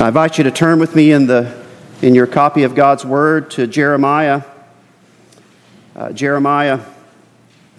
I 0.00 0.06
invite 0.06 0.38
you 0.38 0.44
to 0.44 0.52
turn 0.52 0.78
with 0.78 0.94
me 0.94 1.10
in, 1.10 1.26
the, 1.26 1.60
in 2.02 2.14
your 2.14 2.28
copy 2.28 2.62
of 2.62 2.76
God's 2.76 3.04
Word 3.04 3.50
to 3.50 3.66
Jeremiah, 3.66 4.44
uh, 5.96 6.12
Jeremiah 6.12 6.82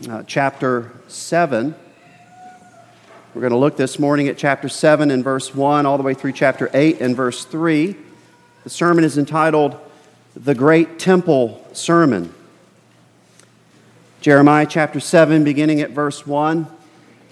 uh, 0.09 0.23
chapter 0.23 0.91
7. 1.07 1.73
We're 3.33 3.39
going 3.39 3.51
to 3.53 3.57
look 3.57 3.77
this 3.77 3.99
morning 3.99 4.27
at 4.27 4.37
chapter 4.37 4.67
7 4.67 5.11
and 5.11 5.23
verse 5.23 5.55
1 5.55 5.85
all 5.85 5.95
the 5.95 6.03
way 6.03 6.13
through 6.13 6.33
chapter 6.33 6.69
8 6.73 6.99
and 6.99 7.15
verse 7.15 7.45
3. 7.45 7.95
The 8.65 8.69
sermon 8.69 9.05
is 9.05 9.17
entitled 9.17 9.77
The 10.35 10.55
Great 10.55 10.99
Temple 10.99 11.65
Sermon. 11.71 12.33
Jeremiah 14.19 14.67
chapter 14.69 14.99
7, 14.99 15.45
beginning 15.45 15.79
at 15.79 15.91
verse 15.91 16.27
1. 16.27 16.67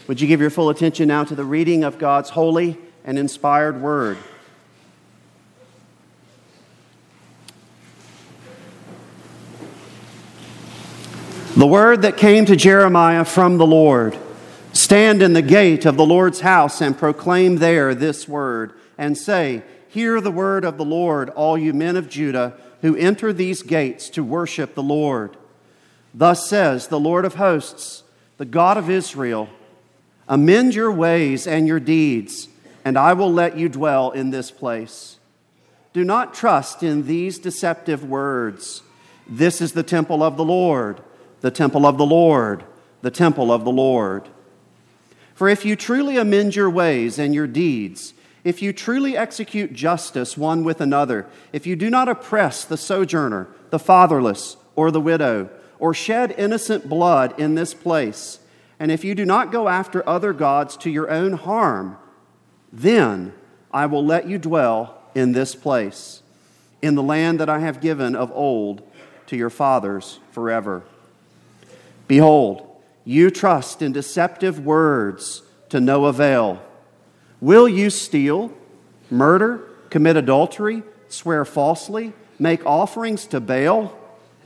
Would 0.08 0.22
you 0.22 0.30
give 0.30 0.40
your 0.40 0.50
full 0.50 0.70
attention 0.70 1.10
now 1.10 1.26
to 1.26 1.36
the 1.36 1.44
reading 1.44 1.84
of 1.84 2.00
God's 2.00 2.30
holy 2.30 2.78
and 3.04 3.20
inspired 3.20 3.82
word? 3.82 4.18
The 11.58 11.66
word 11.66 12.04
that 12.04 12.18
came 12.18 12.46
to 12.46 12.56
Jeremiah 12.56 13.26
from 13.26 13.58
the 13.58 13.66
Lord 13.66 14.16
Stand 14.74 15.24
in 15.24 15.34
the 15.34 15.42
gate 15.42 15.88
of 15.88 15.98
the 15.98 16.06
Lord's 16.06 16.42
house 16.42 16.82
and 16.82 16.96
proclaim 16.96 17.56
there 17.56 17.96
this 17.96 18.28
word, 18.28 18.74
and 18.96 19.18
say, 19.18 19.64
Hear 19.88 20.22
the 20.22 20.30
word 20.30 20.64
of 20.64 20.78
the 20.78 20.86
Lord, 20.86 21.30
all 21.32 21.58
you 21.58 21.74
men 21.74 21.98
of 21.98 22.10
Judah 22.10 22.54
who 22.82 22.96
enter 22.96 23.34
these 23.34 23.64
gates 23.64 24.08
to 24.12 24.24
worship 24.24 24.76
the 24.76 24.84
Lord. 24.84 25.36
Thus 26.14 26.48
says 26.48 26.90
the 26.90 27.00
Lord 27.00 27.26
of 27.26 27.34
hosts, 27.34 28.04
the 28.38 28.46
God 28.46 28.78
of 28.78 28.88
Israel 28.88 29.50
Amend 30.28 30.76
your 30.76 30.92
ways 30.92 31.48
and 31.48 31.68
your 31.68 31.80
deeds, 31.80 32.50
and 32.86 33.00
I 33.00 33.14
will 33.14 33.34
let 33.34 33.58
you 33.58 33.68
dwell 33.68 34.12
in 34.12 34.30
this 34.30 34.52
place. 34.52 35.18
Do 35.92 36.04
not 36.04 36.36
trust 36.36 36.84
in 36.84 37.08
these 37.08 37.40
deceptive 37.40 38.08
words. 38.08 38.84
This 39.28 39.60
is 39.60 39.72
the 39.72 39.82
temple 39.82 40.22
of 40.22 40.38
the 40.38 40.46
Lord 40.46 41.02
the 41.48 41.52
temple 41.52 41.86
of 41.86 41.98
the 41.98 42.06
Lord, 42.06 42.66
the 43.02 43.10
temple 43.10 43.54
of 43.54 43.64
the 43.64 43.72
Lord. 43.72 44.28
For 45.34 45.48
if 45.48 45.64
you 45.64 45.78
truly 45.78 46.18
amend 46.18 46.58
your 46.58 46.70
ways 46.70 47.18
and 47.18 47.34
your 47.34 47.48
deeds, 47.48 48.14
if 48.44 48.62
you 48.62 48.74
truly 48.74 49.16
execute 49.16 49.72
justice 49.72 50.38
one 50.38 50.66
with 50.66 50.82
another, 50.82 51.26
if 51.54 51.66
you 51.66 51.78
do 51.78 51.90
not 51.90 52.10
oppress 52.10 52.66
the 52.66 52.76
sojourner, 52.76 53.48
the 53.70 53.80
fatherless, 53.80 54.58
or 54.76 54.92
the 54.92 55.00
widow, 55.00 55.50
or 55.80 55.94
shed 55.94 56.36
innocent 56.38 56.90
blood 56.90 57.40
in 57.40 57.56
this 57.56 57.74
place, 57.74 58.40
and 58.78 58.92
if 58.92 59.06
you 59.06 59.16
do 59.16 59.24
not 59.24 59.50
go 59.50 59.70
after 59.70 60.06
other 60.06 60.34
gods 60.34 60.76
to 60.76 60.90
your 60.90 61.10
own 61.10 61.32
harm, 61.32 61.98
then 62.74 63.32
I 63.72 63.86
will 63.86 64.06
let 64.06 64.28
you 64.28 64.38
dwell 64.38 65.02
in 65.16 65.32
this 65.32 65.56
place, 65.56 66.22
in 66.82 66.96
the 66.96 67.04
land 67.04 67.40
that 67.40 67.48
I 67.48 67.60
have 67.60 67.80
given 67.80 68.18
of 68.18 68.34
old 68.34 68.82
to 69.28 69.38
your 69.38 69.50
fathers 69.50 70.20
forever. 70.34 70.84
Behold, 72.08 72.68
you 73.04 73.30
trust 73.30 73.82
in 73.82 73.92
deceptive 73.92 74.66
words 74.66 75.42
to 75.70 75.80
no 75.80 76.06
avail. 76.06 76.62
Will 77.40 77.68
you 77.68 77.90
steal, 77.90 78.52
murder, 79.10 79.68
commit 79.90 80.18
adultery, 80.18 80.84
swear 81.08 81.46
falsely, 81.46 82.14
make 82.40 82.66
offerings 82.66 83.26
to 83.28 83.40
Baal, 83.40 83.98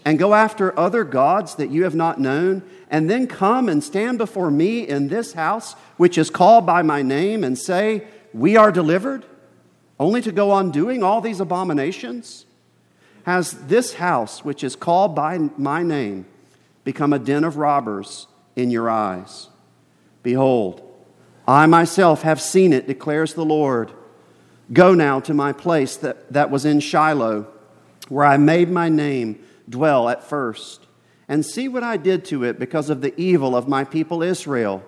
and 0.03 0.17
go 0.17 0.33
after 0.33 0.77
other 0.77 1.03
gods 1.03 1.55
that 1.55 1.69
you 1.69 1.83
have 1.83 1.95
not 1.95 2.19
known, 2.19 2.63
and 2.89 3.09
then 3.09 3.27
come 3.27 3.69
and 3.69 3.83
stand 3.83 4.17
before 4.17 4.49
me 4.49 4.87
in 4.87 5.07
this 5.07 5.33
house, 5.33 5.73
which 5.97 6.17
is 6.17 6.29
called 6.29 6.65
by 6.65 6.81
my 6.81 7.01
name, 7.01 7.43
and 7.43 7.57
say, 7.57 8.03
We 8.33 8.57
are 8.57 8.71
delivered, 8.71 9.25
only 9.99 10.21
to 10.21 10.31
go 10.31 10.51
on 10.51 10.71
doing 10.71 11.03
all 11.03 11.21
these 11.21 11.39
abominations? 11.39 12.45
Has 13.23 13.51
this 13.67 13.93
house, 13.93 14.43
which 14.43 14.63
is 14.63 14.75
called 14.75 15.15
by 15.15 15.37
my 15.57 15.83
name, 15.83 16.25
become 16.84 17.14
a 17.14 17.19
den 17.19 17.44
of 17.44 17.58
robbers 17.58 18.28
in 18.56 18.72
your 18.72 18.90
eyes. 18.90 19.50
Behold, 20.24 20.88
I 21.47 21.66
myself 21.66 22.22
have 22.22 22.42
seen 22.42 22.74
it, 22.74 22.88
declares 22.88 23.34
the 23.34 23.46
Lord. 23.46 23.92
Go 24.72 24.94
now 24.94 25.19
to 25.22 25.34
my 25.34 25.52
place 25.52 25.97
that, 25.97 26.31
that 26.31 26.50
was 26.50 26.66
in 26.66 26.80
Shiloh, 26.80 27.47
where 28.09 28.25
I 28.25 28.38
made 28.38 28.69
my 28.69 28.90
name 28.90 29.44
dwell 29.69 30.09
at 30.09 30.24
first, 30.24 30.86
and 31.28 31.46
see 31.46 31.68
what 31.68 31.84
I 31.84 31.97
did 31.97 32.25
to 32.25 32.44
it 32.44 32.59
because 32.59 32.90
of 32.90 33.02
the 33.02 33.19
evil 33.19 33.56
of 33.56 33.68
my 33.68 33.84
people 33.84 34.22
Israel. 34.22 34.84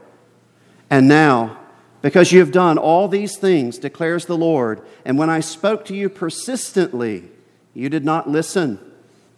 And 0.89 1.07
now, 1.07 1.59
because 2.01 2.31
you 2.31 2.39
have 2.39 2.51
done 2.51 2.77
all 2.77 3.07
these 3.07 3.37
things, 3.37 3.77
declares 3.77 4.25
the 4.25 4.37
Lord, 4.37 4.85
and 5.05 5.17
when 5.17 5.29
I 5.29 5.39
spoke 5.39 5.85
to 5.85 5.95
you 5.95 6.09
persistently, 6.09 7.31
you 7.73 7.89
did 7.89 8.05
not 8.05 8.29
listen. 8.29 8.79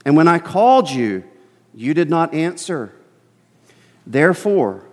And 0.04 0.16
when 0.16 0.28
I 0.28 0.40
called 0.40 0.90
you, 0.90 1.24
you 1.76 1.94
did 1.94 2.10
not 2.10 2.34
answer. 2.34 2.94
Therefore, 4.08 4.86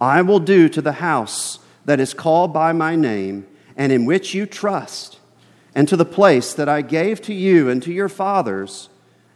I 0.00 0.22
will 0.22 0.40
do 0.40 0.68
to 0.68 0.82
the 0.82 0.92
house 0.92 1.58
that 1.86 1.98
is 1.98 2.12
called 2.12 2.52
by 2.52 2.72
my 2.72 2.94
name 2.94 3.46
and 3.76 3.90
in 3.92 4.04
which 4.04 4.34
you 4.34 4.46
trust, 4.46 5.18
and 5.74 5.86
to 5.88 5.96
the 5.96 6.04
place 6.04 6.54
that 6.54 6.68
I 6.68 6.80
gave 6.80 7.20
to 7.22 7.34
you 7.34 7.68
and 7.68 7.82
to 7.82 7.92
your 7.92 8.08
fathers, 8.08 8.88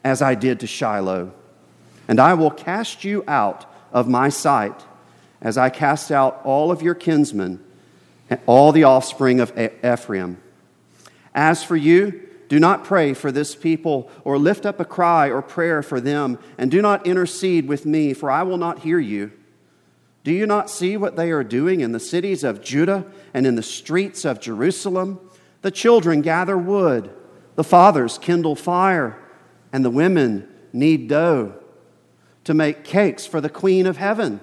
as 0.03 0.23
I 0.23 0.35
did 0.35 0.61
to 0.61 0.67
Shiloh. 0.67 1.33
And 2.09 2.19
I 2.19 2.33
will 2.33 2.51
cast 2.51 3.05
you 3.05 3.23
out 3.29 3.71
of 3.93 4.09
my 4.09 4.31
sight, 4.31 4.85
as 5.43 5.59
I 5.59 5.69
cast 5.69 6.11
out 6.11 6.41
all 6.45 6.71
of 6.71 6.81
your 6.81 6.95
kinsmen, 6.95 7.63
and 8.31 8.41
all 8.47 8.73
the 8.73 8.85
offspring 8.85 9.41
of 9.41 9.53
Ephraim. 9.59 10.39
As 11.35 11.63
for 11.63 11.77
you, 11.77 12.30
do 12.51 12.59
not 12.59 12.83
pray 12.83 13.15
for 13.15 13.31
this 13.31 13.55
people 13.55 14.11
or 14.25 14.37
lift 14.37 14.67
up 14.67 14.81
a 14.81 14.85
cry 14.85 15.31
or 15.31 15.41
prayer 15.41 15.85
for 15.85 16.01
them, 16.01 16.37
and 16.59 16.69
do 16.69 16.83
not 16.83 17.07
intercede 17.07 17.69
with 17.69 17.87
me, 17.87 18.13
for 18.13 18.29
I 18.29 18.43
will 18.43 18.57
not 18.57 18.81
hear 18.81 18.99
you. 18.99 19.31
Do 20.25 20.33
you 20.33 20.47
not 20.47 20.69
see 20.69 20.97
what 20.97 21.15
they 21.15 21.31
are 21.31 21.45
doing 21.45 21.81
in 21.81 21.93
the 21.93 22.01
cities 22.01 22.43
of 22.43 22.61
Judah 22.61 23.07
and 23.33 23.47
in 23.47 23.55
the 23.55 23.63
streets 23.63 24.25
of 24.25 24.41
Jerusalem? 24.41 25.21
The 25.63 25.71
children 25.71 26.23
gather 26.23 26.59
wood, 26.59 27.15
the 27.55 27.63
fathers 27.63 28.19
kindle 28.19 28.57
fire, 28.57 29.17
and 29.73 29.85
the 29.85 29.89
women 29.89 30.49
knead 30.73 31.07
dough 31.07 31.55
to 32.43 32.53
make 32.53 32.83
cakes 32.83 33.27
for 33.27 33.41
the 33.41 33.49
queen 33.49 33.87
of 33.87 33.97
heaven. 33.97 34.41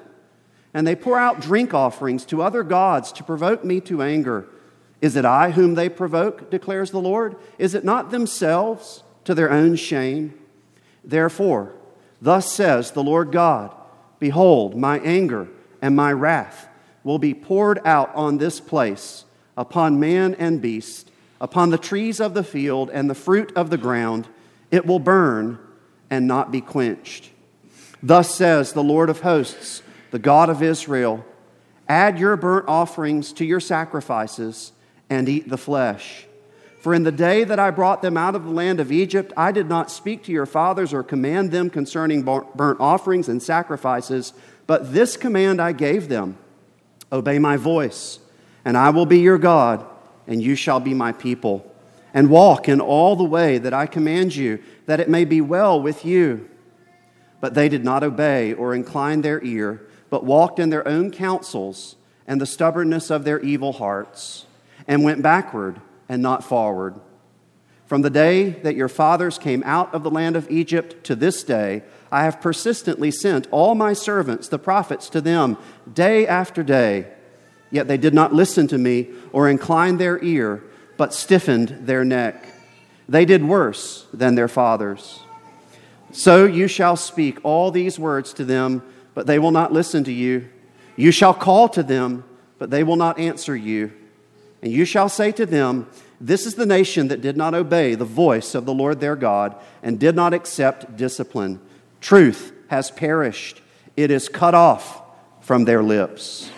And 0.74 0.88
they 0.88 0.96
pour 0.96 1.20
out 1.20 1.42
drink 1.42 1.74
offerings 1.74 2.24
to 2.28 2.42
other 2.42 2.64
gods 2.64 3.12
to 3.12 3.24
provoke 3.26 3.66
me 3.66 3.82
to 3.82 4.02
anger. 4.02 4.48
Is 5.02 5.16
it 5.16 5.26
I 5.26 5.52
whom 5.52 5.76
they 5.76 5.90
provoke, 5.90 6.50
declares 6.50 6.92
the 6.92 7.00
Lord? 7.00 7.36
Is 7.58 7.76
it 7.76 7.84
not 7.84 8.10
themselves 8.10 9.04
to 9.26 9.36
their 9.36 9.52
own 9.52 9.76
shame? 9.76 10.34
Therefore, 11.04 11.74
thus 12.22 12.52
says 12.52 12.92
the 12.92 13.04
Lord 13.04 13.32
God 13.32 13.74
Behold, 14.20 14.76
my 14.76 15.00
anger 15.00 15.48
and 15.82 15.96
my 15.96 16.12
wrath 16.12 16.68
will 17.04 17.20
be 17.20 17.34
poured 17.34 17.80
out 17.86 18.14
on 18.16 18.38
this 18.38 18.60
place, 18.60 19.26
upon 19.56 20.00
man 20.00 20.34
and 20.36 20.62
beast, 20.62 21.12
upon 21.40 21.70
the 21.70 21.78
trees 21.78 22.20
of 22.20 22.34
the 22.34 22.44
field 22.44 22.90
and 22.92 23.10
the 23.10 23.16
fruit 23.16 23.52
of 23.56 23.70
the 23.70 23.78
ground. 23.78 24.28
It 24.72 24.86
will 24.86 25.00
burn 25.00 25.60
and 26.10 26.28
not 26.28 26.52
be 26.52 26.62
quenched. 26.62 27.30
Thus 28.02 28.34
says 28.34 28.74
the 28.74 28.84
Lord 28.84 29.10
of 29.10 29.22
hosts, 29.22 29.84
the 30.12 30.20
God 30.20 30.50
of 30.50 30.64
Israel 30.64 31.24
Add 31.90 32.20
your 32.20 32.36
burnt 32.36 32.68
offerings 32.68 33.32
to 33.34 33.46
your 33.46 33.60
sacrifices 33.60 34.74
and 35.10 35.30
eat 35.30 35.50
the 35.50 35.58
flesh. 35.58 36.26
For 36.80 36.94
in 36.94 37.04
the 37.04 37.12
day 37.12 37.44
that 37.44 37.60
I 37.60 37.72
brought 37.72 38.02
them 38.02 38.18
out 38.18 38.36
of 38.36 38.46
the 38.46 38.52
land 38.52 38.80
of 38.80 38.92
Egypt, 38.92 39.34
I 39.36 39.52
did 39.52 39.68
not 39.68 39.92
speak 39.92 40.24
to 40.24 40.32
your 40.32 40.46
fathers 40.46 40.94
or 40.94 41.04
command 41.04 41.52
them 41.52 41.70
concerning 41.70 42.24
burnt 42.24 42.80
offerings 42.80 43.28
and 43.28 43.44
sacrifices, 43.44 44.34
but 44.68 44.94
this 44.94 45.18
command 45.18 45.62
I 45.62 45.72
gave 45.74 46.08
them 46.08 46.38
Obey 47.12 47.40
my 47.40 47.56
voice, 47.58 48.20
and 48.66 48.78
I 48.78 48.90
will 48.90 49.06
be 49.06 49.20
your 49.20 49.38
God, 49.38 49.86
and 50.28 50.42
you 50.42 50.56
shall 50.56 50.80
be 50.80 50.94
my 50.94 51.14
people. 51.14 51.74
And 52.14 52.30
walk 52.30 52.68
in 52.68 52.82
all 52.82 53.16
the 53.16 53.24
way 53.24 53.58
that 53.58 53.74
I 53.74 53.86
command 53.86 54.36
you, 54.36 54.62
that 54.88 55.00
it 55.00 55.10
may 55.10 55.24
be 55.24 55.40
well 55.40 55.82
with 55.82 56.04
you. 56.04 56.50
But 57.40 57.54
they 57.54 57.70
did 57.70 57.84
not 57.84 58.04
obey 58.04 58.54
or 58.54 58.74
incline 58.74 59.22
their 59.22 59.44
ear, 59.44 59.88
but 60.10 60.26
walked 60.26 60.60
in 60.60 60.70
their 60.70 60.88
own 60.88 61.12
counsels 61.12 61.96
and 62.26 62.42
the 62.42 62.46
stubbornness 62.46 63.10
of 63.10 63.24
their 63.24 63.40
evil 63.40 63.74
hearts 63.74 64.47
and 64.88 65.04
went 65.04 65.22
backward 65.22 65.82
and 66.08 66.22
not 66.22 66.44
forward. 66.44 66.96
From 67.86 68.02
the 68.02 68.10
day 68.10 68.50
that 68.50 68.76
your 68.76 68.90
fathers 68.90 69.38
came 69.38 69.64
out 69.66 69.94
of 69.94 70.04
the 70.04 70.12
land 70.12 70.36
of 70.36 70.50
Egypt 70.52 71.04
to 71.06 71.16
this 71.16 71.44
day, 71.44 71.84
I 72.12 72.24
have 72.24 72.42
persistently 72.42 73.12
sent 73.12 73.48
all 73.50 73.76
my 73.76 73.94
servants, 73.94 74.48
the 74.48 74.60
prophets, 74.60 75.10
to 75.10 75.22
them 75.22 75.58
day 75.92 76.28
after 76.28 76.64
day. 76.64 77.08
Yet 77.72 77.88
they 77.88 77.98
did 77.98 78.14
not 78.14 78.34
listen 78.34 78.68
to 78.68 78.78
me 78.78 79.10
or 79.32 79.50
incline 79.50 79.98
their 79.98 80.22
ear, 80.24 80.64
but 80.98 81.14
stiffened 81.14 81.70
their 81.82 82.04
neck. 82.04 82.46
They 83.10 83.26
did 83.26 83.44
worse 83.44 84.06
than 84.14 84.36
their 84.36 84.48
fathers. 84.48 85.22
So 86.12 86.46
you 86.46 86.68
shall 86.68 86.96
speak 86.96 87.40
all 87.44 87.72
these 87.72 88.00
words 88.00 88.34
to 88.34 88.46
them, 88.46 88.84
but 89.14 89.28
they 89.28 89.40
will 89.40 89.52
not 89.52 89.74
listen 89.74 90.04
to 90.06 90.14
you. 90.14 90.50
You 90.96 91.12
shall 91.12 91.34
call 91.34 91.70
to 91.70 91.84
them, 91.84 92.24
but 92.58 92.70
they 92.70 92.84
will 92.84 92.96
not 92.96 93.20
answer 93.20 93.56
you. 93.56 93.92
And 94.68 94.76
you 94.76 94.84
shall 94.84 95.08
say 95.08 95.32
to 95.32 95.46
them, 95.46 95.88
This 96.20 96.46
is 96.46 96.56
the 96.56 96.66
nation 96.66 97.08
that 97.08 97.22
did 97.22 97.38
not 97.38 97.54
obey 97.54 97.96
the 97.96 98.04
voice 98.04 98.54
of 98.54 98.66
the 98.66 98.74
Lord 98.74 99.00
their 99.00 99.16
God 99.16 99.56
and 99.82 99.98
did 99.98 100.14
not 100.14 100.34
accept 100.34 100.98
discipline. 100.98 101.62
Truth 102.02 102.52
has 102.68 102.92
perished, 102.92 103.62
it 103.96 104.12
is 104.12 104.28
cut 104.28 104.54
off 104.54 105.02
from 105.40 105.64
their 105.64 105.82
lips. 105.82 106.52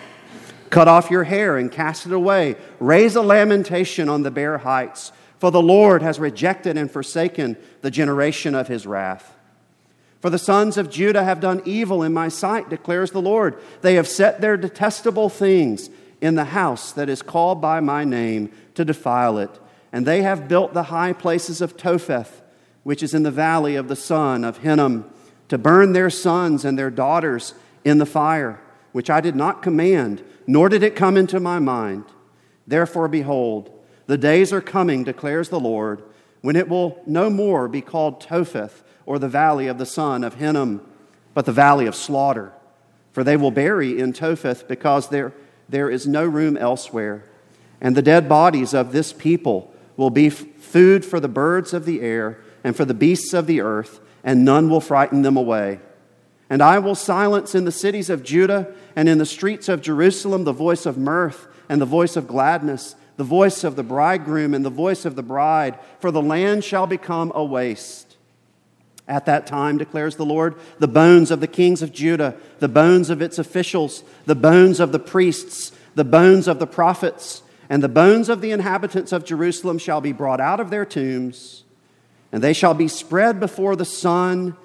Cut 0.71 0.87
off 0.87 1.11
your 1.11 1.25
hair 1.25 1.55
and 1.55 1.71
cast 1.71 2.07
it 2.07 2.11
away. 2.11 2.55
Raise 2.79 3.15
a 3.15 3.21
lamentation 3.21 4.09
on 4.09 4.23
the 4.23 4.31
bare 4.31 4.57
heights, 4.57 5.11
for 5.37 5.51
the 5.51 5.61
Lord 5.61 6.01
has 6.01 6.17
rejected 6.17 6.77
and 6.77 6.89
forsaken 6.89 7.57
the 7.81 7.91
generation 7.91 8.55
of 8.55 8.67
his 8.67 8.87
wrath. 8.87 9.35
For 10.19 10.31
the 10.31 10.39
sons 10.39 10.77
of 10.77 10.89
Judah 10.89 11.23
have 11.23 11.41
done 11.41 11.61
evil 11.63 12.01
in 12.01 12.11
my 12.11 12.27
sight, 12.27 12.71
declares 12.71 13.11
the 13.11 13.21
Lord. 13.21 13.61
They 13.81 13.93
have 13.93 14.07
set 14.07 14.41
their 14.41 14.57
detestable 14.57 15.29
things 15.29 15.91
in 16.21 16.35
the 16.35 16.45
house 16.45 16.91
that 16.91 17.09
is 17.09 17.21
called 17.21 17.61
by 17.61 17.79
my 17.79 18.03
name 18.03 18.51
to 18.75 18.85
defile 18.85 19.37
it. 19.37 19.59
And 19.91 20.05
they 20.05 20.21
have 20.21 20.47
built 20.47 20.73
the 20.73 20.83
high 20.83 21.13
places 21.13 21.61
of 21.61 21.77
Topheth, 21.77 22.41
which 22.83 23.01
is 23.01 23.13
in 23.13 23.23
the 23.23 23.31
valley 23.31 23.75
of 23.75 23.87
the 23.87 23.95
son 23.95 24.43
of 24.43 24.57
Hinnom, 24.57 25.09
to 25.47 25.57
burn 25.57 25.93
their 25.93 26.09
sons 26.09 26.63
and 26.63 26.77
their 26.77 26.91
daughters 26.91 27.53
in 27.83 27.97
the 27.97 28.05
fire, 28.05 28.61
which 28.91 29.09
I 29.09 29.21
did 29.21 29.35
not 29.35 29.61
command, 29.61 30.23
nor 30.45 30.69
did 30.69 30.83
it 30.83 30.95
come 30.95 31.17
into 31.17 31.39
my 31.39 31.59
mind. 31.59 32.05
Therefore, 32.67 33.07
behold, 33.07 33.71
the 34.05 34.17
days 34.17 34.53
are 34.53 34.61
coming, 34.61 35.03
declares 35.03 35.49
the 35.49 35.59
Lord, 35.59 36.03
when 36.41 36.55
it 36.55 36.69
will 36.69 37.01
no 37.05 37.29
more 37.29 37.67
be 37.67 37.81
called 37.81 38.21
Topheth 38.21 38.83
or 39.05 39.19
the 39.19 39.27
valley 39.27 39.67
of 39.67 39.77
the 39.77 39.85
son 39.85 40.23
of 40.23 40.35
Hinnom, 40.35 40.81
but 41.33 41.45
the 41.45 41.51
valley 41.51 41.85
of 41.85 41.95
slaughter. 41.95 42.53
For 43.11 43.23
they 43.23 43.37
will 43.37 43.51
bury 43.51 43.99
in 43.99 44.13
Topheth 44.13 44.67
because 44.67 45.09
there, 45.09 45.33
there 45.69 45.89
is 45.89 46.07
no 46.07 46.25
room 46.25 46.57
elsewhere. 46.57 47.23
And 47.79 47.95
the 47.95 48.01
dead 48.01 48.27
bodies 48.27 48.73
of 48.73 48.91
this 48.91 49.13
people 49.13 49.73
will 49.95 50.09
be 50.09 50.29
food 50.29 51.05
for 51.05 51.19
the 51.19 51.27
birds 51.27 51.73
of 51.73 51.85
the 51.85 52.01
air 52.01 52.39
and 52.63 52.75
for 52.75 52.85
the 52.85 52.93
beasts 52.93 53.33
of 53.33 53.47
the 53.47 53.61
earth, 53.61 54.01
and 54.23 54.43
none 54.43 54.69
will 54.69 54.81
frighten 54.81 55.21
them 55.21 55.37
away. 55.37 55.79
And 56.49 56.61
I 56.61 56.79
will 56.79 56.95
silence 56.95 57.53
in 57.53 57.65
the 57.65 57.71
cities 57.71 58.09
of 58.09 58.23
Judah 58.23 58.73
and 58.95 59.07
in 59.07 59.17
the 59.17 59.25
streets 59.25 59.69
of 59.69 59.81
Jerusalem 59.81 60.43
the 60.43 60.51
voice 60.51 60.85
of 60.85 60.97
mirth 60.97 61.47
and 61.69 61.79
the 61.79 61.85
voice 61.85 62.15
of 62.15 62.27
gladness, 62.27 62.95
the 63.17 63.23
voice 63.23 63.63
of 63.63 63.75
the 63.75 63.83
bridegroom 63.83 64.53
and 64.53 64.65
the 64.65 64.69
voice 64.69 65.05
of 65.05 65.15
the 65.15 65.23
bride, 65.23 65.77
for 65.99 66.09
the 66.11 66.21
land 66.21 66.63
shall 66.63 66.87
become 66.87 67.31
a 67.35 67.43
waste 67.43 68.08
at 69.09 69.25
that 69.25 69.47
time, 69.47 69.77
declares 69.79 70.15
the 70.15 70.25
Lord, 70.25 70.55
the 70.77 70.87
bones 70.87 71.31
of 71.31 71.41
the 71.41 71.47
kings 71.47 71.81
of 71.81 71.91
Judah, 71.91 72.35
the 72.59 72.67
bones 72.67 73.09
of 73.09 73.21
its 73.21 73.39
officials, 73.39 74.03
the 74.25 74.35
bones 74.35 74.79
of 74.79 74.91
the 74.91 74.99
priests, 74.99 75.71
the 75.95 76.05
bones 76.05 76.47
of 76.47 76.59
the 76.59 76.67
prophets, 76.67 77.41
and 77.69 77.81
the 77.81 77.89
bones 77.89 78.29
of 78.29 78.39
the 78.39 78.51
inhabitants 78.51 79.11
of 79.11 79.25
Jerusalem 79.25 79.79
shall 79.79 79.99
be 79.99 80.11
brought 80.11 80.39
out 80.39 80.59
of 80.59 80.69
their 80.69 80.85
tombs, 80.85 81.63
and 82.31 82.43
they 82.43 82.53
shall 82.53 82.75
be 82.75 82.87
spread 82.87 83.39
before 83.39 83.75
the 83.75 83.83
sun 83.83 84.55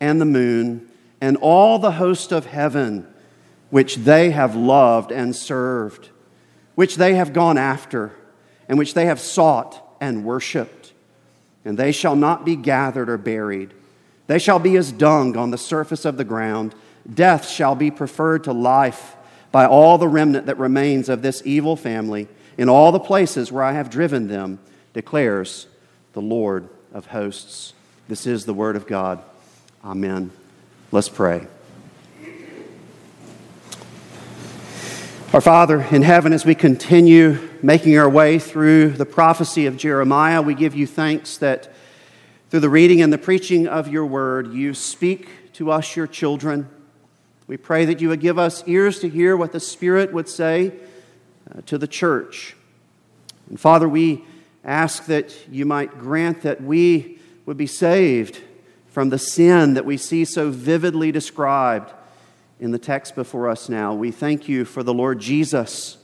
and 0.00 0.18
the 0.18 0.24
moon 0.24 0.88
and 1.20 1.36
all 1.36 1.78
the 1.78 1.92
host 1.92 2.32
of 2.32 2.46
heaven, 2.46 3.06
which 3.68 3.96
they 3.96 4.30
have 4.30 4.56
loved 4.56 5.12
and 5.12 5.36
served, 5.36 6.08
which 6.74 6.96
they 6.96 7.14
have 7.14 7.34
gone 7.34 7.58
after, 7.58 8.12
and 8.66 8.78
which 8.78 8.94
they 8.94 9.04
have 9.04 9.20
sought 9.20 9.96
and 10.00 10.24
worshiped. 10.24 10.94
And 11.66 11.76
they 11.76 11.92
shall 11.92 12.16
not 12.16 12.46
be 12.46 12.56
gathered 12.56 13.10
or 13.10 13.18
buried 13.18 13.74
they 14.30 14.38
shall 14.38 14.60
be 14.60 14.76
as 14.76 14.92
dung 14.92 15.36
on 15.36 15.50
the 15.50 15.58
surface 15.58 16.04
of 16.04 16.16
the 16.16 16.22
ground. 16.22 16.72
Death 17.12 17.48
shall 17.48 17.74
be 17.74 17.90
preferred 17.90 18.44
to 18.44 18.52
life 18.52 19.16
by 19.50 19.66
all 19.66 19.98
the 19.98 20.06
remnant 20.06 20.46
that 20.46 20.56
remains 20.56 21.08
of 21.08 21.20
this 21.20 21.42
evil 21.44 21.74
family 21.74 22.28
in 22.56 22.68
all 22.68 22.92
the 22.92 23.00
places 23.00 23.50
where 23.50 23.64
I 23.64 23.72
have 23.72 23.90
driven 23.90 24.28
them, 24.28 24.60
declares 24.92 25.66
the 26.12 26.22
Lord 26.22 26.68
of 26.92 27.06
hosts. 27.06 27.72
This 28.06 28.24
is 28.24 28.44
the 28.44 28.54
word 28.54 28.76
of 28.76 28.86
God. 28.86 29.20
Amen. 29.84 30.30
Let's 30.92 31.08
pray. 31.08 31.48
Our 35.32 35.40
Father 35.40 35.82
in 35.90 36.02
heaven, 36.02 36.32
as 36.32 36.44
we 36.44 36.54
continue 36.54 37.48
making 37.62 37.98
our 37.98 38.08
way 38.08 38.38
through 38.38 38.90
the 38.90 39.06
prophecy 39.06 39.66
of 39.66 39.76
Jeremiah, 39.76 40.40
we 40.40 40.54
give 40.54 40.76
you 40.76 40.86
thanks 40.86 41.36
that 41.38 41.72
through 42.50 42.60
the 42.60 42.68
reading 42.68 43.00
and 43.00 43.12
the 43.12 43.18
preaching 43.18 43.68
of 43.68 43.86
your 43.86 44.04
word, 44.04 44.52
you 44.52 44.74
speak 44.74 45.52
to 45.52 45.70
us, 45.70 45.94
your 45.94 46.08
children. 46.08 46.68
We 47.46 47.56
pray 47.56 47.84
that 47.84 48.00
you 48.00 48.08
would 48.08 48.20
give 48.20 48.40
us 48.40 48.64
ears 48.66 48.98
to 49.00 49.08
hear 49.08 49.36
what 49.36 49.52
the 49.52 49.60
Spirit 49.60 50.12
would 50.12 50.28
say 50.28 50.72
uh, 51.48 51.60
to 51.66 51.78
the 51.78 51.86
church. 51.86 52.56
And 53.48 53.58
Father, 53.58 53.88
we 53.88 54.24
ask 54.64 55.06
that 55.06 55.32
you 55.48 55.64
might 55.64 56.00
grant 56.00 56.42
that 56.42 56.60
we 56.60 57.20
would 57.46 57.56
be 57.56 57.68
saved 57.68 58.40
from 58.88 59.10
the 59.10 59.18
sin 59.18 59.74
that 59.74 59.84
we 59.84 59.96
see 59.96 60.24
so 60.24 60.50
vividly 60.50 61.12
described 61.12 61.92
in 62.58 62.72
the 62.72 62.78
text 62.80 63.14
before 63.14 63.48
us 63.48 63.68
now. 63.68 63.94
We 63.94 64.10
thank 64.10 64.48
you 64.48 64.64
for 64.64 64.82
the 64.82 64.92
Lord 64.92 65.20
Jesus, 65.20 65.98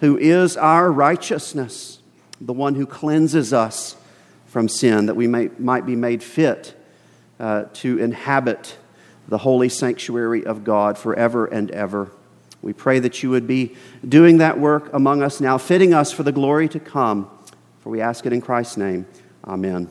who 0.00 0.18
is 0.18 0.56
our 0.56 0.90
righteousness, 0.90 2.00
the 2.40 2.52
one 2.52 2.74
who 2.74 2.86
cleanses 2.86 3.52
us 3.52 3.94
from 4.52 4.68
sin, 4.68 5.06
that 5.06 5.14
we 5.14 5.26
may, 5.26 5.48
might 5.58 5.86
be 5.86 5.96
made 5.96 6.22
fit 6.22 6.74
uh, 7.40 7.64
to 7.72 7.98
inhabit 7.98 8.76
the 9.26 9.38
holy 9.38 9.70
sanctuary 9.70 10.44
of 10.44 10.62
God 10.62 10.98
forever 10.98 11.46
and 11.46 11.70
ever. 11.70 12.10
We 12.60 12.74
pray 12.74 12.98
that 12.98 13.22
you 13.22 13.30
would 13.30 13.46
be 13.46 13.74
doing 14.06 14.36
that 14.38 14.60
work 14.60 14.92
among 14.92 15.22
us 15.22 15.40
now, 15.40 15.56
fitting 15.56 15.94
us 15.94 16.12
for 16.12 16.22
the 16.22 16.32
glory 16.32 16.68
to 16.68 16.78
come. 16.78 17.30
For 17.80 17.88
we 17.88 18.02
ask 18.02 18.26
it 18.26 18.34
in 18.34 18.42
Christ's 18.42 18.76
name. 18.76 19.06
Amen. 19.42 19.88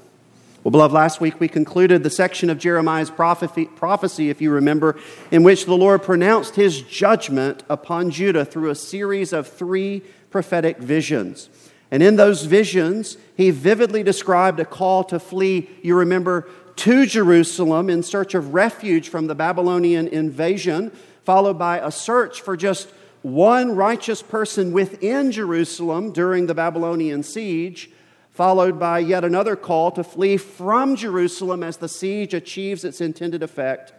Well, 0.64 0.72
beloved, 0.72 0.94
last 0.94 1.20
week 1.20 1.40
we 1.40 1.48
concluded 1.48 2.04
the 2.04 2.12
section 2.12 2.52
of 2.52 2.60
Jeremiah's 2.60 3.10
prophecy, 3.10 3.66
prophecy, 3.66 4.30
if 4.30 4.42
you 4.44 4.52
remember, 4.52 4.96
in 5.32 5.42
which 5.42 5.66
the 5.66 5.76
Lord 5.76 6.04
pronounced 6.04 6.56
his 6.56 6.84
judgment 6.84 7.64
upon 7.68 8.12
Judah 8.12 8.46
through 8.46 8.70
a 8.70 8.76
series 8.76 9.34
of 9.34 9.48
three 9.48 10.04
prophetic 10.30 10.78
visions. 10.78 11.50
And 11.92 12.02
in 12.02 12.16
those 12.16 12.46
visions, 12.46 13.18
he 13.36 13.52
vividly 13.52 14.02
described 14.02 14.62
a 14.62 14.66
call 14.66 15.04
to 15.06 15.20
flee, 15.20 15.70
you 15.84 15.96
remember, 15.96 16.48
to 16.78 17.06
Jerusalem 17.06 17.90
in 17.90 18.02
search 18.02 18.34
of 18.34 18.54
refuge 18.54 19.10
from 19.10 19.28
the 19.28 19.36
Babylonian 19.36 20.08
invasion, 20.08 20.92
followed 21.26 21.60
by 21.60 21.80
a 21.80 21.92
search 21.92 22.42
for 22.42 22.56
just 22.56 22.90
one 23.22 23.76
righteous 23.76 24.22
person 24.22 24.72
within 24.72 25.32
Jerusalem 25.32 26.12
during 26.12 26.48
the 26.48 26.56
Babylonian 26.56 27.24
siege, 27.24 27.92
followed 28.32 28.80
by 28.80 29.00
yet 29.00 29.26
another 29.26 29.58
call 29.58 29.92
to 29.92 30.04
flee 30.04 30.38
from 30.38 30.96
Jerusalem 30.96 31.62
as 31.62 31.78
the 31.78 31.90
siege 31.90 32.34
achieves 32.34 32.86
its 32.86 33.02
intended 33.02 33.44
effect. 33.44 33.94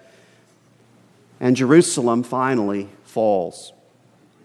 And 1.38 1.54
Jerusalem 1.54 2.22
finally 2.22 2.88
falls. 3.04 3.72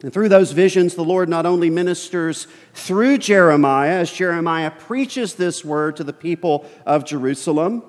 And 0.04 0.14
through 0.14 0.30
those 0.30 0.52
visions, 0.52 0.94
the 0.94 1.04
Lord 1.04 1.28
not 1.28 1.46
only 1.46 1.70
ministers 1.70 2.48
through 2.74 3.18
Jeremiah 3.18 4.00
as 4.00 4.12
Jeremiah 4.12 4.70
preaches 4.70 5.36
this 5.36 5.66
word 5.66 5.96
to 5.96 6.04
the 6.04 6.14
people 6.14 6.66
of 6.86 7.04
Jerusalem, 7.04 7.84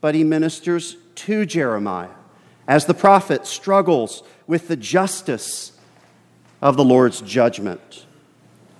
but 0.00 0.14
he 0.14 0.22
ministers 0.22 0.96
to 1.16 1.44
Jeremiah 1.44 2.10
as 2.68 2.86
the 2.86 2.94
prophet 2.94 3.46
struggles 3.46 4.22
with 4.46 4.68
the 4.68 4.76
justice 4.76 5.72
of 6.62 6.76
the 6.76 6.84
Lord's 6.84 7.20
judgment. 7.20 8.06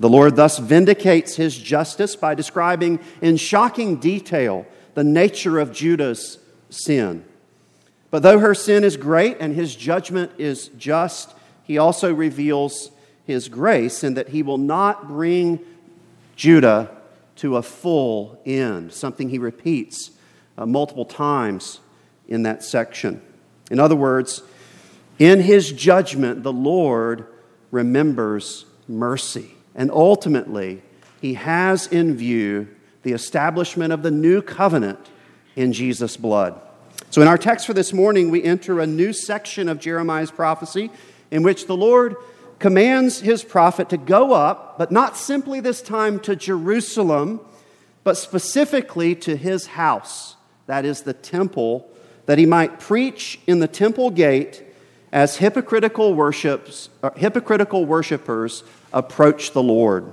The 0.00 0.08
Lord 0.08 0.36
thus 0.36 0.58
vindicates 0.58 1.36
his 1.36 1.56
justice 1.56 2.16
by 2.16 2.34
describing 2.34 3.00
in 3.20 3.36
shocking 3.36 3.96
detail 3.96 4.66
the 4.94 5.04
nature 5.04 5.58
of 5.58 5.72
Judah's 5.72 6.38
sin. 6.70 7.24
But 8.10 8.22
though 8.22 8.38
her 8.38 8.54
sin 8.54 8.84
is 8.84 8.96
great 8.96 9.38
and 9.40 9.54
his 9.54 9.74
judgment 9.74 10.32
is 10.38 10.68
just, 10.78 11.33
he 11.64 11.78
also 11.78 12.12
reveals 12.14 12.90
his 13.26 13.48
grace 13.48 14.04
in 14.04 14.14
that 14.14 14.28
he 14.28 14.42
will 14.42 14.58
not 14.58 15.08
bring 15.08 15.60
Judah 16.36 16.90
to 17.36 17.56
a 17.56 17.62
full 17.62 18.40
end, 18.46 18.92
something 18.92 19.30
he 19.30 19.38
repeats 19.38 20.10
uh, 20.56 20.66
multiple 20.66 21.04
times 21.04 21.80
in 22.28 22.42
that 22.44 22.62
section. 22.62 23.20
In 23.70 23.80
other 23.80 23.96
words, 23.96 24.42
in 25.18 25.40
his 25.40 25.72
judgment, 25.72 26.42
the 26.42 26.52
Lord 26.52 27.26
remembers 27.70 28.66
mercy. 28.86 29.50
And 29.74 29.90
ultimately, 29.90 30.82
he 31.20 31.34
has 31.34 31.86
in 31.86 32.16
view 32.16 32.68
the 33.02 33.12
establishment 33.12 33.92
of 33.92 34.02
the 34.02 34.10
new 34.10 34.42
covenant 34.42 34.98
in 35.56 35.72
Jesus' 35.72 36.16
blood. 36.16 36.60
So, 37.10 37.22
in 37.22 37.28
our 37.28 37.38
text 37.38 37.66
for 37.66 37.74
this 37.74 37.92
morning, 37.92 38.30
we 38.30 38.42
enter 38.42 38.80
a 38.80 38.86
new 38.86 39.12
section 39.12 39.68
of 39.68 39.78
Jeremiah's 39.78 40.30
prophecy 40.30 40.90
in 41.34 41.42
which 41.42 41.66
the 41.66 41.76
Lord 41.76 42.14
commands 42.60 43.18
his 43.18 43.42
prophet 43.42 43.88
to 43.88 43.96
go 43.96 44.32
up, 44.32 44.78
but 44.78 44.92
not 44.92 45.16
simply 45.16 45.58
this 45.58 45.82
time 45.82 46.20
to 46.20 46.36
Jerusalem, 46.36 47.40
but 48.04 48.16
specifically 48.16 49.16
to 49.16 49.36
his 49.36 49.66
house, 49.66 50.36
that 50.66 50.84
is 50.84 51.02
the 51.02 51.12
temple, 51.12 51.90
that 52.26 52.38
he 52.38 52.46
might 52.46 52.78
preach 52.78 53.40
in 53.48 53.58
the 53.58 53.66
temple 53.66 54.10
gate 54.10 54.62
as 55.12 55.38
hypocritical, 55.38 56.14
worships, 56.14 56.88
uh, 57.02 57.10
hypocritical 57.16 57.84
worshipers 57.84 58.62
approach 58.92 59.50
the 59.50 59.62
Lord. 59.62 60.12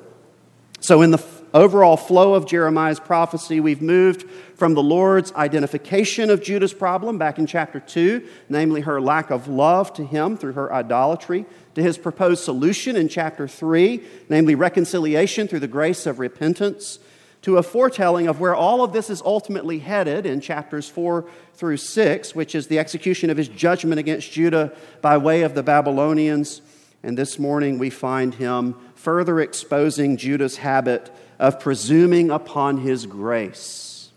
So, 0.79 1.03
in 1.03 1.11
the 1.11 1.23
overall 1.53 1.97
flow 1.97 2.33
of 2.33 2.45
Jeremiah's 2.45 2.99
prophecy, 2.99 3.59
we've 3.59 3.81
moved 3.81 4.29
from 4.55 4.73
the 4.73 4.83
Lord's 4.83 5.33
identification 5.33 6.29
of 6.29 6.41
Judah's 6.41 6.73
problem 6.73 7.17
back 7.17 7.39
in 7.39 7.47
chapter 7.47 7.79
2, 7.79 8.27
namely 8.49 8.81
her 8.81 9.01
lack 9.01 9.29
of 9.29 9.47
love 9.47 9.93
to 9.93 10.05
him 10.05 10.37
through 10.37 10.53
her 10.53 10.71
idolatry, 10.71 11.45
to 11.75 11.81
his 11.81 11.97
proposed 11.97 12.43
solution 12.43 12.95
in 12.95 13.07
chapter 13.07 13.47
3, 13.47 14.01
namely 14.29 14.55
reconciliation 14.55 15.47
through 15.47 15.59
the 15.59 15.67
grace 15.67 16.05
of 16.05 16.19
repentance, 16.19 16.99
to 17.41 17.57
a 17.57 17.63
foretelling 17.63 18.27
of 18.27 18.39
where 18.39 18.53
all 18.53 18.83
of 18.83 18.93
this 18.93 19.09
is 19.09 19.21
ultimately 19.23 19.79
headed 19.79 20.27
in 20.27 20.41
chapters 20.41 20.87
4 20.87 21.25
through 21.55 21.77
6, 21.77 22.35
which 22.35 22.53
is 22.53 22.67
the 22.67 22.77
execution 22.77 23.29
of 23.29 23.37
his 23.37 23.47
judgment 23.47 23.99
against 23.99 24.31
Judah 24.31 24.71
by 25.01 25.17
way 25.17 25.41
of 25.41 25.55
the 25.55 25.63
Babylonians. 25.63 26.61
And 27.03 27.17
this 27.17 27.39
morning 27.39 27.79
we 27.79 27.89
find 27.89 28.35
him 28.35 28.75
further 28.93 29.39
exposing 29.39 30.17
Judah's 30.17 30.57
habit 30.57 31.09
of 31.41 31.59
presuming 31.59 32.29
upon 32.29 32.77
his 32.77 33.07
grace 33.07 34.11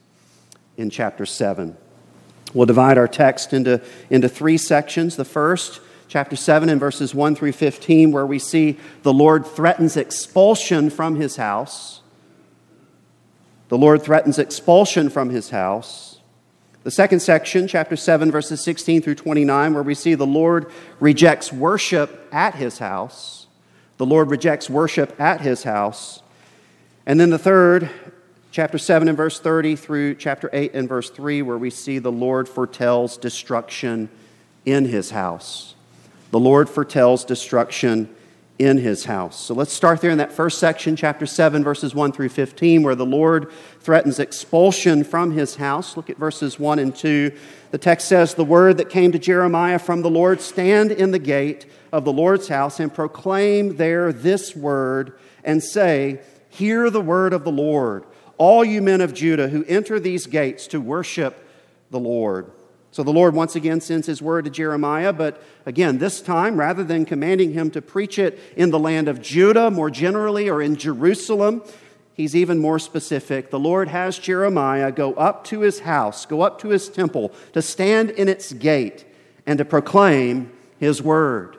in 0.76 0.90
chapter 0.90 1.25
7. 1.25 1.75
We'll 2.52 2.66
divide 2.66 2.99
our 2.99 3.09
text 3.09 3.54
into, 3.54 3.81
into 4.11 4.28
three 4.28 4.59
sections. 4.59 5.16
The 5.16 5.25
first, 5.25 5.81
chapter 6.07 6.37
7, 6.37 6.69
in 6.69 6.78
verses 6.78 7.14
1 7.14 7.35
through 7.35 7.52
15, 7.52 8.12
where 8.12 8.26
we 8.26 8.38
see 8.38 8.78
the 9.02 9.12
Lord 9.12 9.47
threatens 9.47 9.97
expulsion 9.97 10.90
from 10.90 11.16
his 11.16 11.37
house. 11.37 12.02
The 13.71 13.78
Lord 13.78 14.02
threatens 14.02 14.38
expulsion 14.38 15.09
from 15.09 15.31
his 15.31 15.49
house. 15.49 16.21
The 16.83 16.90
second 16.90 17.21
section, 17.21 17.66
chapter 17.66 17.97
7, 17.97 18.31
verses 18.31 18.62
16 18.62 19.00
through 19.00 19.14
29, 19.14 19.73
where 19.73 19.83
we 19.83 19.95
see 19.95 20.14
the 20.14 20.26
Lord 20.26 20.71
rejects 21.00 21.50
worship 21.50 22.28
at 22.31 22.57
his 22.57 22.78
house. 22.81 23.47
The 23.97 24.04
Lord 24.04 24.28
rejects 24.28 24.69
worship 24.69 25.19
at 25.19 25.40
his 25.40 25.62
house. 25.62 26.21
And 27.07 27.21
then 27.21 27.29
the 27.29 27.39
third, 27.39 27.91
chapter 28.51 28.79
7 28.79 29.09
and 29.09 29.17
verse 29.17 29.39
30 29.39 29.77
through 29.77 30.15
chapter 30.15 30.49
8 30.55 30.73
and 30.73 30.89
verse 30.89 31.11
3, 31.11 31.43
where 31.43 31.59
we 31.59 31.69
see 31.69 31.99
the 31.99 32.11
Lord 32.11 32.49
foretells 32.49 33.19
destruction 33.19 34.09
in 34.65 34.87
his 34.87 35.11
house. 35.11 35.75
The 36.31 36.41
Lord 36.41 36.67
foretells 36.71 37.27
destruction 37.27 38.15
in 38.59 38.79
his 38.79 39.05
house. 39.05 39.39
So 39.39 39.53
let's 39.53 39.73
start 39.73 40.01
there 40.01 40.13
in 40.13 40.19
that 40.19 40.33
first 40.33 40.59
section, 40.59 40.97
chapter 40.97 41.27
7, 41.27 41.63
verses 41.63 41.95
1 41.95 42.13
through 42.13 42.31
15, 42.31 42.83
where 42.83 42.95
the 42.95 43.05
Lord 43.05 43.53
threatens 43.81 44.19
expulsion 44.19 45.05
from 45.05 45.33
his 45.33 45.57
house. 45.57 45.99
Look 45.99 46.09
at 46.09 46.17
verses 46.17 46.59
1 46.59 46.79
and 46.79 46.97
2. 46.97 47.33
The 47.71 47.79
text 47.79 48.09
says, 48.09 48.33
The 48.33 48.45
word 48.45 48.79
that 48.79 48.89
came 48.89 49.13
to 49.13 49.19
Jeremiah 49.19 49.79
from 49.79 50.01
the 50.01 50.11
Lord 50.11 50.41
stand 50.41 50.91
in 50.91 51.11
the 51.11 51.19
gate 51.19 51.67
of 51.93 52.07
the 52.07 52.13
Lord's 52.13 52.49
house 52.49 52.81
and 52.81 52.95
proclaim 52.95 53.77
there 53.77 54.11
this 54.11 54.57
word 54.57 55.19
and 55.43 55.63
say, 55.63 56.21
Hear 56.55 56.89
the 56.89 57.01
word 57.01 57.33
of 57.33 57.43
the 57.43 57.51
Lord, 57.51 58.05
all 58.39 58.65
you 58.65 58.81
men 58.81 59.01
of 59.01 59.13
Judah 59.13 59.49
who 59.49 59.65
enter 59.65 59.99
these 59.99 60.29
gates 60.29 60.69
to 60.69 60.81
worship 60.81 61.45
the 61.91 61.99
Lord. 61.99 62.49
So 62.93 63.03
the 63.03 63.11
Lord 63.11 63.35
once 63.35 63.57
again 63.57 63.81
sends 63.81 64.07
his 64.07 64.23
word 64.23 64.45
to 64.45 64.53
Jeremiah, 64.53 65.13
but 65.13 65.43
again, 65.67 65.99
this 65.99 66.21
time, 66.21 66.57
rather 66.57 66.85
than 66.85 67.07
commanding 67.07 67.55
him 67.55 67.73
to 67.73 67.83
preach 67.83 68.21
it 68.21 68.39
in 68.57 68.71
the 68.71 68.79
land 68.79 69.09
of 69.09 69.21
Judah 69.21 69.69
more 69.69 69.91
generally 69.91 70.49
or 70.49 70.63
in 70.63 70.77
Jerusalem, 70.77 71.61
he's 72.13 72.37
even 72.37 72.61
more 72.61 72.79
specific. 72.79 73.51
The 73.51 73.59
Lord 73.59 73.89
has 73.89 74.17
Jeremiah 74.21 74.93
go 74.93 75.13
up 75.15 75.43
to 75.47 75.63
his 75.63 75.81
house, 75.81 76.25
go 76.25 76.43
up 76.43 76.61
to 76.61 76.69
his 76.69 76.89
temple, 76.89 77.33
to 77.53 77.63
stand 77.63 78.11
in 78.11 78.29
its 78.29 78.53
gate 78.53 79.05
and 79.45 79.59
to 79.59 79.65
proclaim 79.65 80.53
his 80.79 81.03
word. 81.03 81.57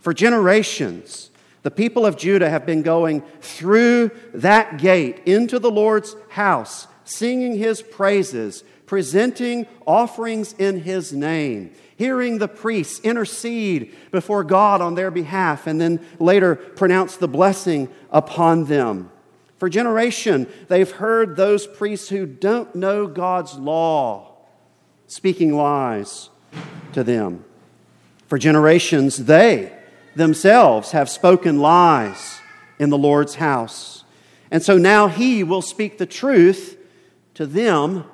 For 0.00 0.12
generations, 0.12 1.30
the 1.64 1.70
people 1.70 2.04
of 2.04 2.18
Judah 2.18 2.50
have 2.50 2.66
been 2.66 2.82
going 2.82 3.22
through 3.40 4.10
that 4.34 4.76
gate 4.76 5.22
into 5.24 5.58
the 5.58 5.70
Lord's 5.70 6.14
house, 6.28 6.86
singing 7.04 7.56
his 7.56 7.80
praises, 7.80 8.62
presenting 8.84 9.66
offerings 9.86 10.52
in 10.58 10.80
his 10.80 11.14
name, 11.14 11.72
hearing 11.96 12.36
the 12.36 12.48
priests 12.48 13.00
intercede 13.00 13.96
before 14.10 14.44
God 14.44 14.82
on 14.82 14.94
their 14.94 15.10
behalf, 15.10 15.66
and 15.66 15.80
then 15.80 16.04
later 16.18 16.54
pronounce 16.54 17.16
the 17.16 17.28
blessing 17.28 17.88
upon 18.10 18.66
them. 18.66 19.10
For 19.56 19.70
generation, 19.70 20.46
they've 20.68 20.90
heard 20.90 21.34
those 21.34 21.66
priests 21.66 22.10
who 22.10 22.26
don't 22.26 22.74
know 22.74 23.06
God's 23.06 23.54
law 23.54 24.36
speaking 25.06 25.54
lies 25.54 26.28
to 26.92 27.02
them. 27.02 27.42
For 28.26 28.36
generations, 28.36 29.16
they 29.24 29.72
themselves 30.14 30.92
have 30.92 31.08
spoken 31.08 31.60
lies 31.60 32.40
in 32.78 32.90
the 32.90 32.98
Lord's 32.98 33.36
house. 33.36 34.04
And 34.50 34.62
so 34.62 34.78
now 34.78 35.08
he 35.08 35.42
will 35.42 35.62
speak 35.62 35.98
the 35.98 36.06
truth 36.06 36.78
to 37.34 37.46
them 37.46 38.04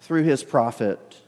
through 0.00 0.22
his 0.22 0.44
prophet. 0.44 1.20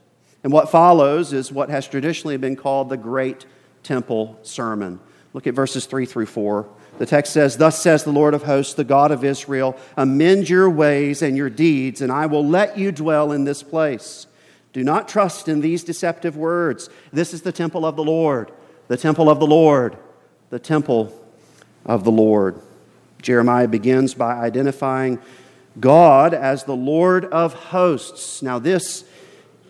And 0.43 0.51
what 0.51 0.71
follows 0.71 1.33
is 1.33 1.51
what 1.51 1.69
has 1.69 1.87
traditionally 1.87 2.37
been 2.37 2.55
called 2.55 2.89
the 2.89 2.97
Great 2.97 3.45
Temple 3.81 4.37
Sermon. 4.43 4.99
Look 5.33 5.47
at 5.47 5.53
verses 5.53 5.85
3 5.85 6.05
through 6.05 6.27
4. 6.27 6.67
The 6.99 7.05
text 7.05 7.33
says, 7.33 7.57
Thus 7.57 7.81
says 7.81 8.03
the 8.03 8.11
Lord 8.11 8.33
of 8.33 8.43
hosts, 8.43 8.75
the 8.75 8.83
God 8.83 9.11
of 9.11 9.23
Israel, 9.23 9.77
amend 9.97 10.47
your 10.47 10.69
ways 10.69 11.21
and 11.21 11.35
your 11.35 11.49
deeds, 11.49 12.01
and 12.01 12.11
I 12.11 12.27
will 12.27 12.45
let 12.45 12.77
you 12.77 12.91
dwell 12.91 13.31
in 13.31 13.45
this 13.45 13.63
place. 13.63 14.27
Do 14.73 14.83
not 14.83 15.07
trust 15.07 15.47
in 15.47 15.61
these 15.61 15.83
deceptive 15.83 16.37
words. 16.37 16.89
This 17.11 17.33
is 17.33 17.41
the 17.41 17.51
temple 17.51 17.85
of 17.85 17.95
the 17.95 18.03
Lord, 18.03 18.51
the 18.87 18.97
temple 18.97 19.29
of 19.29 19.39
the 19.39 19.47
Lord 19.47 19.97
the 20.53 20.59
temple 20.59 21.11
of 21.83 22.03
the 22.03 22.11
Lord. 22.11 22.61
Jeremiah 23.23 23.67
begins 23.67 24.13
by 24.13 24.33
identifying 24.33 25.17
God 25.79 26.35
as 26.35 26.63
the 26.63 26.75
Lord 26.75 27.25
of 27.25 27.55
hosts. 27.55 28.43
Now, 28.43 28.59
this, 28.59 29.03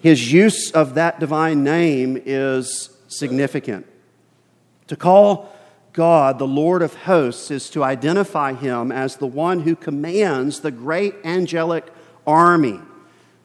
his 0.01 0.33
use 0.33 0.71
of 0.71 0.95
that 0.95 1.21
divine 1.21 1.63
name 1.63 2.21
is 2.25 2.89
significant. 3.07 3.85
To 4.87 4.97
call 4.97 5.55
God 5.93 6.37
the 6.37 6.47
Lord 6.47 6.81
of 6.81 6.93
hosts 6.93 7.49
is 7.49 7.69
to 7.69 7.81
identify 7.81 8.51
him 8.51 8.91
as 8.91 9.15
the 9.15 9.25
one 9.25 9.61
who 9.61 9.77
commands 9.77 10.59
the 10.59 10.71
great 10.71 11.15
angelic 11.23 11.87
army, 12.27 12.81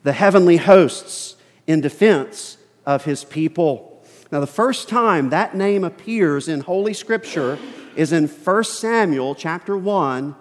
the 0.02 0.12
heavenly 0.12 0.56
hosts, 0.56 1.36
in 1.68 1.82
defense 1.82 2.58
of 2.84 3.04
his 3.04 3.22
people. 3.22 3.87
Now, 4.30 4.40
the 4.40 4.46
first 4.46 4.88
time 4.88 5.30
that 5.30 5.56
name 5.56 5.84
appears 5.84 6.48
in 6.48 6.60
Holy 6.60 6.92
Scripture 6.92 7.58
is 7.96 8.12
in 8.12 8.28
1 8.28 8.64
Samuel 8.64 9.34
chapter 9.34 9.76
1 9.76 10.36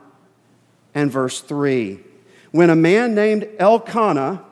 and 0.93 1.11
verse 1.11 1.39
3, 1.39 1.99
when 2.51 2.69
a 2.69 2.75
man 2.75 3.15
named 3.15 3.47
Elkanah 3.59 4.43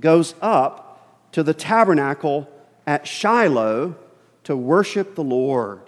goes 0.00 0.34
up 0.40 1.30
to 1.32 1.42
the 1.42 1.52
tabernacle 1.52 2.48
at 2.86 3.06
Shiloh 3.06 3.94
to 4.44 4.56
worship 4.56 5.14
the 5.14 5.24
Lord. 5.24 5.80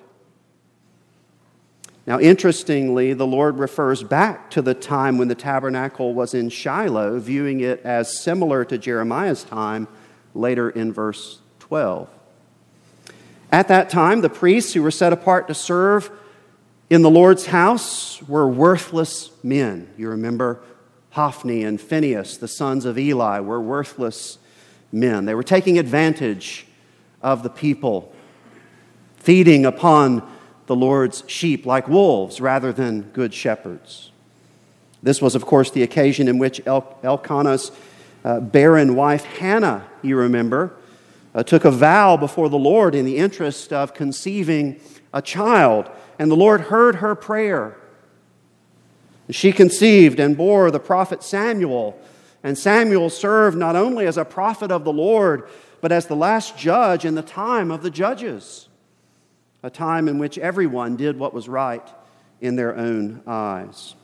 Now, 2.07 2.19
interestingly, 2.19 3.15
the 3.15 3.27
Lord 3.27 3.59
refers 3.59 4.03
back 4.03 4.51
to 4.51 4.61
the 4.61 4.75
time 4.75 5.17
when 5.17 5.29
the 5.29 5.35
tabernacle 5.35 6.13
was 6.13 6.35
in 6.35 6.51
Shiloh, 6.51 7.19
viewing 7.19 7.61
it 7.61 7.81
as 7.83 8.21
similar 8.21 8.65
to 8.67 8.77
Jeremiah's 8.77 9.45
time 9.45 9.89
later 10.35 10.69
in 10.69 10.93
verse 10.93 11.41
12. 11.61 12.11
At 13.53 13.69
that 13.69 13.91
time, 13.91 14.21
the 14.21 14.29
priests 14.29 14.73
who 14.73 14.83
were 14.83 14.91
set 14.91 15.13
apart 15.13 15.49
to 15.49 15.55
serve 15.55 16.11
in 16.89 17.03
the 17.03 17.11
Lord's 17.11 17.47
house 17.47 18.23
were 18.23 18.49
worthless 18.49 19.31
men. 19.43 19.93
You 19.97 20.09
remember 20.11 20.61
Hophni 21.11 21.65
and 21.65 21.81
Phinehas, 21.81 22.37
the 22.37 22.49
sons 22.49 22.85
of 22.85 22.99
Eli, 22.99 23.41
were 23.41 23.61
worthless 23.61 24.39
men. 24.93 25.25
They 25.25 25.35
were 25.35 25.43
taking 25.43 25.79
advantage 25.79 26.67
of 27.23 27.43
the 27.43 27.51
people, 27.51 28.13
feeding 29.17 29.67
upon 29.67 30.29
the 30.67 30.77
Lord's 30.77 31.25
sheep 31.27 31.67
like 31.67 31.89
wolves 31.89 32.41
rather 32.41 32.73
than 32.73 33.03
good 33.11 33.35
shepherds. 33.35 34.13
This 35.03 35.21
was, 35.21 35.35
of 35.35 35.47
course, 35.47 35.71
the 35.71 35.83
occasion 35.83 36.29
in 36.29 36.39
which 36.39 36.65
El- 36.67 36.97
Elkanah's 37.03 37.73
uh, 38.25 38.39
barren 38.39 38.95
wife 38.95 39.25
Hannah, 39.25 39.87
you 40.03 40.17
remember, 40.17 40.77
uh, 41.35 41.43
took 41.43 41.65
a 41.65 41.71
vow 41.71 42.17
before 42.17 42.49
the 42.49 42.59
Lord 42.59 42.95
in 42.95 43.05
the 43.05 43.17
interest 43.17 43.73
of 43.73 43.95
conceiving 43.95 44.81
a 45.13 45.23
child. 45.23 45.91
And 46.19 46.31
the 46.31 46.37
Lord 46.37 46.63
heard 46.63 46.97
her 46.97 47.15
prayer. 47.15 47.77
She 49.31 49.53
conceived 49.53 50.19
and 50.19 50.37
bore 50.37 50.71
the 50.71 50.81
prophet 50.81 51.23
Samuel. 51.23 52.01
And 52.43 52.59
Samuel 52.59 53.11
served 53.11 53.57
not 53.57 53.77
only 53.77 54.07
as 54.07 54.17
a 54.17 54.25
prophet 54.25 54.71
of 54.71 54.85
the 54.85 54.93
Lord, 54.93 55.49
but 55.81 55.93
as 55.93 56.07
the 56.07 56.17
last 56.17 56.59
judge 56.59 57.05
in 57.05 57.15
the 57.15 57.23
time 57.23 57.71
of 57.71 57.83
the 57.83 57.91
judges, 57.91 58.69
a 59.63 59.71
time 59.71 60.09
in 60.09 60.19
which 60.19 60.39
everyone 60.39 60.97
did 60.97 61.19
what 61.19 61.35
was 61.35 61.49
right 61.49 61.87
in 62.41 62.57
their 62.57 62.77
own 62.77 63.23
eyes. 63.27 63.95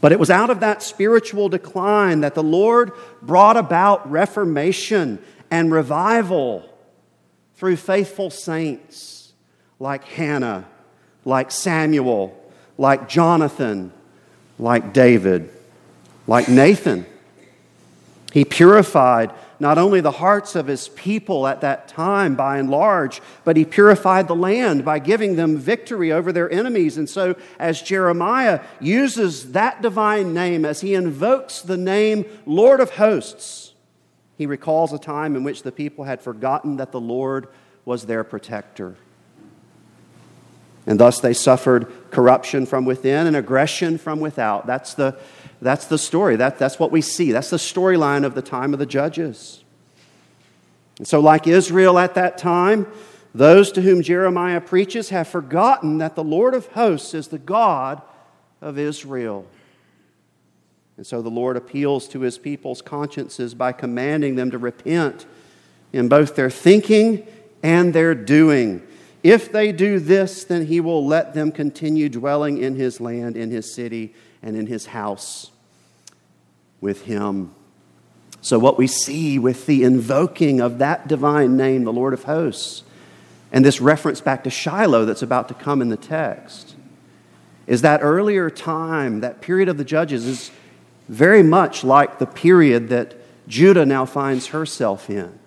But 0.00 0.12
it 0.12 0.20
was 0.20 0.30
out 0.30 0.50
of 0.50 0.60
that 0.60 0.82
spiritual 0.82 1.48
decline 1.48 2.20
that 2.20 2.34
the 2.34 2.42
Lord 2.42 2.92
brought 3.22 3.56
about 3.56 4.08
reformation 4.10 5.18
and 5.50 5.72
revival 5.72 6.68
through 7.54 7.76
faithful 7.76 8.30
saints 8.30 9.32
like 9.78 10.04
Hannah, 10.04 10.66
like 11.24 11.50
Samuel, 11.50 12.36
like 12.78 13.08
Jonathan, 13.08 13.92
like 14.58 14.92
David. 14.92 15.50
like 16.26 16.48
Nathan. 16.48 17.06
He 18.32 18.44
purified 18.44 19.30
not 19.58 19.78
only 19.78 20.00
the 20.00 20.10
hearts 20.10 20.54
of 20.54 20.66
his 20.66 20.88
people 20.88 21.46
at 21.46 21.62
that 21.62 21.88
time 21.88 22.34
by 22.34 22.58
and 22.58 22.68
large, 22.68 23.22
but 23.44 23.56
he 23.56 23.64
purified 23.64 24.28
the 24.28 24.34
land 24.34 24.84
by 24.84 24.98
giving 24.98 25.36
them 25.36 25.56
victory 25.56 26.12
over 26.12 26.32
their 26.32 26.50
enemies. 26.50 26.98
And 26.98 27.08
so, 27.08 27.36
as 27.58 27.80
Jeremiah 27.80 28.60
uses 28.80 29.52
that 29.52 29.80
divine 29.80 30.34
name, 30.34 30.64
as 30.64 30.82
he 30.82 30.94
invokes 30.94 31.62
the 31.62 31.78
name 31.78 32.26
Lord 32.44 32.80
of 32.80 32.90
hosts, 32.90 33.72
he 34.36 34.46
recalls 34.46 34.92
a 34.92 34.98
time 34.98 35.36
in 35.36 35.44
which 35.44 35.62
the 35.62 35.72
people 35.72 36.04
had 36.04 36.20
forgotten 36.20 36.76
that 36.76 36.92
the 36.92 37.00
Lord 37.00 37.48
was 37.84 38.06
their 38.06 38.24
protector. 38.24 38.96
And 40.86 41.00
thus 41.00 41.20
they 41.20 41.32
suffered 41.32 41.90
corruption 42.10 42.66
from 42.66 42.84
within 42.84 43.26
and 43.26 43.36
aggression 43.36 43.98
from 43.98 44.20
without. 44.20 44.66
That's 44.66 44.94
the 44.94 45.18
that's 45.60 45.86
the 45.86 45.98
story. 45.98 46.36
That, 46.36 46.58
that's 46.58 46.78
what 46.78 46.92
we 46.92 47.00
see. 47.00 47.32
That's 47.32 47.50
the 47.50 47.56
storyline 47.56 48.24
of 48.24 48.34
the 48.34 48.42
time 48.42 48.72
of 48.72 48.78
the 48.78 48.86
judges. 48.86 49.64
And 50.98 51.06
so, 51.06 51.20
like 51.20 51.46
Israel 51.46 51.98
at 51.98 52.14
that 52.14 52.38
time, 52.38 52.86
those 53.34 53.72
to 53.72 53.82
whom 53.82 54.02
Jeremiah 54.02 54.60
preaches 54.60 55.10
have 55.10 55.28
forgotten 55.28 55.98
that 55.98 56.14
the 56.14 56.24
Lord 56.24 56.54
of 56.54 56.66
hosts 56.68 57.14
is 57.14 57.28
the 57.28 57.38
God 57.38 58.02
of 58.60 58.78
Israel. 58.78 59.46
And 60.96 61.06
so 61.06 61.20
the 61.20 61.30
Lord 61.30 61.56
appeals 61.56 62.08
to 62.08 62.20
his 62.20 62.38
people's 62.38 62.80
consciences 62.80 63.54
by 63.54 63.72
commanding 63.72 64.36
them 64.36 64.50
to 64.50 64.58
repent 64.58 65.26
in 65.92 66.08
both 66.08 66.36
their 66.36 66.50
thinking 66.50 67.26
and 67.62 67.92
their 67.92 68.14
doing. 68.14 68.82
If 69.22 69.50
they 69.50 69.72
do 69.72 69.98
this, 69.98 70.44
then 70.44 70.66
he 70.66 70.80
will 70.80 71.04
let 71.04 71.34
them 71.34 71.52
continue 71.52 72.08
dwelling 72.08 72.58
in 72.58 72.76
his 72.76 73.00
land, 73.00 73.36
in 73.36 73.50
his 73.50 73.72
city, 73.72 74.14
and 74.42 74.56
in 74.56 74.66
his 74.66 74.86
house 74.86 75.50
with 76.80 77.02
him. 77.02 77.54
So, 78.40 78.58
what 78.58 78.78
we 78.78 78.86
see 78.86 79.38
with 79.38 79.66
the 79.66 79.82
invoking 79.82 80.60
of 80.60 80.78
that 80.78 81.08
divine 81.08 81.56
name, 81.56 81.82
the 81.84 81.92
Lord 81.92 82.14
of 82.14 82.24
hosts, 82.24 82.84
and 83.50 83.64
this 83.64 83.80
reference 83.80 84.20
back 84.20 84.44
to 84.44 84.50
Shiloh 84.50 85.04
that's 85.04 85.22
about 85.22 85.48
to 85.48 85.54
come 85.54 85.82
in 85.82 85.88
the 85.88 85.96
text, 85.96 86.76
is 87.66 87.82
that 87.82 88.00
earlier 88.02 88.48
time, 88.48 89.20
that 89.20 89.40
period 89.40 89.68
of 89.68 89.78
the 89.78 89.84
judges, 89.84 90.26
is 90.26 90.50
very 91.08 91.42
much 91.42 91.84
like 91.84 92.18
the 92.18 92.26
period 92.26 92.88
that 92.88 93.14
Judah 93.48 93.86
now 93.86 94.04
finds 94.04 94.48
herself 94.48 95.08
in. 95.08 95.38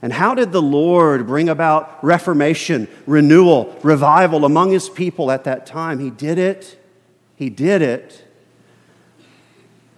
And 0.00 0.12
how 0.12 0.34
did 0.34 0.50
the 0.50 0.62
Lord 0.62 1.26
bring 1.26 1.48
about 1.48 2.02
reformation, 2.02 2.88
renewal, 3.06 3.76
revival 3.82 4.44
among 4.44 4.72
his 4.72 4.88
people 4.88 5.30
at 5.30 5.44
that 5.44 5.64
time? 5.64 6.00
He 6.00 6.10
did 6.10 6.38
it. 6.38 6.78
He 7.36 7.50
did 7.50 7.82
it 7.82 8.24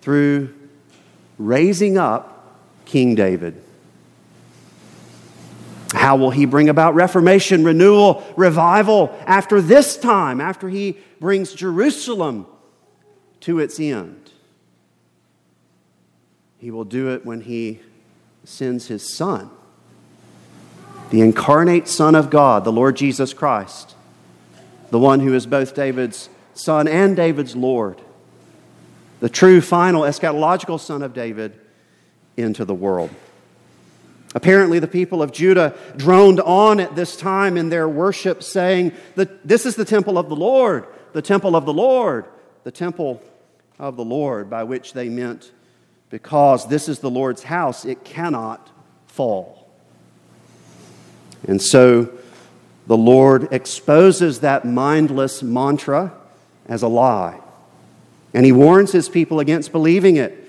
through 0.02 0.54
raising 1.38 1.96
up 1.96 2.54
King 2.84 3.14
David. 3.14 3.62
How 5.94 6.16
will 6.16 6.30
he 6.30 6.44
bring 6.44 6.68
about 6.68 6.94
reformation, 6.94 7.64
renewal, 7.64 8.22
revival 8.36 9.16
after 9.26 9.62
this 9.62 9.96
time, 9.96 10.40
after 10.40 10.68
he 10.68 10.98
brings 11.20 11.54
Jerusalem 11.54 12.46
to 13.40 13.58
its 13.58 13.80
end? 13.80 14.23
He 16.64 16.70
will 16.70 16.84
do 16.84 17.12
it 17.12 17.26
when 17.26 17.42
he 17.42 17.80
sends 18.42 18.86
his 18.86 19.14
son, 19.14 19.50
the 21.10 21.20
incarnate 21.20 21.86
Son 21.86 22.14
of 22.14 22.30
God, 22.30 22.64
the 22.64 22.72
Lord 22.72 22.96
Jesus 22.96 23.34
Christ, 23.34 23.94
the 24.88 24.98
one 24.98 25.20
who 25.20 25.34
is 25.34 25.44
both 25.44 25.74
David's 25.74 26.30
son 26.54 26.88
and 26.88 27.14
David's 27.14 27.54
Lord 27.54 28.00
the 29.20 29.28
true, 29.28 29.60
final, 29.60 30.04
eschatological 30.04 30.80
Son 30.80 31.02
of 31.02 31.12
David, 31.12 31.52
into 32.38 32.64
the 32.64 32.72
world. 32.74 33.10
Apparently, 34.34 34.78
the 34.78 34.88
people 34.88 35.22
of 35.22 35.32
Judah 35.32 35.74
droned 35.98 36.40
on 36.40 36.80
at 36.80 36.96
this 36.96 37.14
time 37.14 37.58
in 37.58 37.68
their 37.68 37.86
worship, 37.86 38.42
saying 38.42 38.92
this 39.44 39.66
is 39.66 39.76
the 39.76 39.84
temple 39.84 40.16
of 40.16 40.30
the 40.30 40.36
Lord, 40.36 40.86
the 41.12 41.20
temple 41.20 41.56
of 41.56 41.66
the 41.66 41.74
Lord, 41.74 42.24
the 42.62 42.72
temple 42.72 43.22
of 43.78 43.96
the 43.96 44.04
Lord, 44.04 44.48
by 44.48 44.64
which 44.64 44.94
they 44.94 45.10
meant 45.10 45.50
because 46.14 46.68
this 46.68 46.88
is 46.88 47.00
the 47.00 47.10
Lord's 47.10 47.42
house, 47.42 47.84
it 47.84 48.04
cannot 48.04 48.70
fall. 49.08 49.68
And 51.48 51.60
so 51.60 52.08
the 52.86 52.96
Lord 52.96 53.52
exposes 53.52 54.38
that 54.38 54.64
mindless 54.64 55.42
mantra 55.42 56.14
as 56.68 56.84
a 56.84 56.86
lie. 56.86 57.40
And 58.32 58.46
he 58.46 58.52
warns 58.52 58.92
his 58.92 59.08
people 59.08 59.40
against 59.40 59.72
believing 59.72 60.14
it. 60.14 60.48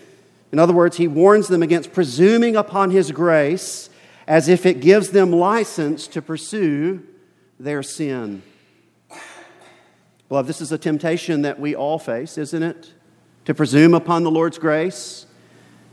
In 0.51 0.60
other 0.60 0.71
words, 0.71 0.97
he 0.97 1.08
warns 1.08 1.47
them 1.47 1.63
against 1.63 1.91
presuming 1.93 2.56
upon 2.56 2.91
his 2.91 3.12
grace 3.12 3.89
as 4.28 4.47
if 4.47 4.67
it 4.67 4.82
gives 4.82 5.10
them 5.10 5.32
license 5.32 6.06
to 6.10 6.21
pursue 6.21 7.01
their 7.60 7.82
sin. 7.82 8.43
Beloved, 10.30 10.47
this 10.47 10.62
is 10.62 10.71
a 10.71 10.78
temptation 10.78 11.41
that 11.41 11.60
we 11.60 11.75
all 11.75 11.97
face, 11.97 12.38
isn't 12.38 12.62
it? 12.62 12.93
To 13.45 13.56
presume 13.56 13.95
upon 13.95 14.21
the 14.21 14.30
Lord's 14.30 14.60
grace. 14.60 15.25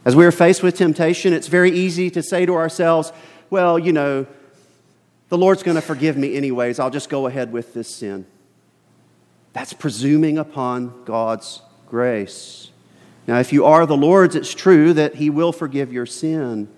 As 0.05 0.17
we 0.17 0.25
are 0.25 0.33
faced 0.33 0.63
with 0.63 0.77
temptation, 0.77 1.33
it's 1.33 1.47
very 1.47 1.71
easy 1.71 2.11
to 2.11 2.23
say 2.23 2.45
to 2.47 2.55
ourselves, 2.55 3.13
well, 3.51 3.79
you 3.79 3.93
know, 3.93 4.27
the 5.29 5.39
Lord's 5.39 5.63
going 5.63 5.77
to 5.77 5.83
forgive 5.83 6.17
me 6.17 6.37
anyways. 6.37 6.79
I'll 6.79 6.91
just 6.91 7.09
go 7.09 7.27
ahead 7.27 7.53
with 7.53 7.73
this 7.73 7.95
sin. 7.95 8.27
That's 9.53 9.73
presuming 9.73 10.39
upon 10.39 11.05
God's 11.05 11.63
grace. 11.89 12.71
Now, 13.27 13.39
if 13.39 13.53
you 13.53 13.65
are 13.65 13.87
the 13.87 13.97
Lord's, 13.97 14.35
it's 14.35 14.55
true 14.55 14.93
that 14.95 15.17
He 15.17 15.31
will 15.31 15.53
forgive 15.53 15.93
your 15.93 16.07
sin. 16.07 16.69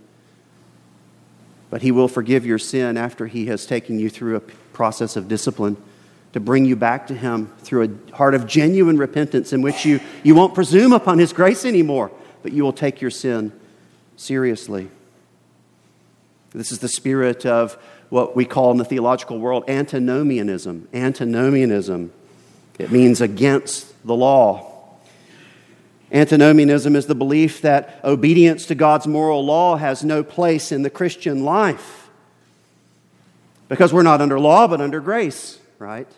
But 1.71 1.83
He 1.83 1.91
will 1.91 2.09
forgive 2.09 2.45
your 2.45 2.59
sin 2.59 2.97
after 2.97 3.27
He 3.27 3.47
has 3.47 3.65
taken 3.65 3.99
you 3.99 4.11
through 4.11 4.37
a 4.37 4.41
process 4.41 5.17
of 5.17 5.29
discipline 5.29 5.77
to 6.33 6.41
bring 6.41 6.65
you 6.65 6.77
back 6.77 7.07
to 7.07 7.15
Him 7.15 7.53
through 7.61 7.85
a 7.85 8.17
heart 8.17 8.35
of 8.35 8.47
genuine 8.47 8.99
repentance 8.99 9.53
in 9.53 9.63
which 9.63 9.87
you, 9.87 10.01
you 10.23 10.35
won't 10.35 10.55
presume 10.55 10.93
upon 10.93 11.19
His 11.19 11.33
grace 11.33 11.65
anymore, 11.65 12.11
but 12.45 12.53
you 12.53 12.63
will 12.63 12.75
take 12.75 13.01
your 13.01 13.11
sin 13.11 13.51
seriously. 14.17 14.91
This 16.53 16.71
is 16.71 16.79
the 16.79 16.89
spirit 16.89 17.47
of 17.47 17.73
what 18.11 18.37
we 18.37 18.45
call 18.45 18.71
in 18.71 18.77
the 18.77 18.85
theological 18.85 19.39
world 19.39 19.65
antinomianism. 19.67 20.87
Antinomianism. 20.93 22.13
It 22.79 22.93
means 22.93 23.23
against 23.23 24.07
the 24.07 24.15
law. 24.15 24.71
Antinomianism 26.13 26.95
is 26.95 27.07
the 27.07 27.15
belief 27.15 27.63
that 27.63 27.99
obedience 28.05 28.67
to 28.67 28.75
God's 28.75 29.07
moral 29.07 29.43
law 29.43 29.77
has 29.77 30.05
no 30.05 30.23
place 30.23 30.71
in 30.71 30.83
the 30.83 30.91
Christian 30.91 31.45
life. 31.45 32.11
Because 33.69 33.91
we're 33.91 34.03
not 34.03 34.21
under 34.21 34.39
law, 34.39 34.69
but 34.69 34.83
under 34.83 35.01
grace, 35.01 35.59
right? 35.79 36.09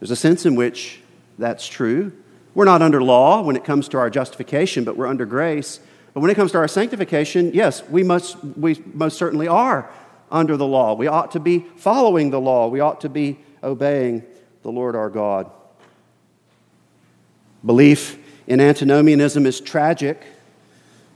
There's 0.00 0.10
a 0.10 0.16
sense 0.16 0.44
in 0.44 0.56
which 0.56 1.00
that's 1.38 1.68
true. 1.68 2.12
We're 2.58 2.64
not 2.64 2.82
under 2.82 3.00
law 3.00 3.40
when 3.42 3.54
it 3.54 3.62
comes 3.62 3.86
to 3.90 3.98
our 3.98 4.10
justification, 4.10 4.82
but 4.82 4.96
we're 4.96 5.06
under 5.06 5.24
grace. 5.24 5.78
But 6.12 6.22
when 6.22 6.30
it 6.32 6.34
comes 6.34 6.50
to 6.50 6.58
our 6.58 6.66
sanctification, 6.66 7.52
yes, 7.54 7.88
we, 7.88 8.02
must, 8.02 8.36
we 8.42 8.82
most 8.94 9.16
certainly 9.16 9.46
are 9.46 9.88
under 10.28 10.56
the 10.56 10.66
law. 10.66 10.94
We 10.94 11.06
ought 11.06 11.30
to 11.30 11.38
be 11.38 11.60
following 11.76 12.30
the 12.30 12.40
law, 12.40 12.66
we 12.66 12.80
ought 12.80 13.00
to 13.02 13.08
be 13.08 13.38
obeying 13.62 14.24
the 14.64 14.72
Lord 14.72 14.96
our 14.96 15.08
God. 15.08 15.48
Belief 17.64 18.18
in 18.48 18.60
antinomianism 18.60 19.46
is 19.46 19.60
tragic. 19.60 20.20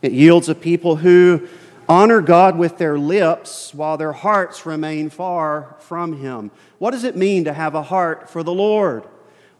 It 0.01 0.13
yields 0.13 0.49
a 0.49 0.55
people 0.55 0.95
who 0.95 1.49
honor 1.89 2.21
God 2.21 2.57
with 2.57 2.79
their 2.79 2.97
lips 2.97 3.75
while 3.75 3.97
their 3.97 4.13
hearts 4.13 4.65
remain 4.65 5.11
far 5.11 5.75
from 5.81 6.21
Him. 6.21 6.53
What 6.79 6.93
does 6.93 7.03
it 7.03 7.17
mean 7.17 7.43
to 7.47 7.53
have 7.53 7.75
a 7.75 7.83
heart 7.83 8.31
for 8.31 8.45
the 8.45 8.55
Lord? 8.55 9.09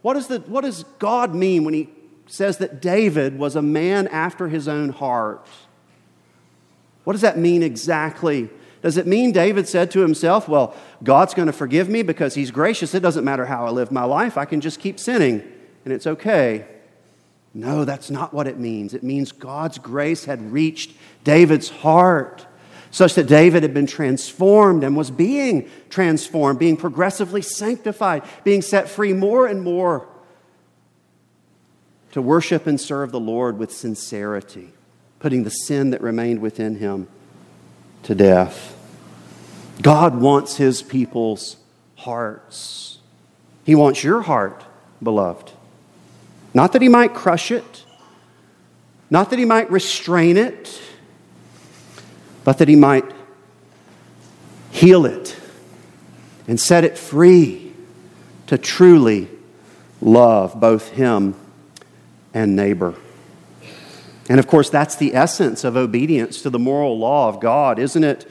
What, 0.03 0.15
is 0.15 0.27
the, 0.27 0.39
what 0.41 0.61
does 0.61 0.83
God 0.99 1.33
mean 1.33 1.63
when 1.63 1.73
He 1.73 1.89
says 2.27 2.59
that 2.59 2.79
David 2.81 3.39
was 3.39 3.55
a 3.55 3.61
man 3.63 4.07
after 4.09 4.47
His 4.49 4.67
own 4.67 4.89
heart? 4.89 5.47
What 7.03 7.13
does 7.13 7.21
that 7.21 7.39
mean 7.39 7.63
exactly? 7.63 8.49
Does 8.83 8.97
it 8.97 9.07
mean 9.07 9.31
David 9.31 9.67
said 9.67 9.89
to 9.91 10.01
himself, 10.01 10.47
Well, 10.47 10.75
God's 11.03 11.33
going 11.33 11.47
to 11.47 11.53
forgive 11.53 11.89
me 11.89 12.03
because 12.03 12.35
He's 12.35 12.51
gracious? 12.51 12.93
It 12.93 13.01
doesn't 13.01 13.25
matter 13.25 13.47
how 13.47 13.65
I 13.65 13.71
live 13.71 13.91
my 13.91 14.03
life, 14.03 14.37
I 14.37 14.45
can 14.45 14.61
just 14.61 14.79
keep 14.79 14.99
sinning 14.99 15.41
and 15.85 15.93
it's 15.93 16.07
okay. 16.07 16.65
No, 17.53 17.85
that's 17.85 18.09
not 18.09 18.33
what 18.33 18.47
it 18.47 18.57
means. 18.57 18.93
It 18.93 19.03
means 19.03 19.31
God's 19.31 19.77
grace 19.77 20.25
had 20.25 20.51
reached 20.51 20.93
David's 21.23 21.69
heart, 21.69 22.47
such 22.93 23.15
that 23.15 23.25
David 23.25 23.63
had 23.63 23.73
been 23.73 23.87
transformed 23.87 24.83
and 24.83 24.95
was 24.95 25.09
being 25.09 25.67
transformed, 25.89 26.59
being 26.59 26.77
progressively 26.77 27.41
sanctified, 27.41 28.21
being 28.43 28.61
set 28.61 28.87
free 28.87 29.13
more 29.13 29.47
and 29.47 29.63
more 29.63 30.07
to 32.11 32.21
worship 32.21 32.67
and 32.67 32.79
serve 32.79 33.11
the 33.11 33.19
Lord 33.19 33.57
with 33.57 33.73
sincerity, 33.73 34.73
putting 35.17 35.43
the 35.43 35.49
sin 35.49 35.89
that 35.89 36.01
remained 36.01 36.39
within 36.39 36.75
him 36.75 37.07
to 38.03 38.13
death. 38.13 38.77
God 39.81 40.21
wants 40.21 40.57
his 40.57 40.83
people's 40.83 41.57
hearts. 41.95 42.99
He 43.65 43.73
wants 43.73 44.03
your 44.03 44.21
heart, 44.21 44.63
beloved. 45.01 45.51
Not 46.53 46.73
that 46.73 46.83
he 46.83 46.89
might 46.89 47.15
crush 47.15 47.49
it, 47.49 47.85
not 49.09 49.31
that 49.31 49.39
he 49.39 49.45
might 49.45 49.71
restrain 49.71 50.37
it, 50.37 50.79
but 52.43 52.57
that 52.57 52.67
he 52.67 52.75
might 52.75 53.05
heal 54.71 55.05
it 55.05 55.35
and 56.47 56.59
set 56.59 56.83
it 56.83 56.97
free 56.97 57.73
to 58.47 58.57
truly 58.57 59.29
love 60.01 60.59
both 60.59 60.89
him 60.89 61.35
and 62.33 62.55
neighbor. 62.55 62.95
And 64.29 64.39
of 64.39 64.47
course, 64.47 64.69
that's 64.69 64.95
the 64.95 65.15
essence 65.15 65.63
of 65.63 65.75
obedience 65.75 66.41
to 66.41 66.49
the 66.49 66.59
moral 66.59 66.97
law 66.97 67.29
of 67.29 67.39
God, 67.39 67.79
isn't 67.79 68.03
it? 68.03 68.29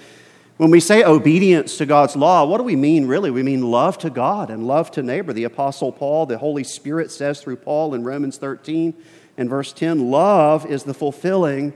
When 0.57 0.71
we 0.71 0.81
say 0.81 1.03
obedience 1.03 1.77
to 1.79 1.87
God's 1.87 2.15
law, 2.15 2.45
what 2.45 2.59
do 2.59 2.65
we 2.65 2.77
mean 2.77 3.07
really? 3.07 3.31
We 3.31 3.43
mean 3.43 3.63
love 3.71 3.99
to 3.99 4.11
God 4.11 4.51
and 4.51 4.67
love 4.67 4.91
to 4.93 5.03
neighbor. 5.03 5.33
The 5.33 5.45
Apostle 5.45 5.93
Paul, 5.93 6.27
the 6.27 6.39
Holy 6.39 6.65
Spirit 6.65 7.11
says 7.11 7.41
through 7.41 7.57
Paul 7.57 7.95
in 7.95 8.05
Romans 8.05 8.39
13 8.39 8.95
and 9.37 9.49
verse 9.51 9.73
10 9.73 10.11
love 10.11 10.67
is 10.67 10.85
the 10.85 10.95
fulfilling 10.95 11.73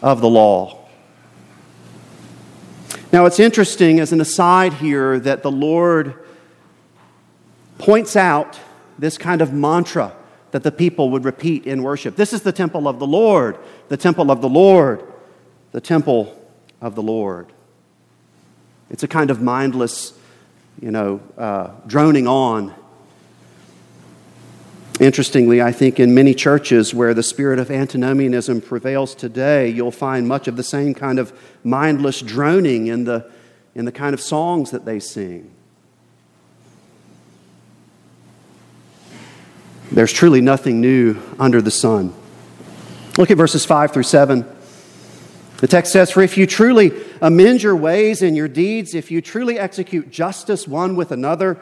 of 0.00 0.20
the 0.20 0.28
law. 0.28 0.81
Now, 3.12 3.26
it's 3.26 3.38
interesting 3.38 4.00
as 4.00 4.10
an 4.12 4.22
aside 4.22 4.72
here 4.72 5.20
that 5.20 5.42
the 5.42 5.50
Lord 5.50 6.14
points 7.76 8.16
out 8.16 8.58
this 8.98 9.18
kind 9.18 9.42
of 9.42 9.52
mantra 9.52 10.16
that 10.52 10.62
the 10.62 10.72
people 10.72 11.10
would 11.10 11.26
repeat 11.26 11.66
in 11.66 11.82
worship. 11.82 12.16
This 12.16 12.32
is 12.32 12.40
the 12.40 12.52
temple 12.52 12.88
of 12.88 12.98
the 12.98 13.06
Lord, 13.06 13.58
the 13.88 13.98
temple 13.98 14.30
of 14.30 14.40
the 14.40 14.48
Lord, 14.48 15.06
the 15.72 15.80
temple 15.80 16.34
of 16.80 16.94
the 16.94 17.02
Lord. 17.02 17.52
It's 18.88 19.02
a 19.02 19.08
kind 19.08 19.30
of 19.30 19.42
mindless, 19.42 20.14
you 20.80 20.90
know, 20.90 21.20
uh, 21.36 21.70
droning 21.86 22.26
on. 22.26 22.74
Interestingly, 25.02 25.60
I 25.60 25.72
think 25.72 25.98
in 25.98 26.14
many 26.14 26.32
churches 26.32 26.94
where 26.94 27.12
the 27.12 27.24
spirit 27.24 27.58
of 27.58 27.72
antinomianism 27.72 28.60
prevails 28.60 29.16
today, 29.16 29.68
you'll 29.68 29.90
find 29.90 30.28
much 30.28 30.46
of 30.46 30.56
the 30.56 30.62
same 30.62 30.94
kind 30.94 31.18
of 31.18 31.36
mindless 31.64 32.20
droning 32.20 32.86
in 32.86 33.02
the, 33.02 33.28
in 33.74 33.84
the 33.84 33.90
kind 33.90 34.14
of 34.14 34.20
songs 34.20 34.70
that 34.70 34.84
they 34.84 35.00
sing. 35.00 35.50
There's 39.90 40.12
truly 40.12 40.40
nothing 40.40 40.80
new 40.80 41.20
under 41.36 41.60
the 41.60 41.72
sun. 41.72 42.14
Look 43.18 43.32
at 43.32 43.36
verses 43.36 43.64
5 43.64 43.92
through 43.92 44.04
7. 44.04 44.46
The 45.56 45.66
text 45.66 45.92
says, 45.92 46.12
For 46.12 46.22
if 46.22 46.38
you 46.38 46.46
truly 46.46 46.92
amend 47.20 47.64
your 47.64 47.74
ways 47.74 48.22
and 48.22 48.36
your 48.36 48.46
deeds, 48.46 48.94
if 48.94 49.10
you 49.10 49.20
truly 49.20 49.58
execute 49.58 50.12
justice 50.12 50.68
one 50.68 50.94
with 50.94 51.10
another, 51.10 51.60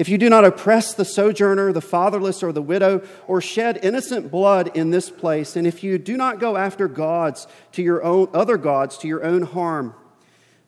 if 0.00 0.08
you 0.08 0.16
do 0.16 0.30
not 0.30 0.46
oppress 0.46 0.94
the 0.94 1.04
sojourner, 1.04 1.74
the 1.74 1.82
fatherless, 1.82 2.42
or 2.42 2.52
the 2.52 2.62
widow, 2.62 3.02
or 3.26 3.42
shed 3.42 3.80
innocent 3.82 4.30
blood 4.30 4.74
in 4.74 4.90
this 4.90 5.10
place, 5.10 5.56
and 5.56 5.66
if 5.66 5.84
you 5.84 5.98
do 5.98 6.16
not 6.16 6.40
go 6.40 6.56
after 6.56 6.88
gods 6.88 7.46
to 7.72 7.82
your 7.82 8.02
own 8.02 8.30
other 8.32 8.56
gods 8.56 8.96
to 8.96 9.08
your 9.08 9.22
own 9.22 9.42
harm, 9.42 9.92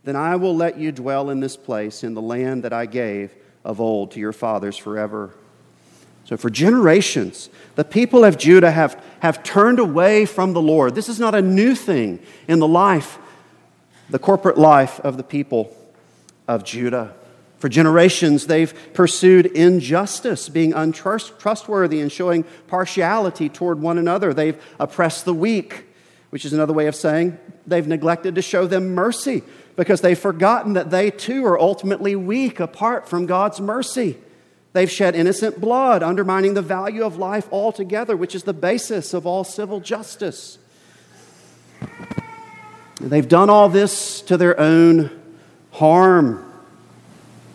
then 0.04 0.16
I 0.16 0.36
will 0.36 0.54
let 0.54 0.78
you 0.78 0.92
dwell 0.92 1.30
in 1.30 1.40
this 1.40 1.56
place 1.56 2.04
in 2.04 2.12
the 2.12 2.20
land 2.20 2.64
that 2.64 2.74
I 2.74 2.84
gave 2.84 3.34
of 3.64 3.80
old 3.80 4.10
to 4.10 4.20
your 4.20 4.34
fathers 4.34 4.76
forever. 4.76 5.30
So, 6.26 6.36
for 6.36 6.50
generations, 6.50 7.48
the 7.74 7.84
people 7.84 8.26
of 8.26 8.36
Judah 8.36 8.70
have, 8.70 9.02
have 9.20 9.42
turned 9.42 9.78
away 9.78 10.26
from 10.26 10.52
the 10.52 10.60
Lord. 10.60 10.94
This 10.94 11.08
is 11.08 11.18
not 11.18 11.34
a 11.34 11.40
new 11.40 11.74
thing 11.74 12.20
in 12.48 12.58
the 12.58 12.68
life, 12.68 13.16
the 14.10 14.18
corporate 14.18 14.58
life 14.58 15.00
of 15.00 15.16
the 15.16 15.24
people 15.24 15.74
of 16.46 16.64
Judah. 16.64 17.14
For 17.62 17.68
generations, 17.68 18.48
they've 18.48 18.74
pursued 18.92 19.46
injustice, 19.46 20.48
being 20.48 20.72
untrustworthy 20.72 22.00
and 22.00 22.10
showing 22.10 22.42
partiality 22.66 23.48
toward 23.48 23.80
one 23.80 23.98
another. 23.98 24.34
They've 24.34 24.60
oppressed 24.80 25.26
the 25.26 25.32
weak, 25.32 25.84
which 26.30 26.44
is 26.44 26.52
another 26.52 26.72
way 26.72 26.88
of 26.88 26.96
saying 26.96 27.38
they've 27.64 27.86
neglected 27.86 28.34
to 28.34 28.42
show 28.42 28.66
them 28.66 28.96
mercy 28.96 29.44
because 29.76 30.00
they've 30.00 30.18
forgotten 30.18 30.72
that 30.72 30.90
they 30.90 31.12
too 31.12 31.46
are 31.46 31.56
ultimately 31.56 32.16
weak 32.16 32.58
apart 32.58 33.08
from 33.08 33.26
God's 33.26 33.60
mercy. 33.60 34.18
They've 34.72 34.90
shed 34.90 35.14
innocent 35.14 35.60
blood, 35.60 36.02
undermining 36.02 36.54
the 36.54 36.62
value 36.62 37.04
of 37.04 37.16
life 37.16 37.46
altogether, 37.52 38.16
which 38.16 38.34
is 38.34 38.42
the 38.42 38.52
basis 38.52 39.14
of 39.14 39.24
all 39.24 39.44
civil 39.44 39.78
justice. 39.78 40.58
They've 43.00 43.28
done 43.28 43.50
all 43.50 43.68
this 43.68 44.20
to 44.22 44.36
their 44.36 44.58
own 44.58 45.12
harm. 45.70 46.48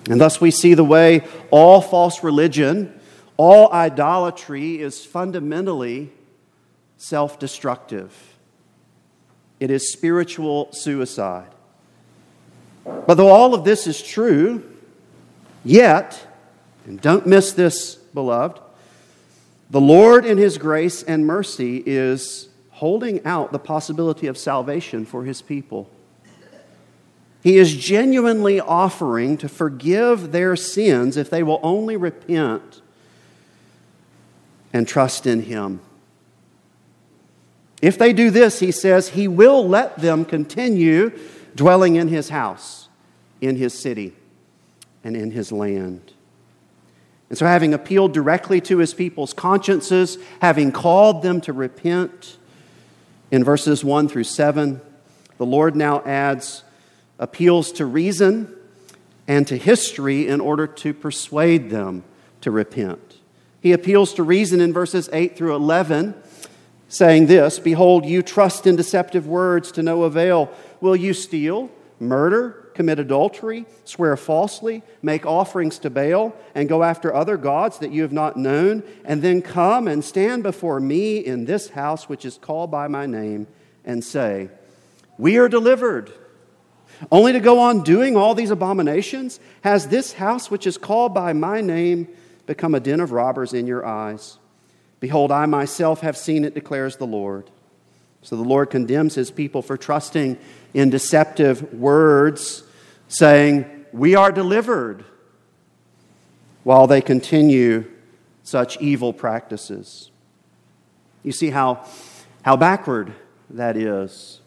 And 0.10 0.22
thus 0.22 0.40
we 0.40 0.52
see 0.52 0.74
the 0.74 0.84
way 0.84 1.26
all 1.52 1.82
false 1.82 2.24
religion, 2.24 2.98
all 3.36 3.72
idolatry 3.72 4.80
is 4.80 5.06
fundamentally 5.06 6.12
self 6.98 7.40
destructive. 7.40 8.16
It 9.60 9.72
is 9.72 9.92
spiritual 9.92 10.72
suicide. 10.72 11.50
But 12.86 13.16
though 13.16 13.30
all 13.30 13.54
of 13.54 13.64
this 13.64 13.86
is 13.88 14.02
true, 14.02 14.64
yet, 15.66 16.26
and 16.86 17.02
don't 17.02 17.28
miss 17.28 17.52
this, 17.52 17.96
beloved. 17.96 18.60
The 19.70 19.82
Lord, 19.82 20.26
in 20.26 20.38
His 20.38 20.58
grace 20.58 21.04
and 21.04 21.26
mercy, 21.26 21.84
is 21.86 22.48
holding 22.70 23.26
out 23.26 23.52
the 23.52 23.60
possibility 23.60 24.28
of 24.28 24.38
salvation 24.38 25.06
for 25.06 25.26
His 25.26 25.42
people. 25.42 25.90
He 27.48 27.60
is 27.60 27.78
genuinely 27.78 28.60
offering 28.60 29.38
to 29.38 29.48
forgive 29.48 30.34
their 30.34 30.58
sins 30.58 31.16
if 31.16 31.30
they 31.30 31.44
will 31.44 31.62
only 31.64 31.96
repent 31.96 32.82
and 34.74 34.86
trust 34.86 35.26
in 35.26 35.44
Him. 35.44 35.80
If 37.82 37.98
they 37.98 38.12
do 38.12 38.32
this, 38.32 38.60
He 38.60 38.74
says, 38.74 39.08
He 39.08 39.30
will 39.30 39.66
let 39.66 40.00
them 40.00 40.26
continue 40.26 41.18
dwelling 41.56 41.96
in 41.96 42.10
His 42.10 42.28
house, 42.28 42.90
in 43.40 43.56
His 43.56 43.74
city, 43.74 44.14
and 45.02 45.16
in 45.16 45.32
His 45.32 45.50
land. 45.50 46.12
And 47.30 47.38
so, 47.38 47.46
having 47.46 47.74
appealed 47.74 48.14
directly 48.14 48.60
to 48.60 48.80
his 48.80 48.94
people's 48.94 49.32
consciences, 49.32 50.18
having 50.42 50.74
called 50.74 51.22
them 51.22 51.40
to 51.40 51.54
repent, 51.54 52.36
in 53.32 53.42
verses 53.46 53.86
1 53.86 54.10
through 54.10 54.26
7, 54.26 54.82
the 55.38 55.46
Lord 55.46 55.78
now 55.78 56.02
adds 56.02 56.66
appeals 57.20 57.72
to 57.74 57.86
reason 57.86 58.54
and 59.28 59.48
to 59.48 59.58
history 59.58 60.28
in 60.28 60.40
order 60.40 60.68
to 60.68 60.94
persuade 60.94 61.70
them 61.70 62.04
to 62.42 62.52
repent. 62.52 63.18
He 63.62 63.74
appeals 63.74 64.14
to 64.14 64.24
reason 64.24 64.62
in 64.62 64.72
verses 64.72 65.10
8 65.12 65.36
through 65.36 65.56
11, 65.56 66.16
saying 66.88 67.28
this 67.28 67.60
Behold, 67.60 68.06
you 68.06 68.22
trust 68.22 68.68
in 68.68 68.76
deceptive 68.76 69.28
words 69.28 69.72
to 69.74 69.84
no 69.84 70.04
avail. 70.04 70.52
Will 70.80 70.96
you 70.96 71.14
steal, 71.14 71.70
murder, 72.00 72.68
commit 72.76 73.00
adultery, 73.00 73.66
swear 73.86 74.16
falsely, 74.16 74.84
make 75.02 75.26
offerings 75.26 75.80
to 75.80 75.90
Baal, 75.90 76.36
and 76.54 76.70
go 76.70 76.84
after 76.84 77.14
other 77.14 77.36
gods 77.36 77.80
that 77.80 77.92
you 77.92 78.04
have 78.04 78.14
not 78.14 78.38
known, 78.38 78.84
and 79.04 79.22
then 79.22 79.42
come 79.42 79.88
and 79.88 80.06
stand 80.06 80.44
before 80.44 80.80
me 80.80 81.18
in 81.18 81.46
this 81.46 81.70
house 81.70 82.08
which 82.08 82.24
is 82.24 82.38
called 82.38 82.70
by 82.70 82.88
my 82.88 83.08
name, 83.08 83.48
and 83.84 84.04
say, 84.04 84.50
We 85.18 85.38
are 85.38 85.50
delivered. 85.50 86.14
Only 87.12 87.34
to 87.34 87.40
go 87.40 87.60
on 87.60 87.84
doing 87.84 88.16
all 88.16 88.34
these 88.36 88.52
abominations? 88.52 89.40
Has 89.62 89.88
this 89.88 90.14
house 90.14 90.50
which 90.50 90.66
is 90.66 90.78
called 90.78 91.14
by 91.14 91.34
my 91.34 91.62
name 91.62 92.08
become 92.46 92.74
a 92.74 92.80
den 92.80 93.00
of 93.00 93.12
robbers 93.12 93.54
in 93.54 93.68
your 93.68 93.86
eyes? 93.86 94.38
Behold, 95.00 95.32
I 95.32 95.46
myself 95.46 96.02
have 96.02 96.18
seen 96.18 96.44
it, 96.44 96.54
declares 96.54 96.98
the 96.98 97.06
Lord. 97.06 97.50
So 98.22 98.36
the 98.36 98.44
Lord 98.44 98.70
condemns 98.70 99.16
his 99.16 99.30
people 99.30 99.62
for 99.62 99.78
trusting 99.78 100.38
in 100.74 100.90
deceptive 100.90 101.74
words 101.74 102.64
saying, 103.08 103.86
We 103.94 104.16
are 104.16 104.32
delivered, 104.32 105.06
while 106.64 106.88
they 106.88 107.00
continue 107.00 107.90
such 108.44 108.78
evil 108.82 109.14
practices. 109.14 110.12
You 111.24 111.32
see 111.32 111.50
how, 111.50 111.86
how 112.42 112.58
backward 112.58 113.14
that 113.50 113.78
is. 113.78 114.42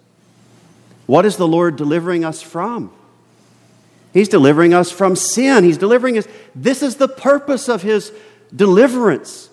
What 1.11 1.27
is 1.27 1.37
the 1.37 1.49
Lord 1.49 1.75
delivering 1.75 2.25
us 2.25 2.41
from? 2.41 2.93
He's 4.13 4.29
delivering 4.29 4.73
us 4.73 4.93
from 4.93 5.17
sin. 5.17 5.65
He's 5.65 5.77
delivering 5.77 6.17
us. 6.17 6.29
This 6.55 6.85
is 6.85 6.99
the 6.99 7.09
purpose 7.09 7.69
of 7.69 7.83
His 7.83 8.13
deliverance. 8.55 9.51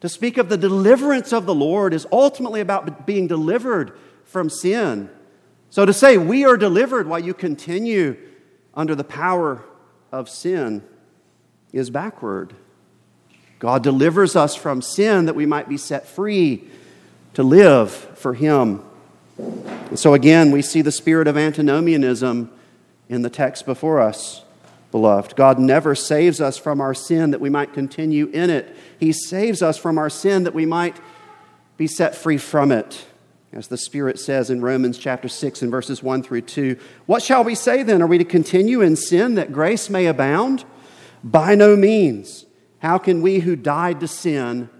To 0.00 0.08
speak 0.08 0.36
of 0.36 0.48
the 0.48 0.56
deliverance 0.56 1.32
of 1.32 1.46
the 1.46 1.54
Lord 1.54 1.94
is 1.94 2.08
ultimately 2.10 2.60
about 2.60 3.06
being 3.06 3.28
delivered 3.28 3.96
from 4.24 4.50
sin. 4.50 5.08
So 5.70 5.86
to 5.86 5.92
say, 5.92 6.18
we 6.18 6.44
are 6.44 6.56
delivered 6.56 7.06
while 7.06 7.20
you 7.20 7.34
continue 7.34 8.16
under 8.74 8.96
the 8.96 9.04
power 9.04 9.62
of 10.10 10.28
sin 10.28 10.82
is 11.72 11.88
backward. 11.88 12.52
God 13.60 13.84
delivers 13.84 14.34
us 14.34 14.56
from 14.56 14.82
sin 14.82 15.26
that 15.26 15.36
we 15.36 15.46
might 15.46 15.68
be 15.68 15.76
set 15.76 16.08
free 16.08 16.64
to 17.34 17.44
live 17.44 17.92
for 17.92 18.34
Him. 18.34 18.84
And 19.88 19.98
so 19.98 20.14
again, 20.14 20.50
we 20.50 20.62
see 20.62 20.82
the 20.82 20.92
spirit 20.92 21.26
of 21.26 21.36
antinomianism 21.36 22.50
in 23.08 23.22
the 23.22 23.30
text 23.30 23.66
before 23.66 24.00
us, 24.00 24.44
beloved. 24.90 25.34
God 25.34 25.58
never 25.58 25.94
saves 25.94 26.40
us 26.40 26.56
from 26.56 26.80
our 26.80 26.94
sin 26.94 27.32
that 27.32 27.40
we 27.40 27.50
might 27.50 27.72
continue 27.72 28.26
in 28.28 28.50
it. 28.50 28.74
He 28.98 29.12
saves 29.12 29.62
us 29.62 29.76
from 29.76 29.98
our 29.98 30.10
sin 30.10 30.44
that 30.44 30.54
we 30.54 30.64
might 30.64 31.00
be 31.76 31.86
set 31.86 32.14
free 32.14 32.38
from 32.38 32.70
it. 32.70 33.06
As 33.52 33.66
the 33.66 33.76
Spirit 33.76 34.20
says 34.20 34.48
in 34.48 34.60
Romans 34.60 34.96
chapter 34.96 35.26
6 35.28 35.62
and 35.62 35.72
verses 35.72 36.04
1 36.04 36.22
through 36.22 36.42
2. 36.42 36.76
What 37.06 37.22
shall 37.22 37.42
we 37.42 37.56
say 37.56 37.82
then? 37.82 38.00
Are 38.00 38.06
we 38.06 38.18
to 38.18 38.24
continue 38.24 38.80
in 38.80 38.94
sin 38.94 39.34
that 39.34 39.52
grace 39.52 39.90
may 39.90 40.06
abound? 40.06 40.64
By 41.24 41.56
no 41.56 41.76
means. 41.76 42.46
How 42.78 42.96
can 42.96 43.22
we 43.22 43.40
who 43.40 43.56
died 43.56 43.98
to 44.00 44.08
sin 44.08 44.70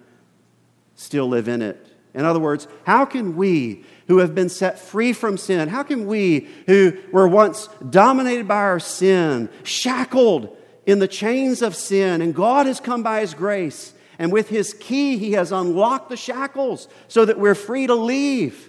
still 0.95 1.27
live 1.27 1.49
in 1.49 1.63
it? 1.63 1.90
In 2.15 2.25
other 2.25 2.41
words, 2.41 2.67
how 2.85 3.05
can 3.05 3.37
we 3.37 3.85
who 4.09 4.19
have 4.19 4.35
been 4.35 4.49
set 4.49 4.79
free 4.79 5.13
from 5.13 5.39
sin, 5.39 5.69
how 5.69 5.85
can 5.85 6.07
we 6.07 6.49
who 6.67 6.93
were 7.13 7.29
once 7.29 7.69
dominated 7.89 8.49
by 8.49 8.57
our 8.57 8.81
sin, 8.81 9.49
shackled 9.63 10.57
in 10.85 10.99
the 10.99 11.07
chains 11.07 11.63
of 11.63 11.77
sin, 11.77 12.21
and 12.21 12.35
God 12.35 12.67
has 12.67 12.81
come 12.81 13.05
by 13.05 13.21
His 13.21 13.35
grace, 13.35 13.95
and 14.19 14.33
with 14.33 14.49
His 14.49 14.75
key, 14.75 15.17
He 15.17 15.33
has 15.33 15.53
unlocked 15.53 16.09
the 16.09 16.17
shackles 16.17 16.89
so 17.07 17.25
that 17.25 17.39
we're 17.39 17.55
free 17.55 17.87
to 17.87 17.95
leave 17.95 18.69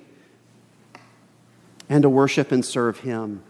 and 1.90 2.04
to 2.04 2.10
worship 2.10 2.52
and 2.52 2.64
serve 2.64 3.00
Him? 3.00 3.42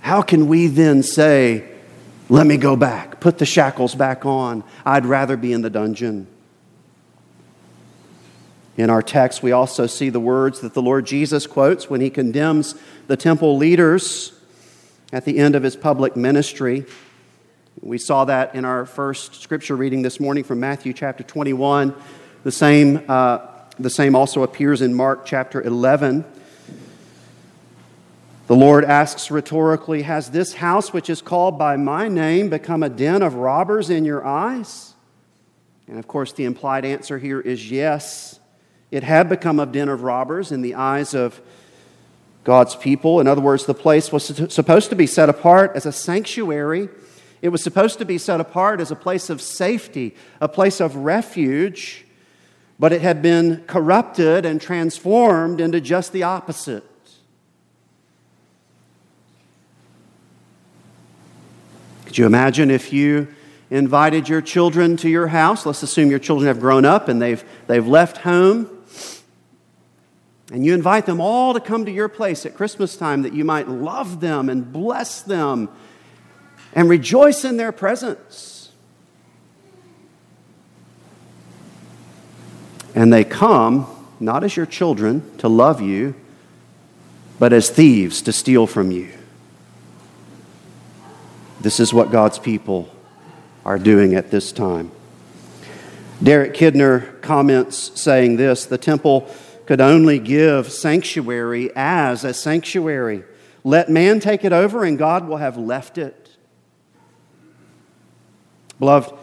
How 0.00 0.22
can 0.22 0.48
we 0.48 0.66
then 0.66 1.04
say, 1.04 1.68
Let 2.28 2.48
me 2.48 2.56
go 2.56 2.74
back, 2.74 3.20
put 3.20 3.38
the 3.38 3.46
shackles 3.46 3.94
back 3.94 4.26
on? 4.26 4.64
I'd 4.84 5.06
rather 5.06 5.36
be 5.36 5.52
in 5.52 5.62
the 5.62 5.70
dungeon. 5.70 6.26
In 8.76 8.88
our 8.88 9.02
text, 9.02 9.42
we 9.42 9.52
also 9.52 9.86
see 9.86 10.10
the 10.10 10.20
words 10.20 10.60
that 10.60 10.74
the 10.74 10.82
Lord 10.82 11.04
Jesus 11.04 11.46
quotes 11.46 11.90
when 11.90 12.00
he 12.00 12.10
condemns 12.10 12.74
the 13.08 13.16
temple 13.16 13.56
leaders 13.56 14.32
at 15.12 15.24
the 15.24 15.38
end 15.38 15.54
of 15.54 15.62
his 15.62 15.76
public 15.76 16.16
ministry. 16.16 16.86
We 17.82 17.98
saw 17.98 18.24
that 18.26 18.54
in 18.54 18.64
our 18.64 18.86
first 18.86 19.42
scripture 19.42 19.76
reading 19.76 20.02
this 20.02 20.20
morning 20.20 20.44
from 20.44 20.60
Matthew 20.60 20.92
chapter 20.92 21.24
21. 21.24 21.94
The 22.42 22.52
same, 22.52 23.02
uh, 23.08 23.38
the 23.78 23.90
same 23.90 24.14
also 24.14 24.42
appears 24.42 24.82
in 24.82 24.94
Mark 24.94 25.26
chapter 25.26 25.60
11. 25.60 26.24
The 28.50 28.56
Lord 28.56 28.84
asks 28.84 29.30
rhetorically 29.30 30.02
Has 30.02 30.30
this 30.30 30.54
house, 30.54 30.92
which 30.92 31.08
is 31.08 31.22
called 31.22 31.56
by 31.56 31.76
my 31.76 32.08
name, 32.08 32.50
become 32.50 32.82
a 32.82 32.88
den 32.88 33.22
of 33.22 33.34
robbers 33.34 33.90
in 33.90 34.04
your 34.04 34.26
eyes? 34.26 34.94
And 35.86 36.00
of 36.00 36.08
course, 36.08 36.32
the 36.32 36.44
implied 36.44 36.84
answer 36.84 37.16
here 37.16 37.40
is 37.40 37.70
yes. 37.70 38.39
It 38.90 39.04
had 39.04 39.28
become 39.28 39.60
a 39.60 39.66
den 39.66 39.88
of 39.88 40.02
robbers 40.02 40.50
in 40.50 40.62
the 40.62 40.74
eyes 40.74 41.14
of 41.14 41.40
God's 42.44 42.74
people. 42.74 43.20
In 43.20 43.26
other 43.26 43.40
words, 43.40 43.66
the 43.66 43.74
place 43.74 44.10
was 44.10 44.24
supposed 44.52 44.90
to 44.90 44.96
be 44.96 45.06
set 45.06 45.28
apart 45.28 45.72
as 45.74 45.86
a 45.86 45.92
sanctuary. 45.92 46.88
It 47.42 47.50
was 47.50 47.62
supposed 47.62 47.98
to 47.98 48.04
be 48.04 48.18
set 48.18 48.40
apart 48.40 48.80
as 48.80 48.90
a 48.90 48.96
place 48.96 49.30
of 49.30 49.40
safety, 49.40 50.14
a 50.40 50.48
place 50.48 50.80
of 50.80 50.96
refuge, 50.96 52.04
but 52.78 52.92
it 52.92 53.02
had 53.02 53.22
been 53.22 53.62
corrupted 53.66 54.44
and 54.44 54.60
transformed 54.60 55.60
into 55.60 55.80
just 55.80 56.12
the 56.12 56.22
opposite. 56.22 56.84
Could 62.06 62.18
you 62.18 62.26
imagine 62.26 62.72
if 62.72 62.92
you 62.92 63.28
invited 63.70 64.28
your 64.28 64.40
children 64.40 64.96
to 64.96 65.08
your 65.08 65.28
house? 65.28 65.64
Let's 65.64 65.84
assume 65.84 66.10
your 66.10 66.18
children 66.18 66.48
have 66.48 66.58
grown 66.58 66.84
up 66.84 67.08
and 67.08 67.22
they've, 67.22 67.44
they've 67.68 67.86
left 67.86 68.16
home 68.16 68.68
and 70.52 70.66
you 70.66 70.74
invite 70.74 71.06
them 71.06 71.20
all 71.20 71.54
to 71.54 71.60
come 71.60 71.84
to 71.84 71.92
your 71.92 72.08
place 72.08 72.44
at 72.44 72.56
Christmas 72.56 72.96
time 72.96 73.22
that 73.22 73.32
you 73.32 73.44
might 73.44 73.68
love 73.68 74.20
them 74.20 74.48
and 74.48 74.72
bless 74.72 75.22
them 75.22 75.68
and 76.72 76.88
rejoice 76.88 77.44
in 77.44 77.56
their 77.56 77.72
presence. 77.72 78.72
And 82.94 83.12
they 83.12 83.22
come 83.24 83.86
not 84.18 84.42
as 84.42 84.56
your 84.56 84.66
children 84.66 85.38
to 85.38 85.48
love 85.48 85.80
you, 85.80 86.14
but 87.38 87.52
as 87.52 87.70
thieves 87.70 88.20
to 88.22 88.32
steal 88.32 88.66
from 88.66 88.90
you. 88.90 89.10
This 91.60 91.78
is 91.78 91.94
what 91.94 92.10
God's 92.10 92.38
people 92.38 92.92
are 93.64 93.78
doing 93.78 94.14
at 94.14 94.30
this 94.30 94.50
time. 94.50 94.90
Derek 96.22 96.52
Kidner 96.52 97.22
comments 97.22 97.98
saying 97.98 98.36
this 98.36 98.66
The 98.66 98.76
temple 98.76 99.28
could 99.64 99.80
only 99.80 100.18
give 100.18 100.70
sanctuary 100.70 101.70
as 101.74 102.24
a 102.24 102.34
sanctuary. 102.34 103.24
Let 103.64 103.88
man 103.88 104.20
take 104.20 104.44
it 104.44 104.52
over, 104.52 104.84
and 104.84 104.98
God 104.98 105.26
will 105.26 105.38
have 105.38 105.56
left 105.56 105.96
it. 105.96 106.36
Beloved, 108.78 109.14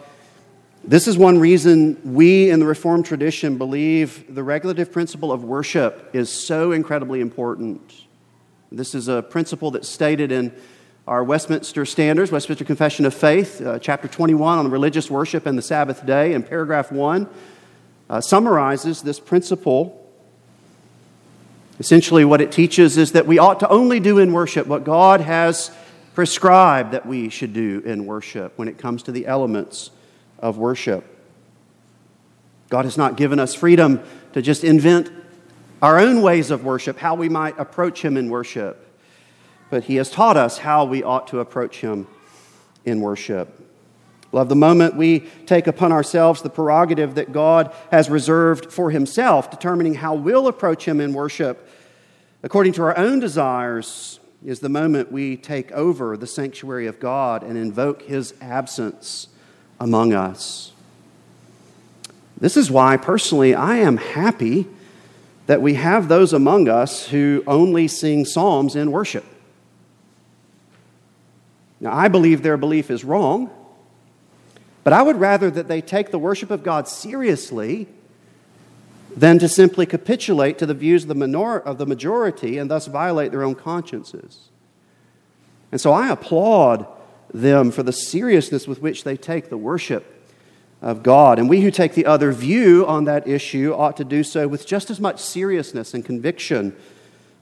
this 0.83 1.07
is 1.07 1.17
one 1.17 1.39
reason 1.39 1.99
we 2.03 2.49
in 2.49 2.59
the 2.59 2.65
Reformed 2.65 3.05
tradition 3.05 3.57
believe 3.57 4.33
the 4.33 4.43
regulative 4.43 4.91
principle 4.91 5.31
of 5.31 5.43
worship 5.43 6.11
is 6.13 6.31
so 6.31 6.71
incredibly 6.71 7.19
important. 7.19 8.05
This 8.71 8.95
is 8.95 9.07
a 9.07 9.21
principle 9.21 9.71
that's 9.71 9.89
stated 9.89 10.31
in 10.31 10.51
our 11.07 11.23
Westminster 11.23 11.85
Standards, 11.85 12.31
Westminster 12.31 12.65
Confession 12.65 13.05
of 13.05 13.13
Faith, 13.13 13.61
uh, 13.61 13.79
chapter 13.79 14.07
21 14.07 14.59
on 14.59 14.69
religious 14.69 15.09
worship 15.09 15.45
and 15.45 15.57
the 15.57 15.61
Sabbath 15.61 16.05
day, 16.05 16.33
and 16.33 16.45
paragraph 16.45 16.91
1 16.91 17.27
uh, 18.09 18.21
summarizes 18.21 19.01
this 19.01 19.19
principle 19.19 20.03
Essentially, 21.79 22.25
what 22.25 22.41
it 22.41 22.51
teaches 22.51 22.97
is 22.97 23.11
that 23.11 23.27
we 23.27 23.37
ought 23.37 23.59
to 23.59 23.69
only 23.69 23.99
do 23.99 24.17
in 24.17 24.33
worship 24.33 24.65
what 24.65 24.83
God 24.83 25.21
has 25.21 25.69
prescribed 26.15 26.91
that 26.93 27.05
we 27.05 27.29
should 27.29 27.53
do 27.53 27.83
in 27.85 28.07
worship 28.07 28.57
when 28.57 28.67
it 28.67 28.79
comes 28.79 29.03
to 29.03 29.11
the 29.11 29.27
elements 29.27 29.91
of 30.39 30.57
worship. 30.57 31.05
God 32.69 32.85
has 32.85 32.97
not 32.97 33.15
given 33.15 33.39
us 33.39 33.53
freedom 33.53 34.01
to 34.33 34.41
just 34.41 34.63
invent 34.63 35.11
our 35.79 35.99
own 35.99 36.23
ways 36.23 36.49
of 36.49 36.65
worship, 36.65 36.97
how 36.97 37.13
we 37.13 37.29
might 37.29 37.57
approach 37.59 38.01
Him 38.01 38.17
in 38.17 38.29
worship, 38.29 38.86
but 39.69 39.85
He 39.85 39.95
has 39.95 40.09
taught 40.09 40.37
us 40.37 40.59
how 40.59 40.85
we 40.85 41.03
ought 41.03 41.27
to 41.27 41.39
approach 41.39 41.81
Him 41.81 42.07
in 42.85 43.01
worship. 43.01 43.63
Love 44.31 44.49
the 44.49 44.55
moment 44.55 44.95
we 44.95 45.21
take 45.45 45.67
upon 45.67 45.91
ourselves 45.91 46.41
the 46.41 46.49
prerogative 46.49 47.15
that 47.15 47.31
God 47.31 47.73
has 47.91 48.09
reserved 48.09 48.71
for 48.71 48.91
Himself, 48.91 49.49
determining 49.49 49.95
how 49.95 50.13
we'll 50.15 50.47
approach 50.47 50.85
Him 50.85 50.99
in 50.99 51.13
worship 51.13 51.69
according 52.43 52.73
to 52.73 52.83
our 52.83 52.97
own 52.97 53.19
desires, 53.19 54.19
is 54.45 54.59
the 54.59 54.69
moment 54.69 55.11
we 55.11 55.35
take 55.35 55.71
over 55.71 56.15
the 56.15 56.27
sanctuary 56.27 56.85
of 56.87 56.99
God 56.99 57.43
and 57.43 57.57
invoke 57.57 58.03
His 58.03 58.33
absence 58.39 59.27
among 59.79 60.13
us. 60.13 60.71
This 62.39 62.55
is 62.55 62.69
why, 62.69 62.97
personally, 62.97 63.55
I 63.55 63.77
am 63.77 63.97
happy 63.97 64.67
that 65.47 65.61
we 65.61 65.73
have 65.73 66.07
those 66.07 66.33
among 66.33 66.69
us 66.69 67.07
who 67.07 67.43
only 67.47 67.87
sing 67.87 68.25
psalms 68.25 68.75
in 68.75 68.91
worship. 68.91 69.25
Now, 71.79 71.93
I 71.93 72.07
believe 72.07 72.43
their 72.43 72.57
belief 72.57 72.89
is 72.89 73.03
wrong. 73.03 73.51
But 74.83 74.93
I 74.93 75.01
would 75.01 75.19
rather 75.19 75.51
that 75.51 75.67
they 75.67 75.81
take 75.81 76.11
the 76.11 76.19
worship 76.19 76.49
of 76.49 76.63
God 76.63 76.87
seriously 76.87 77.87
than 79.15 79.37
to 79.39 79.49
simply 79.49 79.85
capitulate 79.85 80.57
to 80.59 80.65
the 80.65 80.73
views 80.73 81.03
of 81.03 81.09
the, 81.09 81.15
minor- 81.15 81.59
of 81.59 81.77
the 81.77 81.85
majority 81.85 82.57
and 82.57 82.71
thus 82.71 82.87
violate 82.87 83.31
their 83.31 83.43
own 83.43 83.55
consciences. 83.55 84.47
And 85.71 85.81
so 85.81 85.91
I 85.91 86.09
applaud 86.09 86.85
them 87.33 87.71
for 87.71 87.83
the 87.83 87.91
seriousness 87.91 88.67
with 88.67 88.81
which 88.81 89.03
they 89.03 89.17
take 89.17 89.49
the 89.49 89.57
worship 89.57 90.05
of 90.81 91.03
God. 91.03 91.39
And 91.39 91.49
we 91.49 91.61
who 91.61 91.71
take 91.71 91.93
the 91.93 92.05
other 92.05 92.31
view 92.31 92.85
on 92.85 93.03
that 93.05 93.27
issue 93.27 93.73
ought 93.73 93.97
to 93.97 94.05
do 94.05 94.23
so 94.23 94.47
with 94.47 94.65
just 94.65 94.89
as 94.89 95.01
much 95.01 95.19
seriousness 95.19 95.93
and 95.93 96.05
conviction 96.05 96.75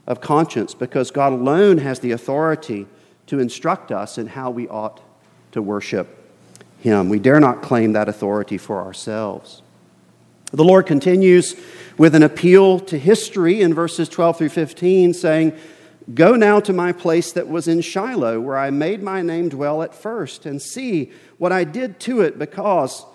of 0.08 0.21
conscience 0.21 0.74
because 0.74 1.12
God 1.12 1.34
alone 1.34 1.78
has 1.80 2.00
the 2.00 2.12
authority 2.12 2.88
to 3.27 3.39
instruct 3.39 3.91
us 3.91 4.17
in 4.17 4.27
how 4.27 4.49
we 4.49 4.67
ought 4.67 5.01
to 5.51 5.61
worship 5.61 6.31
him. 6.79 7.09
We 7.09 7.19
dare 7.19 7.39
not 7.39 7.61
claim 7.61 7.93
that 7.93 8.07
authority 8.07 8.57
for 8.57 8.81
ourselves. 8.81 9.61
The 10.51 10.63
Lord 10.63 10.85
continues 10.85 11.55
with 11.97 12.13
an 12.15 12.23
appeal 12.23 12.79
to 12.81 12.97
history 12.97 13.61
in 13.61 13.73
verses 13.73 14.07
12 14.07 14.38
through 14.38 14.49
15, 14.49 15.13
saying, 15.13 15.57
Go 16.13 16.35
now 16.35 16.59
to 16.59 16.71
my 16.71 16.91
place 16.91 17.31
that 17.31 17.47
was 17.47 17.67
in 17.67 17.81
Shiloh, 17.81 18.39
where 18.39 18.57
I 18.57 18.69
made 18.69 19.01
my 19.01 19.23
name 19.23 19.49
dwell 19.49 19.81
at 19.81 19.95
first, 19.95 20.45
and 20.45 20.61
see 20.61 21.11
what 21.39 21.51
I 21.51 21.63
did 21.63 21.99
to 22.01 22.21
it 22.21 22.38
because 22.38 23.05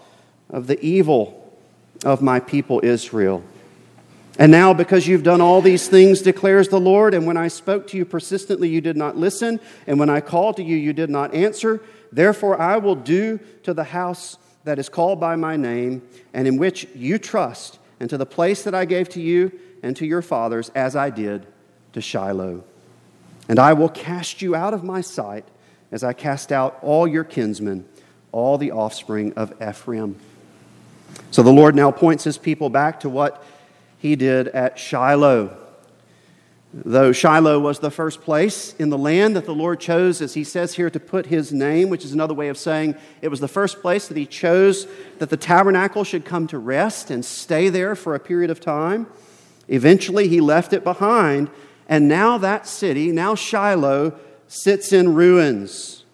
of 0.49 0.66
the 0.66 0.81
evil 0.85 1.57
of 2.05 2.20
my 2.20 2.40
people 2.40 2.81
Israel. 2.83 3.44
And 4.40 4.50
now, 4.50 4.72
because 4.72 5.07
you've 5.07 5.22
done 5.22 5.42
all 5.42 5.61
these 5.61 5.87
things, 5.87 6.22
declares 6.22 6.68
the 6.68 6.81
Lord, 6.81 7.12
and 7.12 7.26
when 7.26 7.37
I 7.37 7.48
spoke 7.48 7.87
to 7.88 7.98
you 7.98 8.07
persistently, 8.07 8.70
you 8.70 8.81
did 8.81 8.96
not 8.96 9.14
listen, 9.14 9.61
and 9.87 9.98
when 10.00 10.09
I 10.09 10.22
called 10.22 10.57
to 10.57 10.62
you, 10.62 10.79
you 10.79 10.94
did 10.94 11.11
not 11.11 11.35
answer. 11.35 11.83
Therefore, 12.11 12.59
I 12.59 12.79
will 12.79 12.94
do 12.94 13.38
to 13.64 13.74
the 13.74 13.85
house 13.85 14.38
that 14.64 14.79
is 14.79 14.88
called 14.88 15.20
by 15.20 15.37
my 15.37 15.57
name, 15.57 16.00
and 16.33 16.48
in 16.48 16.57
which 16.57 16.88
you 16.94 17.18
trust, 17.18 17.79
and 18.00 18.09
to 18.09 18.16
the 18.16 18.24
place 18.24 18.62
that 18.62 18.74
I 18.74 18.87
gave 18.87 19.11
to 19.11 19.20
you 19.20 19.53
and 19.83 19.94
to 19.98 20.07
your 20.07 20.22
fathers, 20.22 20.70
as 20.74 20.96
I 20.96 21.11
did 21.11 21.46
to 21.92 22.00
Shiloh. 22.00 22.64
And 23.46 23.59
I 23.59 23.74
will 23.74 23.90
cast 23.90 24.40
you 24.40 24.55
out 24.55 24.72
of 24.72 24.83
my 24.83 25.03
sight, 25.03 25.44
as 25.92 26.03
I 26.03 26.14
cast 26.14 26.50
out 26.50 26.79
all 26.81 27.07
your 27.07 27.24
kinsmen, 27.24 27.85
all 28.33 28.57
the 28.57 28.70
offspring 28.70 29.35
of 29.35 29.53
Ephraim. 29.61 30.16
So 31.31 31.42
the 31.42 31.53
Lord 31.53 31.74
now 31.74 31.90
points 31.90 32.24
his 32.24 32.38
people 32.38 32.70
back 32.70 33.00
to 33.00 33.11
what 33.11 33.44
he 34.01 34.17
did 34.17 34.49
at 34.49 34.79
Shiloh. 34.79 35.57
Though 36.73 37.13
Shiloh 37.13 37.59
was 37.59 37.81
the 37.81 37.91
first 37.91 38.23
place 38.23 38.75
in 38.75 38.91
the 38.91 38.99
land 38.99 39.37
that 39.37 39.45
the 39.45 39.55
Lord 39.55 39.81
chose, 39.81 40.23
as 40.23 40.35
he 40.35 40.45
says 40.45 40.75
here, 40.75 40.89
to 40.89 41.01
put 41.01 41.27
his 41.27 41.53
name, 41.53 41.91
which 41.91 42.05
is 42.05 42.13
another 42.13 42.33
way 42.33 42.49
of 42.49 42.57
saying 42.57 42.95
it 43.21 43.29
was 43.29 43.41
the 43.41 43.49
first 43.49 43.81
place 43.81 44.09
that 44.09 44.17
he 44.17 44.25
chose 44.25 44.87
that 45.19 45.31
the 45.31 45.37
tabernacle 45.37 46.05
should 46.05 46.25
come 46.25 46.47
to 46.47 46.59
rest 46.59 47.11
and 47.11 47.25
stay 47.25 47.69
there 47.69 47.95
for 47.95 48.15
a 48.15 48.21
period 48.21 48.51
of 48.51 48.61
time. 48.61 49.07
Eventually, 49.69 50.29
he 50.29 50.41
left 50.41 50.73
it 50.73 50.83
behind, 50.83 51.51
and 51.89 52.09
now 52.09 52.39
that 52.39 52.67
city, 52.67 53.11
now 53.11 53.35
Shiloh, 53.35 54.19
sits 54.47 54.93
in 54.93 55.15
ruins 55.15 56.05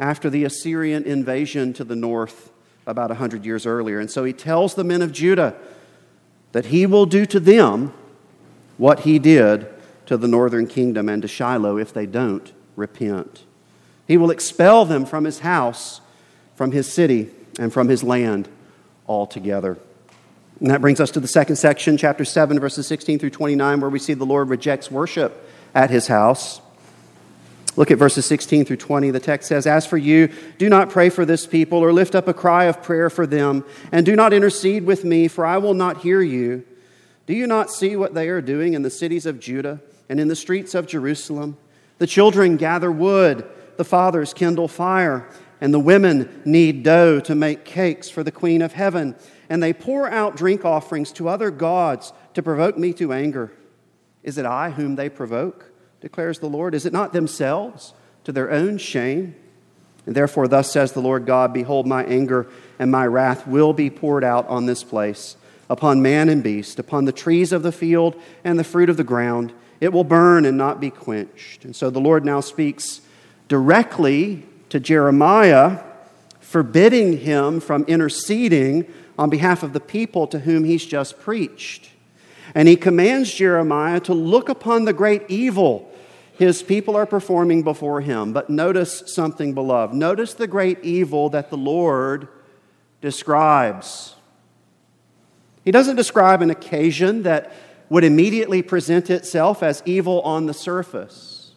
after 0.00 0.28
the 0.28 0.44
Assyrian 0.44 1.04
invasion 1.04 1.72
to 1.74 1.84
the 1.84 1.96
north 1.96 2.50
about 2.86 3.10
100 3.10 3.44
years 3.44 3.66
earlier. 3.66 4.00
And 4.00 4.10
so 4.10 4.24
he 4.24 4.32
tells 4.32 4.74
the 4.74 4.84
men 4.84 5.02
of 5.02 5.12
Judah 5.12 5.54
that 6.54 6.66
he 6.66 6.86
will 6.86 7.04
do 7.04 7.26
to 7.26 7.40
them 7.40 7.92
what 8.78 9.00
he 9.00 9.18
did 9.18 9.66
to 10.06 10.16
the 10.16 10.28
northern 10.28 10.68
kingdom 10.68 11.08
and 11.08 11.20
to 11.20 11.26
Shiloh 11.26 11.78
if 11.78 11.92
they 11.92 12.06
don't 12.06 12.52
repent. 12.76 13.42
He 14.06 14.16
will 14.16 14.30
expel 14.30 14.84
them 14.84 15.04
from 15.04 15.24
his 15.24 15.40
house, 15.40 16.00
from 16.54 16.70
his 16.70 16.90
city, 16.90 17.30
and 17.58 17.72
from 17.72 17.88
his 17.88 18.04
land 18.04 18.48
altogether. 19.08 19.78
And 20.60 20.70
that 20.70 20.80
brings 20.80 21.00
us 21.00 21.10
to 21.12 21.20
the 21.20 21.26
second 21.26 21.56
section, 21.56 21.96
chapter 21.96 22.24
7, 22.24 22.60
verses 22.60 22.86
16 22.86 23.18
through 23.18 23.30
29, 23.30 23.80
where 23.80 23.90
we 23.90 23.98
see 23.98 24.14
the 24.14 24.24
Lord 24.24 24.48
rejects 24.48 24.92
worship 24.92 25.48
at 25.74 25.90
his 25.90 26.06
house. 26.06 26.60
Look 27.76 27.90
at 27.90 27.98
verses 27.98 28.24
16 28.26 28.66
through 28.66 28.76
20. 28.76 29.10
The 29.10 29.20
text 29.20 29.48
says, 29.48 29.66
As 29.66 29.84
for 29.84 29.96
you, 29.96 30.28
do 30.58 30.68
not 30.68 30.90
pray 30.90 31.10
for 31.10 31.24
this 31.24 31.46
people 31.46 31.78
or 31.78 31.92
lift 31.92 32.14
up 32.14 32.28
a 32.28 32.34
cry 32.34 32.64
of 32.64 32.82
prayer 32.82 33.10
for 33.10 33.26
them, 33.26 33.64
and 33.90 34.06
do 34.06 34.14
not 34.14 34.32
intercede 34.32 34.84
with 34.84 35.04
me, 35.04 35.26
for 35.26 35.44
I 35.44 35.58
will 35.58 35.74
not 35.74 36.02
hear 36.02 36.22
you. 36.22 36.64
Do 37.26 37.34
you 37.34 37.46
not 37.46 37.70
see 37.70 37.96
what 37.96 38.14
they 38.14 38.28
are 38.28 38.40
doing 38.40 38.74
in 38.74 38.82
the 38.82 38.90
cities 38.90 39.26
of 39.26 39.40
Judah 39.40 39.80
and 40.08 40.20
in 40.20 40.28
the 40.28 40.36
streets 40.36 40.74
of 40.74 40.86
Jerusalem? 40.86 41.56
The 41.98 42.06
children 42.06 42.56
gather 42.56 42.92
wood, 42.92 43.44
the 43.76 43.84
fathers 43.84 44.34
kindle 44.34 44.68
fire, 44.68 45.28
and 45.60 45.72
the 45.72 45.80
women 45.80 46.42
knead 46.44 46.82
dough 46.82 47.20
to 47.20 47.34
make 47.34 47.64
cakes 47.64 48.08
for 48.08 48.22
the 48.22 48.32
queen 48.32 48.62
of 48.62 48.74
heaven, 48.74 49.16
and 49.48 49.62
they 49.62 49.72
pour 49.72 50.08
out 50.08 50.36
drink 50.36 50.64
offerings 50.64 51.10
to 51.12 51.28
other 51.28 51.50
gods 51.50 52.12
to 52.34 52.42
provoke 52.42 52.76
me 52.76 52.92
to 52.92 53.12
anger. 53.12 53.52
Is 54.22 54.38
it 54.38 54.46
I 54.46 54.70
whom 54.70 54.96
they 54.96 55.08
provoke? 55.08 55.72
Declares 56.04 56.38
the 56.38 56.50
Lord? 56.50 56.74
Is 56.74 56.84
it 56.84 56.92
not 56.92 57.14
themselves 57.14 57.94
to 58.24 58.30
their 58.30 58.50
own 58.50 58.76
shame? 58.76 59.34
And 60.04 60.14
therefore, 60.14 60.46
thus 60.46 60.70
says 60.70 60.92
the 60.92 61.00
Lord 61.00 61.24
God 61.24 61.54
Behold, 61.54 61.86
my 61.86 62.04
anger 62.04 62.46
and 62.78 62.90
my 62.90 63.06
wrath 63.06 63.46
will 63.46 63.72
be 63.72 63.88
poured 63.88 64.22
out 64.22 64.46
on 64.48 64.66
this 64.66 64.84
place, 64.84 65.38
upon 65.70 66.02
man 66.02 66.28
and 66.28 66.42
beast, 66.42 66.78
upon 66.78 67.06
the 67.06 67.12
trees 67.12 67.52
of 67.52 67.62
the 67.62 67.72
field 67.72 68.20
and 68.44 68.58
the 68.58 68.64
fruit 68.64 68.90
of 68.90 68.98
the 68.98 69.02
ground. 69.02 69.54
It 69.80 69.94
will 69.94 70.04
burn 70.04 70.44
and 70.44 70.58
not 70.58 70.78
be 70.78 70.90
quenched. 70.90 71.64
And 71.64 71.74
so 71.74 71.88
the 71.88 72.00
Lord 72.00 72.22
now 72.22 72.40
speaks 72.40 73.00
directly 73.48 74.42
to 74.68 74.78
Jeremiah, 74.78 75.82
forbidding 76.38 77.20
him 77.20 77.60
from 77.60 77.84
interceding 77.84 78.92
on 79.18 79.30
behalf 79.30 79.62
of 79.62 79.72
the 79.72 79.80
people 79.80 80.26
to 80.26 80.40
whom 80.40 80.64
he's 80.64 80.84
just 80.84 81.18
preached. 81.18 81.88
And 82.54 82.68
he 82.68 82.76
commands 82.76 83.32
Jeremiah 83.32 84.00
to 84.00 84.12
look 84.12 84.50
upon 84.50 84.84
the 84.84 84.92
great 84.92 85.22
evil 85.28 85.90
his 86.36 86.62
people 86.62 86.96
are 86.96 87.06
performing 87.06 87.62
before 87.62 88.00
him. 88.00 88.32
But 88.32 88.50
notice 88.50 89.04
something, 89.06 89.54
beloved. 89.54 89.94
Notice 89.94 90.34
the 90.34 90.46
great 90.46 90.82
evil 90.82 91.28
that 91.30 91.50
the 91.50 91.56
Lord 91.56 92.28
describes. 93.00 94.14
He 95.64 95.70
doesn't 95.70 95.96
describe 95.96 96.42
an 96.42 96.50
occasion 96.50 97.22
that 97.22 97.52
would 97.88 98.04
immediately 98.04 98.62
present 98.62 99.10
itself 99.10 99.62
as 99.62 99.82
evil 99.86 100.20
on 100.22 100.46
the 100.46 100.54
surface. 100.54 101.52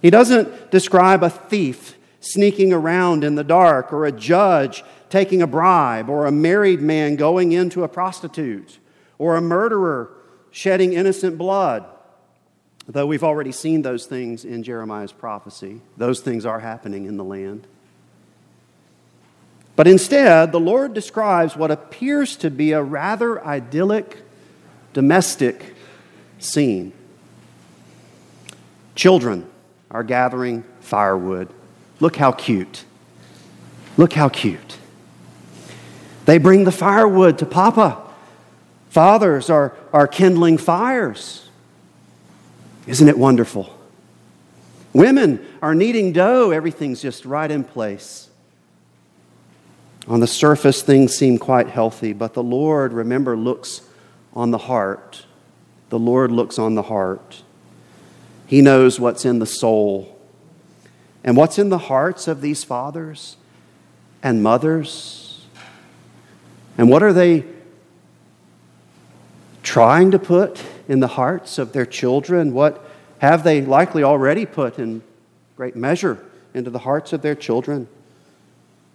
He 0.00 0.10
doesn't 0.10 0.70
describe 0.70 1.22
a 1.22 1.30
thief 1.30 1.96
sneaking 2.20 2.72
around 2.72 3.24
in 3.24 3.34
the 3.34 3.44
dark, 3.44 3.92
or 3.92 4.04
a 4.04 4.12
judge 4.12 4.84
taking 5.10 5.42
a 5.42 5.46
bribe, 5.46 6.08
or 6.08 6.26
a 6.26 6.32
married 6.32 6.80
man 6.80 7.16
going 7.16 7.52
into 7.52 7.82
a 7.82 7.88
prostitute, 7.88 8.78
or 9.18 9.36
a 9.36 9.40
murderer 9.40 10.12
shedding 10.50 10.92
innocent 10.92 11.36
blood. 11.36 11.84
Though 12.88 13.06
we've 13.06 13.24
already 13.24 13.52
seen 13.52 13.82
those 13.82 14.06
things 14.06 14.44
in 14.44 14.62
Jeremiah's 14.62 15.12
prophecy, 15.12 15.80
those 15.96 16.20
things 16.20 16.44
are 16.44 16.60
happening 16.60 17.06
in 17.06 17.16
the 17.16 17.24
land. 17.24 17.66
But 19.76 19.86
instead, 19.86 20.52
the 20.52 20.60
Lord 20.60 20.92
describes 20.92 21.56
what 21.56 21.70
appears 21.70 22.36
to 22.36 22.50
be 22.50 22.72
a 22.72 22.82
rather 22.82 23.44
idyllic 23.44 24.18
domestic 24.92 25.74
scene. 26.38 26.92
Children 28.94 29.48
are 29.90 30.02
gathering 30.02 30.64
firewood. 30.80 31.48
Look 32.00 32.16
how 32.16 32.32
cute. 32.32 32.84
Look 33.96 34.12
how 34.12 34.28
cute. 34.28 34.78
They 36.26 36.38
bring 36.38 36.64
the 36.64 36.72
firewood 36.72 37.38
to 37.38 37.46
Papa. 37.46 38.00
Fathers 38.90 39.48
are, 39.48 39.74
are 39.92 40.06
kindling 40.06 40.58
fires. 40.58 41.48
Isn't 42.86 43.08
it 43.08 43.16
wonderful? 43.16 43.78
Women 44.92 45.46
are 45.62 45.74
kneading 45.74 46.12
dough, 46.12 46.50
everything's 46.50 47.00
just 47.00 47.24
right 47.24 47.50
in 47.50 47.64
place. 47.64 48.28
On 50.08 50.20
the 50.20 50.26
surface, 50.26 50.82
things 50.82 51.14
seem 51.14 51.38
quite 51.38 51.68
healthy, 51.68 52.12
but 52.12 52.34
the 52.34 52.42
Lord, 52.42 52.92
remember, 52.92 53.36
looks 53.36 53.82
on 54.34 54.50
the 54.50 54.58
heart. 54.58 55.24
The 55.90 55.98
Lord 55.98 56.32
looks 56.32 56.58
on 56.58 56.74
the 56.74 56.82
heart. 56.82 57.42
He 58.46 58.60
knows 58.60 58.98
what's 58.98 59.24
in 59.24 59.38
the 59.38 59.46
soul. 59.46 60.18
And 61.24 61.36
what's 61.36 61.58
in 61.58 61.68
the 61.68 61.78
hearts 61.78 62.26
of 62.26 62.40
these 62.40 62.64
fathers 62.64 63.36
and 64.22 64.42
mothers? 64.42 65.46
And 66.76 66.90
what 66.90 67.02
are 67.02 67.12
they 67.12 67.44
trying 69.62 70.10
to 70.10 70.18
put 70.18 70.64
in 70.88 71.00
the 71.00 71.08
hearts 71.08 71.58
of 71.58 71.72
their 71.72 71.86
children? 71.86 72.52
What 72.52 72.84
have 73.18 73.44
they 73.44 73.62
likely 73.62 74.02
already 74.02 74.46
put 74.46 74.78
in 74.78 75.02
great 75.56 75.76
measure 75.76 76.18
into 76.54 76.70
the 76.70 76.80
hearts 76.80 77.12
of 77.12 77.22
their 77.22 77.34
children? 77.34 77.88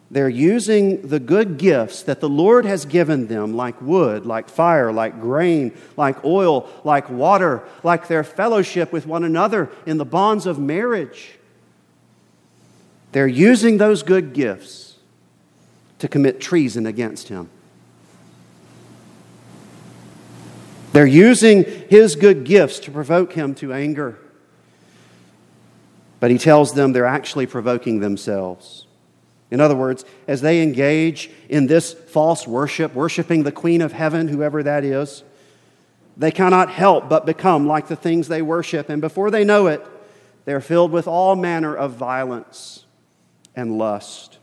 They're 0.10 0.30
using 0.30 1.08
the 1.08 1.20
good 1.20 1.58
gifts 1.58 2.04
that 2.04 2.22
the 2.22 2.30
Lord 2.30 2.66
has 2.66 2.86
given 2.86 3.28
them, 3.28 3.58
like 3.58 3.82
wood, 3.82 4.26
like 4.26 4.48
fire, 4.48 4.92
like 4.92 5.20
grain, 5.20 5.74
like 5.98 6.24
oil, 6.24 6.70
like 6.86 7.10
water, 7.10 7.64
like 7.84 8.08
their 8.08 8.24
fellowship 8.24 8.94
with 8.94 9.06
one 9.06 9.26
another 9.26 9.70
in 9.86 9.98
the 9.98 10.06
bonds 10.06 10.46
of 10.46 10.60
marriage. 10.60 11.38
They're 13.12 13.28
using 13.28 13.78
those 13.78 14.02
good 14.02 14.34
gifts 14.34 14.98
to 16.00 16.08
commit 16.08 16.40
treason 16.40 16.86
against 16.86 17.28
Him. 17.28 17.50
They're 20.98 21.06
using 21.06 21.64
his 21.92 22.16
good 22.16 22.44
gifts 22.44 22.80
to 22.80 22.92
provoke 22.92 23.34
him 23.34 23.54
to 23.54 23.72
anger. 23.72 24.18
But 26.20 26.32
he 26.32 26.40
tells 26.40 26.74
them 26.74 26.92
they're 26.92 27.06
actually 27.06 27.46
provoking 27.46 28.00
themselves. 28.00 28.88
In 29.52 29.62
other 29.62 29.76
words, 29.76 30.06
as 30.28 30.42
they 30.42 30.60
engage 30.64 31.30
in 31.50 31.68
this 31.68 31.94
false 31.94 32.48
worship, 32.48 32.96
worshiping 32.96 33.44
the 33.44 33.52
Queen 33.52 33.84
of 33.84 33.92
Heaven, 33.92 34.28
whoever 34.28 34.64
that 34.64 34.84
is, 34.84 35.22
they 36.18 36.32
cannot 36.32 36.72
help 36.72 37.08
but 37.08 37.28
become 37.28 37.68
like 37.68 37.90
the 37.90 37.96
things 37.96 38.28
they 38.28 38.42
worship. 38.42 38.90
And 38.90 39.00
before 39.00 39.30
they 39.30 39.44
know 39.44 39.68
it, 39.68 39.86
they're 40.46 40.62
filled 40.62 40.92
with 40.92 41.08
all 41.08 41.36
manner 41.36 41.76
of 41.76 41.92
violence 41.92 42.86
and 43.56 43.78
lust. 43.78 44.40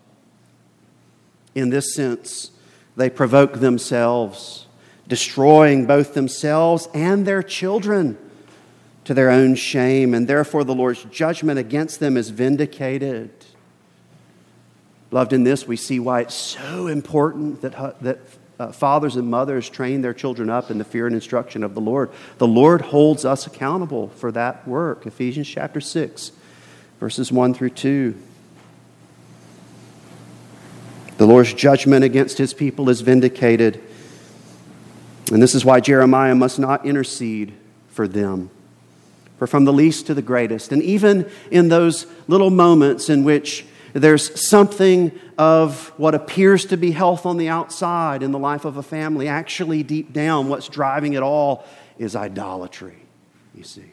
In 1.52 1.70
this 1.70 1.96
sense, 1.96 2.52
they 2.96 3.10
provoke 3.10 3.54
themselves 3.54 4.63
destroying 5.08 5.86
both 5.86 6.14
themselves 6.14 6.88
and 6.94 7.26
their 7.26 7.42
children 7.42 8.18
to 9.04 9.14
their 9.14 9.30
own 9.30 9.54
shame, 9.54 10.14
and 10.14 10.26
therefore 10.26 10.64
the 10.64 10.74
Lord's 10.74 11.04
judgment 11.04 11.58
against 11.58 12.00
them 12.00 12.16
is 12.16 12.30
vindicated. 12.30 13.30
Loved 15.10 15.32
in 15.32 15.44
this, 15.44 15.66
we 15.66 15.76
see 15.76 16.00
why 16.00 16.22
it's 16.22 16.34
so 16.34 16.86
important 16.86 17.60
that, 17.60 18.00
that 18.00 18.18
uh, 18.58 18.72
fathers 18.72 19.16
and 19.16 19.28
mothers 19.28 19.68
train 19.68 20.00
their 20.00 20.14
children 20.14 20.48
up 20.48 20.70
in 20.70 20.78
the 20.78 20.84
fear 20.84 21.06
and 21.06 21.14
instruction 21.14 21.62
of 21.62 21.74
the 21.74 21.80
Lord. 21.80 22.10
The 22.38 22.46
Lord 22.46 22.80
holds 22.80 23.24
us 23.24 23.46
accountable 23.46 24.08
for 24.08 24.32
that 24.32 24.66
work. 24.66 25.06
Ephesians 25.06 25.48
chapter 25.48 25.80
6, 25.80 26.32
verses 26.98 27.30
1 27.30 27.54
through 27.54 27.70
2. 27.70 28.16
The 31.16 31.26
Lord's 31.26 31.52
judgment 31.52 32.04
against 32.04 32.38
his 32.38 32.54
people 32.54 32.88
is 32.88 33.00
vindicated. 33.00 33.80
And 35.32 35.42
this 35.42 35.54
is 35.54 35.64
why 35.64 35.80
Jeremiah 35.80 36.34
must 36.34 36.58
not 36.58 36.84
intercede 36.84 37.54
for 37.88 38.06
them. 38.06 38.50
For 39.38 39.46
from 39.46 39.64
the 39.64 39.72
least 39.72 40.06
to 40.06 40.14
the 40.14 40.22
greatest, 40.22 40.70
and 40.70 40.82
even 40.82 41.28
in 41.50 41.68
those 41.68 42.06
little 42.28 42.50
moments 42.50 43.10
in 43.10 43.24
which 43.24 43.66
there's 43.92 44.48
something 44.48 45.12
of 45.38 45.88
what 45.96 46.14
appears 46.14 46.66
to 46.66 46.76
be 46.76 46.90
health 46.90 47.26
on 47.26 47.36
the 47.36 47.48
outside 47.48 48.22
in 48.22 48.32
the 48.32 48.38
life 48.38 48.64
of 48.64 48.76
a 48.76 48.82
family. 48.82 49.28
Actually, 49.28 49.82
deep 49.82 50.12
down, 50.12 50.48
what's 50.48 50.68
driving 50.68 51.14
it 51.14 51.22
all 51.22 51.64
is 51.98 52.16
idolatry, 52.16 52.96
you 53.54 53.62
see. 53.62 53.84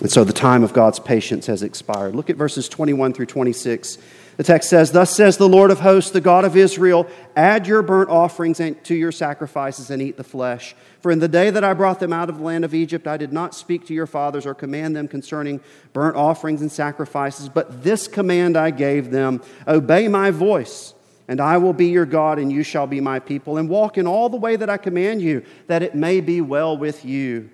And 0.00 0.10
so 0.10 0.22
the 0.22 0.32
time 0.32 0.62
of 0.62 0.72
God's 0.72 1.00
patience 1.00 1.46
has 1.46 1.64
expired. 1.64 2.14
Look 2.14 2.30
at 2.30 2.36
verses 2.36 2.68
21 2.68 3.14
through 3.14 3.26
26. 3.26 3.98
The 4.38 4.44
text 4.44 4.70
says, 4.70 4.92
Thus 4.92 5.14
says 5.14 5.36
the 5.36 5.48
Lord 5.48 5.72
of 5.72 5.80
hosts, 5.80 6.12
the 6.12 6.20
God 6.20 6.44
of 6.44 6.56
Israel, 6.56 7.08
add 7.34 7.66
your 7.66 7.82
burnt 7.82 8.08
offerings 8.08 8.58
to 8.58 8.94
your 8.94 9.10
sacrifices 9.10 9.90
and 9.90 10.00
eat 10.00 10.16
the 10.16 10.22
flesh. 10.22 10.76
For 11.00 11.10
in 11.10 11.18
the 11.18 11.26
day 11.26 11.50
that 11.50 11.64
I 11.64 11.74
brought 11.74 11.98
them 11.98 12.12
out 12.12 12.28
of 12.28 12.38
the 12.38 12.44
land 12.44 12.64
of 12.64 12.72
Egypt, 12.72 13.08
I 13.08 13.16
did 13.16 13.32
not 13.32 13.52
speak 13.52 13.84
to 13.86 13.94
your 13.94 14.06
fathers 14.06 14.46
or 14.46 14.54
command 14.54 14.94
them 14.94 15.08
concerning 15.08 15.60
burnt 15.92 16.14
offerings 16.14 16.60
and 16.60 16.70
sacrifices, 16.70 17.48
but 17.48 17.82
this 17.82 18.06
command 18.06 18.56
I 18.56 18.70
gave 18.70 19.10
them 19.10 19.42
Obey 19.66 20.06
my 20.06 20.30
voice, 20.30 20.94
and 21.26 21.40
I 21.40 21.58
will 21.58 21.72
be 21.72 21.86
your 21.86 22.06
God, 22.06 22.38
and 22.38 22.52
you 22.52 22.62
shall 22.62 22.86
be 22.86 23.00
my 23.00 23.18
people, 23.18 23.58
and 23.58 23.68
walk 23.68 23.98
in 23.98 24.06
all 24.06 24.28
the 24.28 24.36
way 24.36 24.54
that 24.54 24.70
I 24.70 24.76
command 24.76 25.20
you, 25.20 25.44
that 25.66 25.82
it 25.82 25.96
may 25.96 26.20
be 26.20 26.40
well 26.40 26.78
with 26.78 27.04
you. 27.04 27.50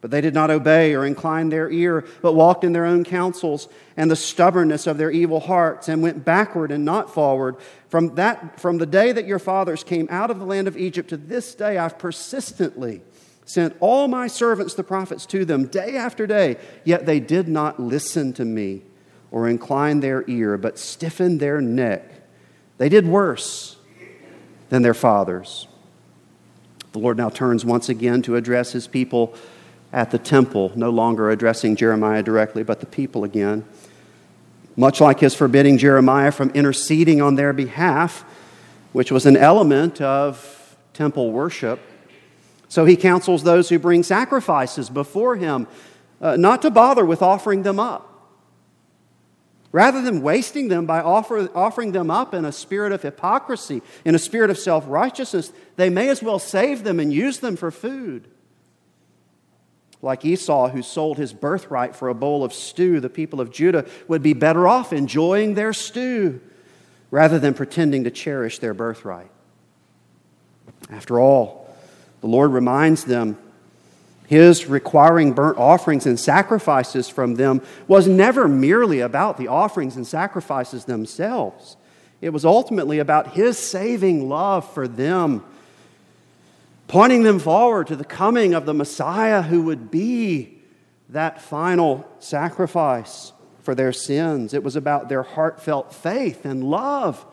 But 0.00 0.10
they 0.10 0.22
did 0.22 0.32
not 0.32 0.50
obey 0.50 0.94
or 0.94 1.04
incline 1.04 1.50
their 1.50 1.70
ear, 1.70 2.06
but 2.22 2.32
walked 2.32 2.64
in 2.64 2.72
their 2.72 2.86
own 2.86 3.04
counsels 3.04 3.68
and 3.96 4.10
the 4.10 4.16
stubbornness 4.16 4.86
of 4.86 4.96
their 4.96 5.10
evil 5.10 5.40
hearts, 5.40 5.88
and 5.88 6.02
went 6.02 6.24
backward 6.24 6.70
and 6.70 6.84
not 6.84 7.12
forward. 7.12 7.56
From, 7.88 8.14
that, 8.14 8.58
from 8.58 8.78
the 8.78 8.86
day 8.86 9.12
that 9.12 9.26
your 9.26 9.38
fathers 9.38 9.84
came 9.84 10.06
out 10.10 10.30
of 10.30 10.38
the 10.38 10.46
land 10.46 10.68
of 10.68 10.76
Egypt 10.76 11.10
to 11.10 11.18
this 11.18 11.54
day, 11.54 11.76
I've 11.76 11.98
persistently 11.98 13.02
sent 13.44 13.76
all 13.80 14.08
my 14.08 14.26
servants, 14.26 14.74
the 14.74 14.84
prophets, 14.84 15.26
to 15.26 15.44
them 15.44 15.66
day 15.66 15.96
after 15.96 16.26
day, 16.26 16.56
yet 16.84 17.04
they 17.04 17.20
did 17.20 17.48
not 17.48 17.80
listen 17.80 18.32
to 18.34 18.44
me 18.44 18.82
or 19.30 19.48
incline 19.48 20.00
their 20.00 20.24
ear, 20.28 20.56
but 20.56 20.78
stiffened 20.78 21.40
their 21.40 21.60
neck. 21.60 22.04
They 22.78 22.88
did 22.88 23.06
worse 23.06 23.76
than 24.70 24.82
their 24.82 24.94
fathers. 24.94 25.66
The 26.92 26.98
Lord 26.98 27.18
now 27.18 27.28
turns 27.28 27.64
once 27.64 27.88
again 27.88 28.22
to 28.22 28.36
address 28.36 28.72
his 28.72 28.86
people 28.86 29.34
at 29.92 30.10
the 30.10 30.18
temple, 30.18 30.72
no 30.76 30.90
longer 30.90 31.30
addressing 31.30 31.76
Jeremiah 31.76 32.22
directly, 32.22 32.62
but 32.62 32.80
the 32.80 32.86
people 32.86 33.24
again. 33.24 33.64
Much 34.76 35.00
like 35.00 35.20
his 35.20 35.34
forbidding 35.34 35.78
Jeremiah 35.78 36.30
from 36.30 36.50
interceding 36.50 37.20
on 37.20 37.34
their 37.34 37.52
behalf, 37.52 38.24
which 38.92 39.10
was 39.10 39.26
an 39.26 39.36
element 39.36 40.00
of 40.00 40.76
temple 40.92 41.32
worship. 41.32 41.80
So 42.68 42.84
he 42.84 42.96
counsels 42.96 43.42
those 43.42 43.68
who 43.68 43.78
bring 43.78 44.02
sacrifices 44.02 44.88
before 44.88 45.36
him 45.36 45.66
uh, 46.20 46.36
not 46.36 46.62
to 46.62 46.70
bother 46.70 47.04
with 47.04 47.22
offering 47.22 47.62
them 47.62 47.80
up. 47.80 48.06
Rather 49.72 50.02
than 50.02 50.22
wasting 50.22 50.68
them 50.68 50.84
by 50.84 51.00
offer, 51.00 51.48
offering 51.54 51.92
them 51.92 52.10
up 52.10 52.34
in 52.34 52.44
a 52.44 52.52
spirit 52.52 52.92
of 52.92 53.02
hypocrisy, 53.02 53.82
in 54.04 54.14
a 54.14 54.18
spirit 54.18 54.50
of 54.50 54.58
self 54.58 54.84
righteousness, 54.88 55.52
they 55.76 55.88
may 55.88 56.08
as 56.08 56.22
well 56.22 56.38
save 56.40 56.82
them 56.82 56.98
and 56.98 57.12
use 57.12 57.38
them 57.38 57.56
for 57.56 57.70
food. 57.70 58.28
Like 60.02 60.24
Esau, 60.24 60.68
who 60.68 60.82
sold 60.82 61.18
his 61.18 61.32
birthright 61.32 61.94
for 61.94 62.08
a 62.08 62.14
bowl 62.14 62.42
of 62.42 62.54
stew, 62.54 63.00
the 63.00 63.10
people 63.10 63.40
of 63.40 63.52
Judah 63.52 63.84
would 64.08 64.22
be 64.22 64.32
better 64.32 64.66
off 64.66 64.92
enjoying 64.92 65.54
their 65.54 65.72
stew 65.72 66.40
rather 67.10 67.38
than 67.38 67.54
pretending 67.54 68.04
to 68.04 68.10
cherish 68.10 68.58
their 68.60 68.72
birthright. 68.72 69.30
After 70.90 71.20
all, 71.20 71.76
the 72.20 72.28
Lord 72.28 72.52
reminds 72.52 73.04
them 73.04 73.36
his 74.26 74.66
requiring 74.66 75.32
burnt 75.32 75.58
offerings 75.58 76.06
and 76.06 76.18
sacrifices 76.18 77.08
from 77.08 77.34
them 77.34 77.62
was 77.88 78.06
never 78.06 78.46
merely 78.46 79.00
about 79.00 79.38
the 79.38 79.48
offerings 79.48 79.96
and 79.96 80.06
sacrifices 80.06 80.84
themselves. 80.84 81.76
It 82.20 82.30
was 82.30 82.44
ultimately 82.44 83.00
about 83.00 83.32
his 83.32 83.58
saving 83.58 84.28
love 84.28 84.72
for 84.72 84.86
them 84.86 85.44
pointing 86.90 87.22
them 87.22 87.38
forward 87.38 87.86
to 87.86 87.94
the 87.94 88.04
coming 88.04 88.52
of 88.52 88.66
the 88.66 88.74
Messiah 88.74 89.42
who 89.42 89.62
would 89.62 89.92
be 89.92 90.58
that 91.08 91.40
final 91.40 92.04
sacrifice 92.18 93.32
for 93.62 93.76
their 93.76 93.92
sins. 93.92 94.52
It 94.54 94.64
was 94.64 94.74
about 94.74 95.08
their 95.08 95.22
heartfelt 95.22 95.94
faith 95.94 96.44
and 96.44 96.64
love 96.64 97.24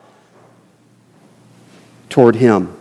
toward 2.08 2.36
Him. 2.36 2.72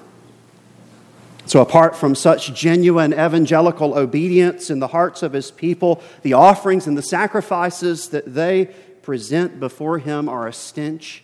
So, 1.48 1.62
apart 1.62 1.96
from 1.96 2.14
such 2.14 2.54
genuine 2.54 3.12
evangelical 3.12 3.98
obedience 3.98 4.70
in 4.70 4.78
the 4.78 4.90
hearts 4.90 5.24
of 5.24 5.34
His 5.34 5.50
people, 5.50 6.04
the 6.22 6.34
offerings 6.34 6.86
and 6.86 6.96
the 6.96 7.02
sacrifices 7.02 8.10
that 8.10 8.36
they 8.36 8.66
present 9.02 9.60
before 9.60 9.98
Him 9.98 10.30
are 10.30 10.46
a 10.46 10.54
stench 10.54 11.24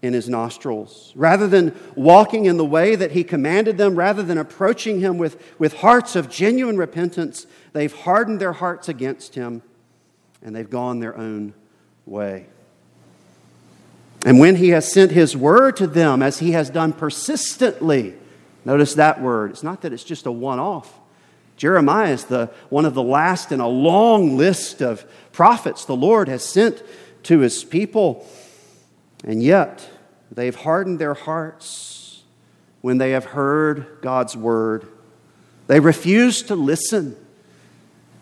in 0.00 0.12
his 0.12 0.28
nostrils. 0.28 1.12
Rather 1.16 1.48
than 1.48 1.74
walking 1.96 2.44
in 2.44 2.56
the 2.56 2.64
way 2.64 2.94
that 2.94 3.12
he 3.12 3.24
commanded 3.24 3.78
them, 3.78 3.96
rather 3.96 4.22
than 4.22 4.38
approaching 4.38 5.00
him 5.00 5.18
with, 5.18 5.42
with 5.58 5.74
hearts 5.78 6.14
of 6.14 6.30
genuine 6.30 6.76
repentance, 6.76 7.46
they've 7.72 7.92
hardened 7.92 8.40
their 8.40 8.52
hearts 8.52 8.88
against 8.88 9.34
him 9.34 9.62
and 10.42 10.54
they've 10.54 10.70
gone 10.70 11.00
their 11.00 11.16
own 11.16 11.52
way. 12.06 12.46
And 14.24 14.38
when 14.38 14.56
he 14.56 14.70
has 14.70 14.90
sent 14.90 15.12
his 15.12 15.36
word 15.36 15.76
to 15.76 15.86
them, 15.86 16.22
as 16.22 16.38
he 16.38 16.52
has 16.52 16.70
done 16.70 16.92
persistently, 16.92 18.14
notice 18.64 18.94
that 18.94 19.20
word. 19.20 19.50
It's 19.50 19.62
not 19.62 19.82
that 19.82 19.92
it's 19.92 20.04
just 20.04 20.26
a 20.26 20.32
one 20.32 20.58
off. 20.58 20.92
Jeremiah 21.56 22.12
is 22.12 22.24
the, 22.24 22.50
one 22.68 22.84
of 22.84 22.94
the 22.94 23.02
last 23.02 23.50
in 23.50 23.58
a 23.58 23.68
long 23.68 24.36
list 24.36 24.80
of 24.80 25.04
prophets 25.32 25.84
the 25.84 25.96
Lord 25.96 26.28
has 26.28 26.44
sent 26.44 26.82
to 27.24 27.40
his 27.40 27.64
people. 27.64 28.26
And 29.24 29.42
yet, 29.42 29.88
they've 30.30 30.54
hardened 30.54 30.98
their 30.98 31.14
hearts 31.14 32.22
when 32.80 32.98
they 32.98 33.10
have 33.10 33.26
heard 33.26 33.98
God's 34.00 34.36
word. 34.36 34.86
They 35.66 35.80
refuse 35.80 36.42
to 36.44 36.54
listen. 36.54 37.16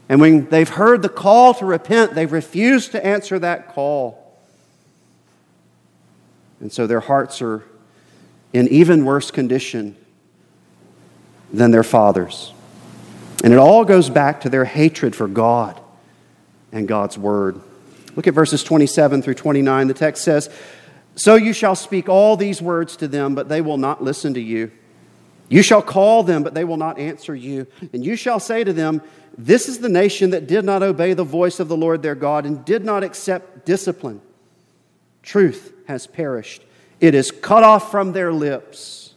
And 0.08 0.20
when 0.20 0.48
they've 0.48 0.68
heard 0.68 1.02
the 1.02 1.08
call 1.08 1.54
to 1.54 1.66
repent, 1.66 2.14
they've 2.14 2.30
refused 2.30 2.92
to 2.92 3.04
answer 3.04 3.38
that 3.38 3.68
call. 3.68 4.38
And 6.60 6.72
so 6.72 6.86
their 6.86 7.00
hearts 7.00 7.42
are 7.42 7.64
in 8.52 8.68
even 8.68 9.04
worse 9.04 9.30
condition 9.30 9.96
than 11.52 11.70
their 11.70 11.84
fathers. 11.84 12.52
And 13.44 13.52
it 13.52 13.58
all 13.58 13.84
goes 13.84 14.08
back 14.08 14.40
to 14.42 14.48
their 14.48 14.64
hatred 14.64 15.14
for 15.14 15.28
God 15.28 15.80
and 16.72 16.88
God's 16.88 17.18
word. 17.18 17.60
Look 18.16 18.26
at 18.26 18.34
verses 18.34 18.64
27 18.64 19.22
through 19.22 19.34
29. 19.34 19.88
The 19.88 19.94
text 19.94 20.24
says, 20.24 20.48
so 21.16 21.34
you 21.34 21.54
shall 21.54 21.74
speak 21.74 22.08
all 22.08 22.36
these 22.36 22.60
words 22.60 22.96
to 22.98 23.08
them, 23.08 23.34
but 23.34 23.48
they 23.48 23.62
will 23.62 23.78
not 23.78 24.04
listen 24.04 24.34
to 24.34 24.40
you. 24.40 24.70
You 25.48 25.62
shall 25.62 25.82
call 25.82 26.22
them, 26.22 26.42
but 26.42 26.54
they 26.54 26.64
will 26.64 26.76
not 26.76 26.98
answer 26.98 27.34
you. 27.34 27.66
And 27.92 28.04
you 28.04 28.16
shall 28.16 28.38
say 28.38 28.64
to 28.64 28.72
them, 28.72 29.00
This 29.38 29.68
is 29.68 29.78
the 29.78 29.88
nation 29.88 30.30
that 30.30 30.46
did 30.46 30.64
not 30.64 30.82
obey 30.82 31.14
the 31.14 31.24
voice 31.24 31.58
of 31.58 31.68
the 31.68 31.76
Lord 31.76 32.02
their 32.02 32.14
God 32.14 32.44
and 32.44 32.64
did 32.64 32.84
not 32.84 33.02
accept 33.02 33.64
discipline. 33.64 34.20
Truth 35.22 35.72
has 35.88 36.06
perished, 36.06 36.62
it 37.00 37.14
is 37.14 37.30
cut 37.30 37.62
off 37.64 37.90
from 37.90 38.12
their 38.12 38.32
lips. 38.32 39.14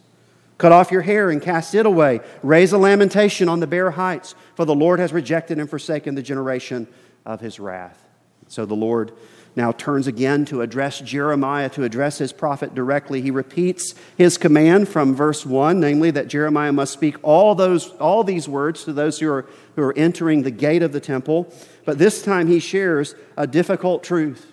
Cut 0.56 0.72
off 0.72 0.90
your 0.90 1.00
hair 1.00 1.30
and 1.30 1.40
cast 1.40 1.74
it 1.74 1.86
away. 1.86 2.20
Raise 2.42 2.72
a 2.72 2.78
lamentation 2.78 3.48
on 3.48 3.60
the 3.60 3.66
bare 3.66 3.92
heights, 3.92 4.34
for 4.56 4.66
the 4.66 4.74
Lord 4.74 5.00
has 5.00 5.10
rejected 5.10 5.58
and 5.58 5.70
forsaken 5.70 6.14
the 6.14 6.22
generation 6.22 6.86
of 7.24 7.40
his 7.40 7.58
wrath. 7.58 7.98
So 8.46 8.66
the 8.66 8.74
Lord 8.74 9.12
now 9.60 9.72
turns 9.72 10.06
again 10.06 10.46
to 10.46 10.62
address 10.62 11.00
Jeremiah, 11.00 11.68
to 11.70 11.84
address 11.84 12.16
his 12.16 12.32
prophet 12.32 12.74
directly. 12.74 13.20
He 13.20 13.30
repeats 13.30 13.94
his 14.16 14.38
command 14.38 14.88
from 14.88 15.14
verse 15.14 15.44
1, 15.44 15.78
namely 15.78 16.10
that 16.12 16.28
Jeremiah 16.28 16.72
must 16.72 16.94
speak 16.94 17.16
all, 17.22 17.54
those, 17.54 17.90
all 17.96 18.24
these 18.24 18.48
words 18.48 18.84
to 18.84 18.94
those 18.94 19.18
who 19.18 19.30
are, 19.30 19.46
who 19.76 19.82
are 19.82 19.96
entering 19.98 20.44
the 20.44 20.50
gate 20.50 20.82
of 20.82 20.92
the 20.92 21.00
temple. 21.00 21.52
But 21.84 21.98
this 21.98 22.22
time 22.22 22.48
he 22.48 22.58
shares 22.58 23.14
a 23.36 23.46
difficult 23.46 24.02
truth. 24.02 24.50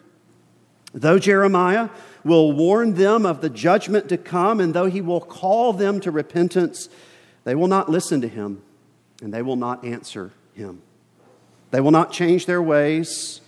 Though 0.93 1.19
Jeremiah 1.19 1.87
will 2.25 2.51
warn 2.51 2.95
them 2.95 3.25
of 3.25 3.39
the 3.39 3.49
judgment 3.49 4.09
to 4.09 4.17
come, 4.17 4.59
and 4.59 4.73
though 4.73 4.87
he 4.87 4.99
will 4.99 5.21
call 5.21 5.71
them 5.71 6.01
to 6.01 6.11
repentance, 6.11 6.89
they 7.45 7.55
will 7.55 7.69
not 7.69 7.87
listen 7.89 8.19
to 8.19 8.27
him 8.27 8.61
and 9.21 9.33
they 9.33 9.41
will 9.41 9.55
not 9.55 9.85
answer 9.85 10.33
him. 10.53 10.81
They 11.71 11.79
will 11.79 11.91
not 11.91 12.11
change 12.11 12.45
their 12.45 12.61
ways 12.61 13.39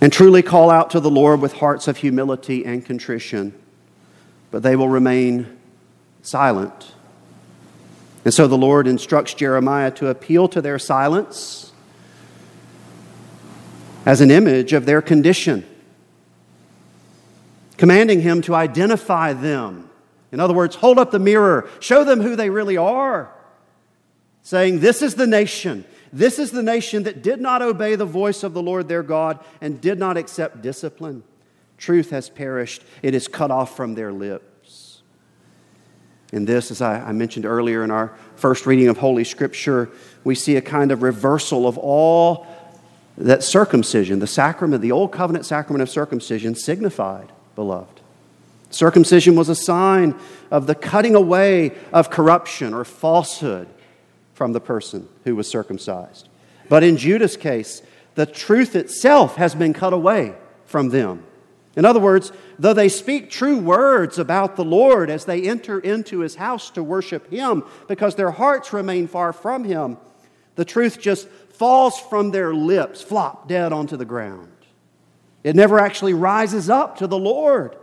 and 0.00 0.12
truly 0.12 0.42
call 0.42 0.70
out 0.70 0.90
to 0.90 1.00
the 1.00 1.10
Lord 1.10 1.40
with 1.40 1.54
hearts 1.54 1.86
of 1.86 1.98
humility 1.98 2.64
and 2.64 2.84
contrition, 2.84 3.52
but 4.50 4.62
they 4.62 4.74
will 4.76 4.88
remain 4.88 5.58
silent. 6.22 6.92
And 8.24 8.32
so 8.32 8.46
the 8.46 8.58
Lord 8.58 8.86
instructs 8.86 9.34
Jeremiah 9.34 9.90
to 9.92 10.08
appeal 10.08 10.48
to 10.48 10.60
their 10.60 10.78
silence 10.78 11.72
as 14.06 14.20
an 14.20 14.30
image 14.30 14.72
of 14.72 14.86
their 14.86 15.02
condition, 15.02 15.66
commanding 17.76 18.20
him 18.22 18.40
to 18.42 18.54
identify 18.54 19.32
them. 19.32 19.90
In 20.32 20.40
other 20.40 20.54
words, 20.54 20.76
hold 20.76 20.98
up 20.98 21.10
the 21.10 21.18
mirror, 21.18 21.68
show 21.80 22.04
them 22.04 22.20
who 22.20 22.36
they 22.36 22.50
really 22.50 22.76
are, 22.76 23.30
saying, 24.42 24.80
This 24.80 25.02
is 25.02 25.16
the 25.16 25.26
nation 25.26 25.84
This 26.12 26.38
is 26.38 26.50
the 26.50 26.62
nation 26.62 27.04
that 27.04 27.22
did 27.22 27.40
not 27.40 27.62
obey 27.62 27.94
the 27.94 28.04
voice 28.04 28.42
of 28.42 28.52
the 28.52 28.62
Lord 28.62 28.88
their 28.88 29.02
God 29.02 29.38
and 29.60 29.80
did 29.80 29.98
not 29.98 30.16
accept 30.16 30.62
discipline. 30.62 31.22
Truth 31.78 32.10
has 32.10 32.28
perished, 32.28 32.82
it 33.02 33.14
is 33.14 33.28
cut 33.28 33.50
off 33.50 33.76
from 33.76 33.94
their 33.94 34.12
lips. 34.12 35.02
In 36.32 36.44
this, 36.44 36.70
as 36.70 36.80
I, 36.80 37.10
mentioned 37.12 37.44
earlier 37.44 37.82
in 37.82 37.90
our 37.90 38.12
first 38.36 38.66
reading 38.66 38.88
of 38.88 38.98
Holy 38.98 39.24
Scripture, 39.24 39.90
we 40.22 40.34
see 40.34 40.56
a 40.56 40.62
kind 40.62 40.92
of 40.92 41.02
reversal 41.02 41.66
of 41.66 41.76
all 41.78 42.46
that 43.18 43.42
circumcision, 43.42 44.18
the 44.18 44.26
sacrament, 44.26 44.82
the 44.82 44.92
old 44.92 45.12
covenant 45.12 45.44
sacrament 45.44 45.82
of 45.82 45.90
circumcision, 45.90 46.54
signified, 46.54 47.32
beloved. 47.54 48.00
Circumcision 48.70 49.34
was 49.34 49.48
a 49.48 49.54
sign 49.54 50.14
of 50.50 50.66
the 50.66 50.74
cutting 50.74 51.16
away 51.16 51.72
of 51.92 52.10
corruption 52.10 52.72
or 52.72 52.84
falsehood 52.84 53.68
from 54.40 54.54
the 54.54 54.58
person 54.60 55.06
who 55.24 55.36
was 55.36 55.46
circumcised. 55.46 56.26
But 56.70 56.82
in 56.82 56.96
Judah's 56.96 57.36
case, 57.36 57.82
the 58.14 58.24
truth 58.24 58.74
itself 58.74 59.36
has 59.36 59.54
been 59.54 59.74
cut 59.74 59.92
away 59.92 60.34
from 60.64 60.88
them. 60.88 61.24
In 61.76 61.84
other 61.84 62.00
words, 62.00 62.32
though 62.58 62.72
they 62.72 62.88
speak 62.88 63.28
true 63.28 63.58
words 63.58 64.18
about 64.18 64.56
the 64.56 64.64
Lord 64.64 65.10
as 65.10 65.26
they 65.26 65.46
enter 65.46 65.78
into 65.78 66.20
his 66.20 66.36
house 66.36 66.70
to 66.70 66.82
worship 66.82 67.30
him 67.30 67.64
because 67.86 68.14
their 68.14 68.30
hearts 68.30 68.72
remain 68.72 69.08
far 69.08 69.34
from 69.34 69.62
him, 69.64 69.98
the 70.54 70.64
truth 70.64 70.98
just 70.98 71.28
falls 71.28 72.00
from 72.00 72.30
their 72.30 72.54
lips, 72.54 73.02
flop 73.02 73.46
dead 73.46 73.74
onto 73.74 73.98
the 73.98 74.06
ground. 74.06 74.50
It 75.44 75.54
never 75.54 75.78
actually 75.78 76.14
rises 76.14 76.70
up 76.70 76.96
to 77.00 77.06
the 77.06 77.18
Lord. 77.18 77.76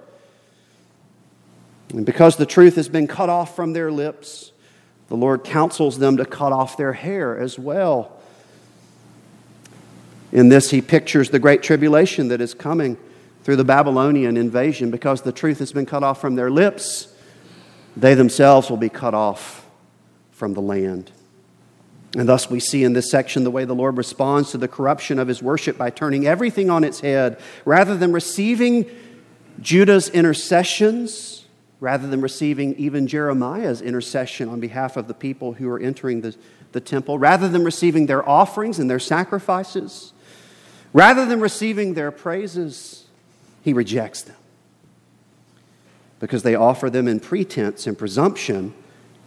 And 1.89 2.03
because 2.03 2.35
the 2.35 2.47
truth 2.47 2.77
has 2.77 2.89
been 2.89 3.05
cut 3.05 3.29
off 3.29 3.55
from 3.55 3.73
their 3.73 3.91
lips, 3.91 4.53
the 5.07 5.15
Lord 5.15 5.43
counsels 5.43 5.99
them 5.99 6.17
to 6.17 6.25
cut 6.25 6.51
off 6.51 6.77
their 6.77 6.93
hair 6.93 7.37
as 7.37 7.57
well. 7.57 8.11
In 10.31 10.49
this, 10.49 10.71
he 10.71 10.81
pictures 10.81 11.29
the 11.29 11.39
great 11.39 11.63
tribulation 11.63 12.27
that 12.27 12.41
is 12.41 12.53
coming 12.53 12.97
through 13.43 13.55
the 13.55 13.63
Babylonian 13.63 14.35
invasion 14.35 14.91
because 14.91 15.21
the 15.21 15.31
truth 15.31 15.59
has 15.59 15.71
been 15.71 15.85
cut 15.85 16.03
off 16.03 16.19
from 16.19 16.35
their 16.35 16.51
lips. 16.51 17.13
They 17.95 18.13
themselves 18.13 18.69
will 18.69 18.77
be 18.77 18.89
cut 18.89 19.13
off 19.13 19.65
from 20.31 20.53
the 20.53 20.61
land. 20.61 21.11
And 22.15 22.27
thus, 22.27 22.49
we 22.49 22.59
see 22.59 22.83
in 22.83 22.93
this 22.93 23.09
section 23.09 23.43
the 23.43 23.51
way 23.51 23.63
the 23.63 23.75
Lord 23.75 23.97
responds 23.97 24.51
to 24.51 24.57
the 24.57 24.67
corruption 24.67 25.17
of 25.19 25.27
his 25.27 25.41
worship 25.41 25.77
by 25.77 25.89
turning 25.89 26.27
everything 26.27 26.69
on 26.69 26.83
its 26.83 26.99
head. 26.99 27.39
Rather 27.63 27.95
than 27.95 28.11
receiving 28.11 28.85
Judah's 29.61 30.09
intercessions, 30.09 31.45
rather 31.79 32.07
than 32.07 32.21
receiving 32.21 32.75
even 32.75 33.07
Jeremiah's 33.07 33.81
intercession 33.81 34.49
on 34.49 34.59
behalf 34.59 34.97
of 34.97 35.07
the 35.07 35.13
people 35.13 35.53
who 35.53 35.69
are 35.69 35.79
entering 35.79 36.21
the, 36.21 36.35
the 36.71 36.81
temple, 36.81 37.19
rather 37.19 37.47
than 37.47 37.63
receiving 37.63 38.07
their 38.07 38.27
offerings 38.27 38.79
and 38.79 38.89
their 38.89 38.99
sacrifices, 38.99 40.13
rather 40.93 41.25
than 41.25 41.39
receiving 41.39 41.93
their 41.93 42.11
praises, 42.11 43.05
he 43.63 43.73
rejects 43.73 44.23
them 44.23 44.35
because 46.19 46.43
they 46.43 46.55
offer 46.55 46.89
them 46.89 47.07
in 47.07 47.19
pretense 47.19 47.85
and 47.85 47.97
presumption 47.97 48.73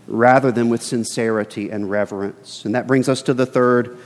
rather 0.07 0.51
than 0.51 0.69
with 0.69 0.83
sincerity 0.83 1.71
and 1.71 1.89
reverence. 1.89 2.65
And 2.65 2.75
that 2.75 2.87
brings 2.87 3.09
us 3.09 3.23
to 3.23 3.35
the 3.35 3.47
third 3.47 3.99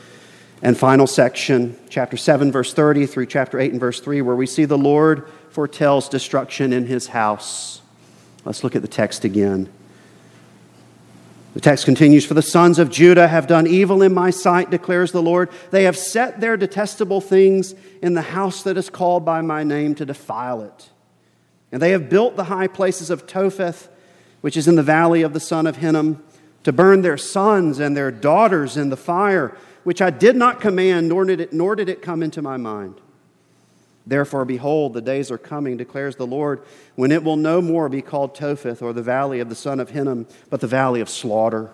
and 0.63 0.77
final 0.77 1.07
section, 1.07 1.79
chapter 1.89 2.17
7, 2.17 2.53
verse 2.53 2.75
30 2.75 3.07
through 3.07 3.27
chapter 3.27 3.59
8 3.59 3.73
and 3.73 3.81
verse 3.81 4.01
3, 4.01 4.23
where 4.23 4.37
we 4.37 4.47
see 4.47 4.65
the 4.65 4.79
Lord 4.79 5.29
foretells 5.51 6.09
destruction 6.09 6.73
in 6.73 6.87
his 6.87 7.09
house. 7.09 7.81
Let's 8.45 8.63
look 8.63 8.77
at 8.77 8.83
the 8.83 8.89
text 8.89 9.25
again. 9.25 9.69
The 11.55 11.61
text 11.61 11.85
continues 11.85 12.27
For 12.27 12.35
the 12.35 12.43
sons 12.43 12.79
of 12.79 12.91
Judah 12.91 13.29
have 13.29 13.47
done 13.47 13.67
evil 13.67 14.03
in 14.03 14.13
my 14.13 14.31
sight, 14.31 14.71
declares 14.71 15.13
the 15.13 15.23
Lord. 15.23 15.51
They 15.71 15.85
have 15.85 15.97
set 15.97 16.41
their 16.41 16.57
detestable 16.57 17.21
things 17.21 17.75
in 18.03 18.15
the 18.15 18.23
house 18.23 18.63
that 18.65 18.77
is 18.77 18.91
called 18.91 19.25
by 19.25 19.41
my 19.41 19.63
name 19.63 19.95
to 19.95 20.05
defile 20.05 20.63
it. 20.63 20.91
And 21.71 21.81
they 21.81 21.93
have 21.93 22.11
built 22.11 22.37
the 22.37 22.45
high 22.45 22.67
places 22.67 23.09
of 23.09 23.27
Topheth, 23.27 23.89
which 24.41 24.57
is 24.57 24.69
in 24.69 24.75
the 24.75 24.83
valley 24.83 25.23
of 25.23 25.33
the 25.33 25.41
son 25.41 25.67
of 25.67 25.77
Hinnom, 25.77 26.23
to 26.65 26.73
burn 26.73 27.03
their 27.03 27.17
sons 27.17 27.79
and 27.79 27.97
their 27.97 28.11
daughters 28.11 28.77
in 28.77 28.91
the 28.91 28.97
fire, 28.97 29.57
which 29.85 30.03
I 30.03 30.11
did 30.11 30.35
not 30.35 30.61
command, 30.61 31.09
nor 31.09 31.25
did 31.25 31.41
it, 31.41 31.53
nor 31.53 31.77
did 31.77 31.89
it 31.89 32.03
come 32.03 32.23
into 32.23 32.43
my 32.43 32.57
mind. 32.57 33.01
Therefore, 34.07 34.45
behold, 34.45 34.93
the 34.93 35.01
days 35.01 35.31
are 35.31 35.39
coming, 35.39 35.77
declares 35.77 36.17
the 36.17 36.27
Lord, 36.27 36.63
when 36.95 37.11
it 37.11 37.25
will 37.25 37.37
no 37.37 37.63
more 37.63 37.89
be 37.89 38.03
called 38.03 38.35
Topheth 38.35 38.83
or 38.83 38.93
the 38.93 39.03
valley 39.03 39.41
of 39.41 39.49
the 39.49 39.55
son 39.55 39.81
of 39.81 39.91
Hinnom, 39.91 40.27
but 40.51 40.61
the 40.61 40.67
valley 40.67 41.01
of 41.01 41.09
slaughter. 41.09 41.71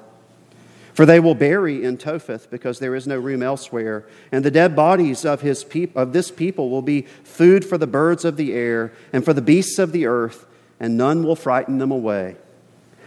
For 0.95 1.07
they 1.07 1.18
will 1.18 1.35
bury 1.35 1.83
in 1.83 1.97
Topheth 1.97 2.51
because 2.51 2.78
there 2.78 2.95
is 2.95 3.07
no 3.07 3.18
room 3.18 3.43
elsewhere, 3.43 4.07
and 4.31 4.45
the 4.45 4.51
dead 4.51 4.76
bodies 4.76 5.24
of, 5.24 5.41
his 5.41 5.64
peop- 5.64 5.97
of 5.97 6.12
this 6.12 6.31
people 6.31 6.70
will 6.70 6.83
be 6.83 7.03
food 7.24 7.64
for 7.64 7.78
the 7.78 7.87
birds 7.87 8.24
of 8.24 8.37
the 8.37 8.53
air 8.53 8.93
and 9.12 9.24
for 9.24 9.33
the 9.33 9.43
beasts 9.43 9.78
of 9.78 9.93
the 9.93 10.07
earth, 10.07 10.47
and 10.78 10.97
none 10.97 11.24
will 11.24 11.37
frighten 11.37 11.78
them 11.78 11.91
away. 11.91 12.37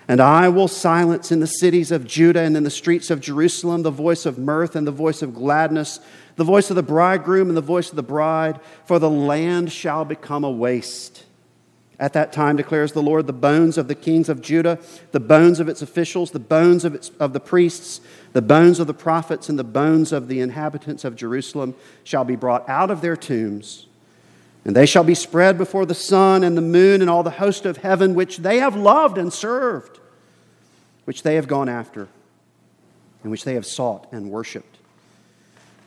And 0.07 0.19
I 0.19 0.49
will 0.49 0.67
silence 0.67 1.31
in 1.31 1.39
the 1.39 1.47
cities 1.47 1.91
of 1.91 2.05
Judah 2.05 2.41
and 2.41 2.57
in 2.57 2.63
the 2.63 2.69
streets 2.69 3.09
of 3.09 3.21
Jerusalem 3.21 3.83
the 3.83 3.91
voice 3.91 4.25
of 4.25 4.37
mirth 4.37 4.75
and 4.75 4.85
the 4.85 4.91
voice 4.91 5.21
of 5.21 5.33
gladness 5.33 5.99
the 6.35 6.43
voice 6.43 6.69
of 6.69 6.75
the 6.75 6.83
bridegroom 6.83 7.49
and 7.49 7.57
the 7.57 7.61
voice 7.61 7.89
of 7.89 7.95
the 7.95 8.03
bride, 8.03 8.59
for 8.85 8.99
the 8.99 9.09
land 9.09 9.71
shall 9.71 10.05
become 10.05 10.43
a 10.43 10.51
waste. 10.51 11.25
At 11.99 12.13
that 12.13 12.33
time, 12.33 12.57
declares 12.57 12.91
the 12.91 13.03
Lord, 13.03 13.27
the 13.27 13.33
bones 13.33 13.77
of 13.77 13.87
the 13.87 13.95
kings 13.95 14.27
of 14.27 14.41
Judah, 14.41 14.79
the 15.11 15.19
bones 15.19 15.59
of 15.59 15.69
its 15.69 15.81
officials, 15.81 16.31
the 16.31 16.39
bones 16.39 16.85
of, 16.85 16.95
its, 16.95 17.09
of 17.19 17.33
the 17.33 17.39
priests, 17.39 18.01
the 18.33 18.41
bones 18.41 18.79
of 18.79 18.87
the 18.87 18.93
prophets, 18.95 19.47
and 19.47 19.59
the 19.59 19.63
bones 19.63 20.11
of 20.11 20.27
the 20.27 20.39
inhabitants 20.39 21.05
of 21.05 21.15
Jerusalem 21.15 21.75
shall 22.03 22.25
be 22.25 22.35
brought 22.35 22.67
out 22.67 22.89
of 22.89 23.01
their 23.01 23.15
tombs. 23.15 23.85
And 24.65 24.75
they 24.75 24.85
shall 24.85 25.03
be 25.03 25.15
spread 25.15 25.57
before 25.57 25.85
the 25.85 25.93
sun 25.93 26.43
and 26.43 26.57
the 26.57 26.61
moon 26.61 27.01
and 27.01 27.09
all 27.09 27.23
the 27.23 27.31
host 27.31 27.65
of 27.65 27.77
heaven, 27.77 28.15
which 28.15 28.37
they 28.37 28.59
have 28.59 28.75
loved 28.75 29.17
and 29.17 29.31
served, 29.31 29.99
which 31.05 31.23
they 31.23 31.35
have 31.35 31.47
gone 31.47 31.67
after, 31.67 32.07
and 33.23 33.31
which 33.31 33.43
they 33.43 33.55
have 33.55 33.65
sought 33.65 34.07
and 34.11 34.29
worshiped 34.29 34.73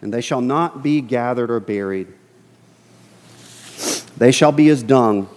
and 0.03 0.13
they 0.13 0.21
shall 0.21 0.41
not 0.41 0.83
be 0.83 1.01
gathered 1.01 1.51
or 1.51 1.61
buried. 1.61 2.09
They 4.17 4.33
shall 4.33 4.53
be 4.53 4.69
as 4.69 4.83
dung 4.83 5.29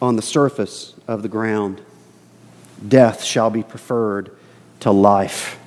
on 0.00 0.16
the 0.16 0.22
surface 0.22 0.94
of 1.06 1.22
the 1.22 1.28
ground. 1.28 1.80
Death 2.86 3.22
shall 3.22 3.50
be 3.50 3.62
preferred 3.62 4.36
to 4.80 4.90
life 4.90 5.58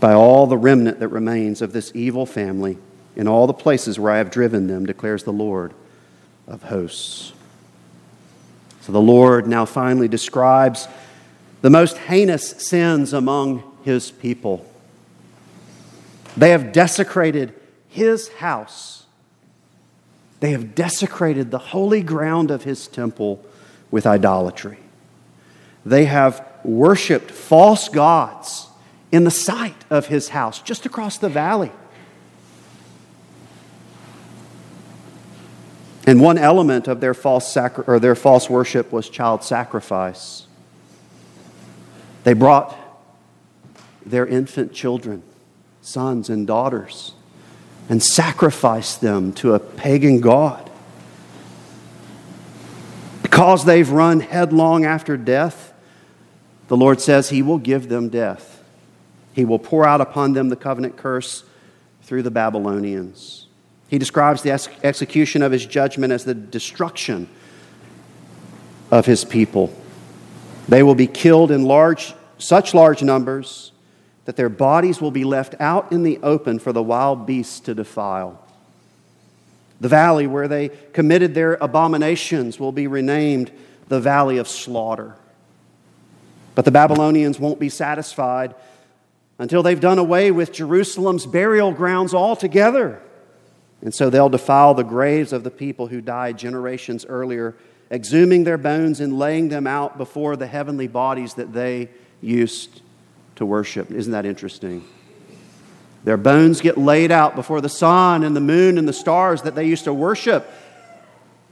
by 0.00 0.12
all 0.12 0.46
the 0.46 0.58
remnant 0.58 1.00
that 1.00 1.08
remains 1.08 1.62
of 1.62 1.72
this 1.72 1.92
evil 1.94 2.26
family 2.26 2.76
in 3.16 3.28
all 3.28 3.46
the 3.46 3.54
places 3.54 3.98
where 3.98 4.12
I 4.12 4.18
have 4.18 4.30
driven 4.30 4.66
them, 4.66 4.84
declares 4.84 5.24
the 5.24 5.32
Lord 5.32 5.72
of 6.52 6.62
hosts. 6.64 7.32
So 8.82 8.92
the 8.92 9.00
Lord 9.00 9.48
now 9.48 9.64
finally 9.64 10.06
describes 10.06 10.86
the 11.62 11.70
most 11.70 11.96
heinous 11.96 12.50
sins 12.50 13.12
among 13.12 13.62
his 13.84 14.10
people. 14.10 14.64
They 16.36 16.50
have 16.50 16.72
desecrated 16.72 17.54
his 17.88 18.28
house. 18.28 19.06
They 20.40 20.50
have 20.50 20.74
desecrated 20.74 21.50
the 21.50 21.58
holy 21.58 22.02
ground 22.02 22.50
of 22.50 22.64
his 22.64 22.86
temple 22.86 23.44
with 23.90 24.06
idolatry. 24.06 24.78
They 25.86 26.04
have 26.04 26.46
worshiped 26.64 27.30
false 27.30 27.88
gods 27.88 28.68
in 29.10 29.24
the 29.24 29.30
sight 29.30 29.84
of 29.90 30.06
his 30.06 30.30
house, 30.30 30.60
just 30.60 30.86
across 30.86 31.18
the 31.18 31.28
valley. 31.28 31.72
And 36.06 36.20
one 36.20 36.38
element 36.38 36.88
of 36.88 37.00
their 37.00 37.14
false, 37.14 37.50
sacri- 37.50 37.84
or 37.86 37.98
their 37.98 38.14
false 38.14 38.50
worship 38.50 38.90
was 38.90 39.08
child 39.08 39.44
sacrifice. 39.44 40.46
They 42.24 42.32
brought 42.32 42.76
their 44.04 44.26
infant 44.26 44.72
children 44.72 45.22
sons 45.80 46.28
and 46.28 46.46
daughters 46.46 47.12
and 47.88 48.02
sacrificed 48.02 49.00
them 49.00 49.32
to 49.34 49.54
a 49.54 49.58
pagan 49.58 50.20
god. 50.20 50.70
Because 53.22 53.64
they've 53.64 53.90
run 53.90 54.20
headlong 54.20 54.84
after 54.84 55.16
death, 55.16 55.72
the 56.68 56.76
Lord 56.76 57.00
says 57.00 57.30
He 57.30 57.42
will 57.42 57.58
give 57.58 57.88
them 57.88 58.08
death. 58.08 58.62
He 59.32 59.44
will 59.44 59.58
pour 59.58 59.86
out 59.86 60.00
upon 60.00 60.32
them 60.32 60.48
the 60.48 60.56
covenant 60.56 60.96
curse 60.96 61.44
through 62.02 62.22
the 62.22 62.30
Babylonians. 62.30 63.46
He 63.92 63.98
describes 63.98 64.40
the 64.40 64.52
ex- 64.52 64.70
execution 64.82 65.42
of 65.42 65.52
His 65.52 65.66
judgment 65.66 66.14
as 66.14 66.24
the 66.24 66.32
destruction 66.32 67.28
of 68.90 69.04
His 69.04 69.22
people. 69.22 69.70
They 70.66 70.82
will 70.82 70.94
be 70.94 71.06
killed 71.06 71.50
in 71.50 71.64
large, 71.64 72.14
such 72.38 72.72
large 72.72 73.02
numbers 73.02 73.70
that 74.24 74.36
their 74.36 74.48
bodies 74.48 75.02
will 75.02 75.10
be 75.10 75.24
left 75.24 75.56
out 75.60 75.92
in 75.92 76.04
the 76.04 76.18
open 76.22 76.58
for 76.58 76.72
the 76.72 76.82
wild 76.82 77.26
beasts 77.26 77.60
to 77.60 77.74
defile. 77.74 78.42
The 79.82 79.88
valley 79.88 80.26
where 80.26 80.48
they 80.48 80.70
committed 80.94 81.34
their 81.34 81.58
abominations 81.60 82.58
will 82.58 82.72
be 82.72 82.86
renamed 82.86 83.52
the 83.88 84.00
Valley 84.00 84.38
of 84.38 84.48
Slaughter. 84.48 85.16
But 86.54 86.64
the 86.64 86.70
Babylonians 86.70 87.38
won't 87.38 87.60
be 87.60 87.68
satisfied 87.68 88.54
until 89.38 89.62
they've 89.62 89.78
done 89.78 89.98
away 89.98 90.30
with 90.30 90.50
Jerusalem's 90.50 91.26
burial 91.26 91.72
grounds 91.72 92.14
altogether. 92.14 93.02
And 93.82 93.92
so 93.92 94.08
they'll 94.08 94.28
defile 94.28 94.74
the 94.74 94.84
graves 94.84 95.32
of 95.32 95.42
the 95.44 95.50
people 95.50 95.88
who 95.88 96.00
died 96.00 96.38
generations 96.38 97.04
earlier, 97.04 97.56
exhuming 97.90 98.44
their 98.44 98.56
bones 98.56 99.00
and 99.00 99.18
laying 99.18 99.48
them 99.48 99.66
out 99.66 99.98
before 99.98 100.36
the 100.36 100.46
heavenly 100.46 100.86
bodies 100.86 101.34
that 101.34 101.52
they 101.52 101.88
used 102.20 102.80
to 103.36 103.44
worship. 103.44 103.90
Isn't 103.90 104.12
that 104.12 104.24
interesting? 104.24 104.84
Their 106.04 106.16
bones 106.16 106.60
get 106.60 106.78
laid 106.78 107.10
out 107.10 107.34
before 107.34 107.60
the 107.60 107.68
sun 107.68 108.22
and 108.22 108.34
the 108.34 108.40
moon 108.40 108.78
and 108.78 108.88
the 108.88 108.92
stars 108.92 109.42
that 109.42 109.54
they 109.54 109.66
used 109.66 109.84
to 109.84 109.92
worship 109.92 110.48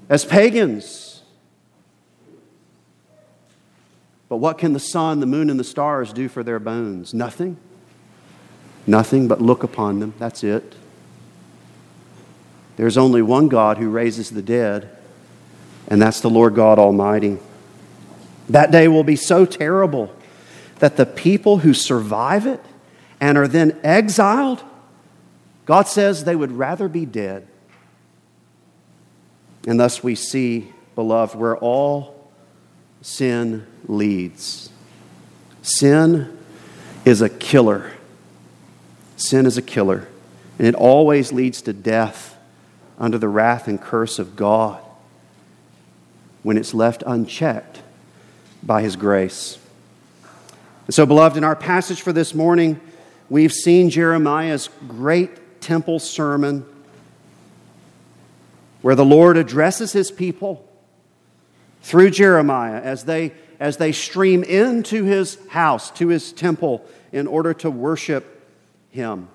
as 0.09 0.25
pagans. 0.25 1.23
But 4.29 4.37
what 4.37 4.59
can 4.59 4.73
the 4.73 4.81
sun, 4.81 5.19
the 5.19 5.27
moon, 5.27 5.51
and 5.51 5.59
the 5.59 5.65
stars 5.65 6.13
do 6.13 6.29
for 6.29 6.45
their 6.45 6.61
bones? 6.61 7.13
Nothing. 7.13 7.57
Nothing 8.87 9.27
but 9.27 9.41
look 9.41 9.65
upon 9.65 9.99
them. 9.99 10.15
That's 10.19 10.45
it. 10.45 10.77
There's 12.81 12.97
only 12.97 13.21
one 13.21 13.49
God 13.49 13.77
who 13.77 13.91
raises 13.91 14.31
the 14.31 14.41
dead, 14.41 14.89
and 15.89 16.01
that's 16.01 16.23
the 16.23 16.31
Lord 16.31 16.55
God 16.55 16.79
Almighty. 16.79 17.37
That 18.49 18.71
day 18.71 18.89
will 18.89 19.05
be 19.05 19.17
so 19.17 19.45
terrible 19.45 20.11
that 20.79 20.97
the 20.97 21.05
people 21.05 21.59
who 21.59 21.75
survive 21.75 22.47
it 22.47 22.65
and 23.21 23.37
are 23.37 23.47
then 23.47 23.79
exiled, 23.85 24.65
God 25.67 25.89
says 25.89 26.25
they 26.25 26.35
would 26.35 26.53
rather 26.53 26.89
be 26.89 27.05
dead. 27.05 27.47
And 29.67 29.79
thus 29.79 30.03
we 30.03 30.15
see, 30.15 30.73
beloved, 30.95 31.35
where 31.35 31.59
all 31.59 32.33
sin 33.03 33.67
leads. 33.89 34.71
Sin 35.61 36.35
is 37.05 37.21
a 37.21 37.29
killer. 37.29 37.93
Sin 39.19 39.45
is 39.45 39.59
a 39.59 39.63
killer, 39.63 40.09
and 40.59 40.67
it 40.67 40.75
always 40.75 41.31
leads 41.31 41.61
to 41.61 41.75
death 41.75 42.39
under 43.01 43.17
the 43.17 43.29
wrath 43.29 43.67
and 43.67 43.81
curse 43.81 44.19
of 44.19 44.37
God 44.37 44.81
when 46.43 46.59
it's 46.59 46.75
left 46.75 47.03
unchecked 47.07 47.83
by 48.63 48.83
His 48.83 48.95
grace. 48.95 49.59
And 50.87 50.95
so, 50.95 51.07
beloved, 51.07 51.37
in 51.37 51.45
our 51.45 51.57
passage 51.57 52.03
for 52.03 52.13
this 52.13 52.35
morning, 52.35 52.79
we've 53.31 53.53
seen 53.53 53.91
Jeremiah's 53.91 54.69
great 54.87 55.61
temple 55.61 55.99
sermon 55.99 56.67
where 58.83 58.95
the 58.95 59.05
Lord 59.05 59.37
addresses 59.37 59.93
His 59.93 60.11
people 60.11 60.67
through 61.83 62.11
Jeremiah 62.11 62.81
as 62.81 63.05
they, 63.05 63.33
as 63.59 63.79
they 63.79 63.93
stream 63.93 64.43
into 64.43 65.05
His 65.05 65.39
house, 65.49 65.91
to 65.93 66.09
His 66.09 66.33
temple, 66.33 66.85
in 67.13 67.27
order 67.27 67.55
to 67.55 67.71
worship 67.71 68.47
Him. 68.91 69.29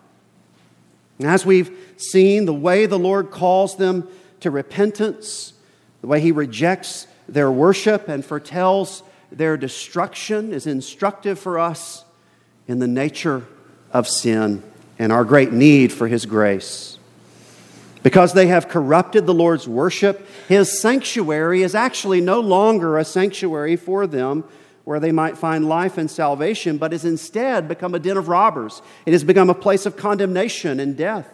And 1.19 1.27
as 1.27 1.45
we've 1.45 1.75
seen, 1.97 2.45
the 2.45 2.53
way 2.53 2.85
the 2.85 2.99
Lord 2.99 3.31
calls 3.31 3.77
them 3.77 4.07
to 4.41 4.51
repentance, 4.51 5.53
the 6.01 6.07
way 6.07 6.19
He 6.19 6.31
rejects 6.31 7.07
their 7.27 7.51
worship 7.51 8.07
and 8.07 8.23
foretells 8.23 9.03
their 9.31 9.57
destruction 9.57 10.53
is 10.53 10.67
instructive 10.67 11.39
for 11.39 11.57
us 11.59 12.05
in 12.67 12.79
the 12.79 12.87
nature 12.87 13.45
of 13.91 14.07
sin 14.07 14.61
and 14.99 15.11
our 15.11 15.25
great 15.25 15.51
need 15.51 15.91
for 15.91 16.07
His 16.07 16.25
grace. 16.25 16.99
Because 18.03 18.33
they 18.33 18.47
have 18.47 18.67
corrupted 18.67 19.25
the 19.25 19.33
Lord's 19.33 19.67
worship, 19.67 20.27
His 20.47 20.79
sanctuary 20.79 21.63
is 21.63 21.73
actually 21.73 22.21
no 22.21 22.39
longer 22.39 22.97
a 22.97 23.05
sanctuary 23.05 23.75
for 23.75 24.05
them 24.05 24.43
where 24.85 24.99
they 24.99 25.11
might 25.11 25.37
find 25.37 25.67
life 25.67 25.97
and 25.97 26.09
salvation, 26.09 26.77
but 26.77 26.91
has 26.91 27.03
instead 27.03 27.67
become 27.67 27.93
a 27.95 27.99
den 27.99 28.17
of 28.17 28.29
robbers. 28.29 28.81
It 29.05 29.11
has 29.11 29.23
become 29.23 29.49
a 29.49 29.55
place 29.55 29.85
of 29.85 29.97
condemnation 29.97 30.79
and 30.79 30.95
death 30.95 31.27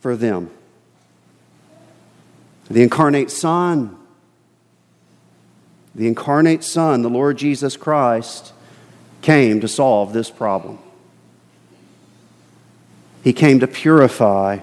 for 0.00 0.16
them. 0.16 0.48
The 2.70 2.84
incarnate 2.84 3.32
Son, 3.32 3.96
the 5.92 6.06
incarnate 6.06 6.62
Son, 6.62 7.02
the 7.02 7.10
Lord 7.10 7.36
Jesus 7.36 7.76
Christ, 7.76 8.52
came 9.22 9.60
to 9.60 9.68
solve 9.68 10.12
this 10.12 10.30
problem. 10.30 10.78
He 13.24 13.32
came 13.32 13.58
to 13.58 13.66
purify 13.66 14.60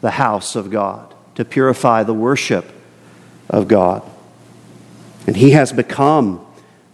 the 0.00 0.12
house 0.12 0.56
of 0.56 0.70
God, 0.70 1.14
to 1.34 1.44
purify 1.44 2.02
the 2.02 2.14
worship 2.14 2.72
of 3.50 3.68
God. 3.68 4.02
And 5.26 5.36
He 5.36 5.50
has 5.50 5.70
become 5.70 6.44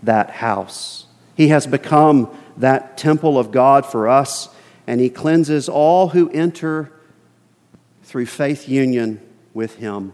that 0.03 0.31
house. 0.31 1.07
He 1.37 1.49
has 1.49 1.67
become 1.67 2.37
that 2.57 2.99
temple 2.99 3.39
of 3.39 3.51
God 3.51 3.87
for 3.87 4.09
us, 4.09 4.49
and 4.87 5.01
He 5.01 5.11
cleanses 5.11 5.69
all 5.69 6.09
who 6.09 6.31
enter 6.31 6.93
through 8.03 8.27
faith 8.27 8.69
union 8.69 9.21
with 9.55 9.77
Him, 9.77 10.13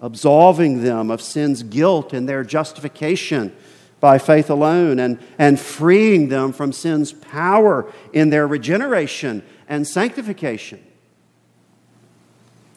absolving 0.00 0.82
them 0.82 1.10
of 1.10 1.20
sin's 1.20 1.62
guilt 1.62 2.12
and 2.12 2.28
their 2.28 2.44
justification 2.44 3.54
by 4.00 4.18
faith 4.18 4.48
alone, 4.48 5.00
and, 5.00 5.18
and 5.38 5.58
freeing 5.58 6.28
them 6.28 6.52
from 6.52 6.72
sin's 6.72 7.12
power 7.12 7.92
in 8.12 8.30
their 8.30 8.46
regeneration 8.46 9.42
and 9.68 9.88
sanctification. 9.88 10.80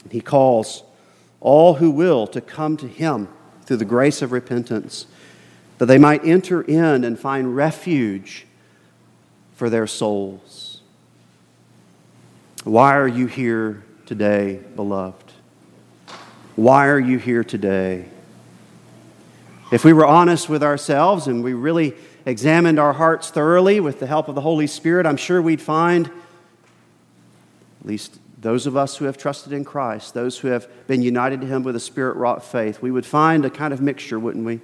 He 0.10 0.20
calls 0.20 0.84
all 1.40 1.76
who 1.76 1.92
will 1.92 2.26
to 2.28 2.42
come 2.42 2.76
to 2.78 2.88
Him 2.88 3.28
through 3.66 3.78
the 3.78 3.86
grace 3.86 4.24
of 4.24 4.32
repentance 4.32 5.06
that 5.82 5.88
they 5.88 5.98
might 5.98 6.24
enter 6.24 6.62
in 6.62 7.04
and 7.04 7.18
find 7.18 7.56
refuge 7.56 8.46
for 9.56 9.68
their 9.68 9.88
souls. 9.88 10.80
Why 12.64 12.96
are 12.96 13.08
you 13.08 13.26
here 13.26 13.82
today, 14.06 14.60
beloved? 14.76 15.32
Why 16.56 16.86
are 16.86 17.00
you 17.00 17.18
here 17.18 17.44
today? 17.44 18.06
If 19.72 19.84
we 19.84 19.92
were 19.92 20.06
honest 20.06 20.50
with 20.50 20.62
ourselves 20.62 21.26
and 21.26 21.44
we 21.44 21.54
really 21.54 21.96
examined 22.28 22.78
our 22.78 22.94
hearts 22.94 23.32
thoroughly 23.32 23.80
with 23.80 24.00
the 24.00 24.06
help 24.06 24.28
of 24.28 24.36
the 24.36 24.42
Holy 24.42 24.68
Spirit, 24.68 25.08
I'm 25.08 25.18
sure 25.18 25.42
we'd 25.42 25.62
find, 25.62 26.06
at 26.06 27.88
least 27.88 28.20
those 28.40 28.68
of 28.68 28.78
us 28.78 28.98
who 28.98 29.06
have 29.06 29.18
trusted 29.18 29.52
in 29.52 29.66
Christ, 29.66 30.14
those 30.14 30.38
who 30.38 30.50
have 30.50 30.68
been 30.86 31.02
united 31.02 31.42
to 31.42 31.48
Him 31.48 31.64
with 31.64 31.76
a 31.76 31.80
spirit 31.80 32.18
wrought 32.18 32.44
faith, 32.44 32.84
we 32.84 32.92
would 32.92 33.08
find 33.08 33.46
a 33.46 33.50
kind 33.50 33.74
of 33.74 33.82
mixture, 33.82 34.20
wouldn't 34.20 34.46
we? 34.46 34.62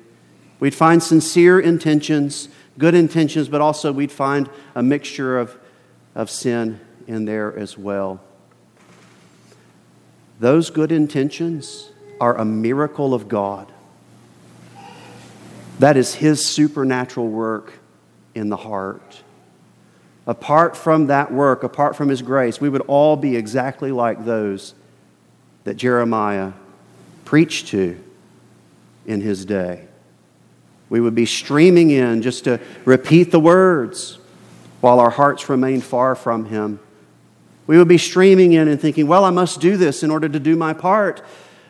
We'd 0.59 0.75
find 0.75 1.01
sincere 1.01 1.59
intentions, 1.59 2.49
good 2.77 2.95
intentions, 2.95 3.47
but 3.49 3.61
also 3.61 3.91
we'd 3.91 4.11
find 4.11 4.49
a 4.75 4.81
mixture 4.81 5.37
of, 5.37 5.57
of 6.15 6.29
sin 6.29 6.79
in 7.05 7.25
there 7.25 7.57
as 7.57 7.77
well. 7.77 8.19
Those 10.39 10.69
good 10.69 10.91
intentions 10.91 11.91
are 12.19 12.35
a 12.35 12.45
miracle 12.45 13.13
of 13.13 13.27
God. 13.27 13.71
That 15.79 15.97
is 15.97 16.15
His 16.15 16.45
supernatural 16.45 17.27
work 17.27 17.73
in 18.33 18.49
the 18.49 18.57
heart. 18.57 19.21
Apart 20.25 20.75
from 20.75 21.07
that 21.07 21.31
work, 21.31 21.63
apart 21.63 21.95
from 21.95 22.09
His 22.09 22.21
grace, 22.21 22.59
we 22.59 22.69
would 22.69 22.81
all 22.81 23.15
be 23.15 23.35
exactly 23.35 23.91
like 23.91 24.25
those 24.25 24.73
that 25.67 25.75
Jeremiah 25.75 26.53
preached 27.25 27.67
to 27.67 28.01
in 29.05 29.19
his 29.19 29.43
day. 29.43 29.85
We 30.89 31.01
would 31.01 31.15
be 31.15 31.25
streaming 31.25 31.89
in 31.89 32.21
just 32.21 32.45
to 32.45 32.59
repeat 32.85 33.31
the 33.31 33.39
words 33.39 34.19
while 34.81 34.99
our 34.99 35.09
hearts 35.09 35.49
remain 35.49 35.81
far 35.81 36.15
from 36.15 36.45
Him. 36.45 36.79
We 37.65 37.77
would 37.77 37.89
be 37.89 37.97
streaming 37.97 38.53
in 38.53 38.67
and 38.67 38.79
thinking, 38.79 39.07
well, 39.07 39.25
I 39.25 39.29
must 39.29 39.59
do 39.59 39.75
this 39.75 40.01
in 40.03 40.11
order 40.11 40.29
to 40.29 40.39
do 40.39 40.55
my 40.55 40.73
part, 40.73 41.21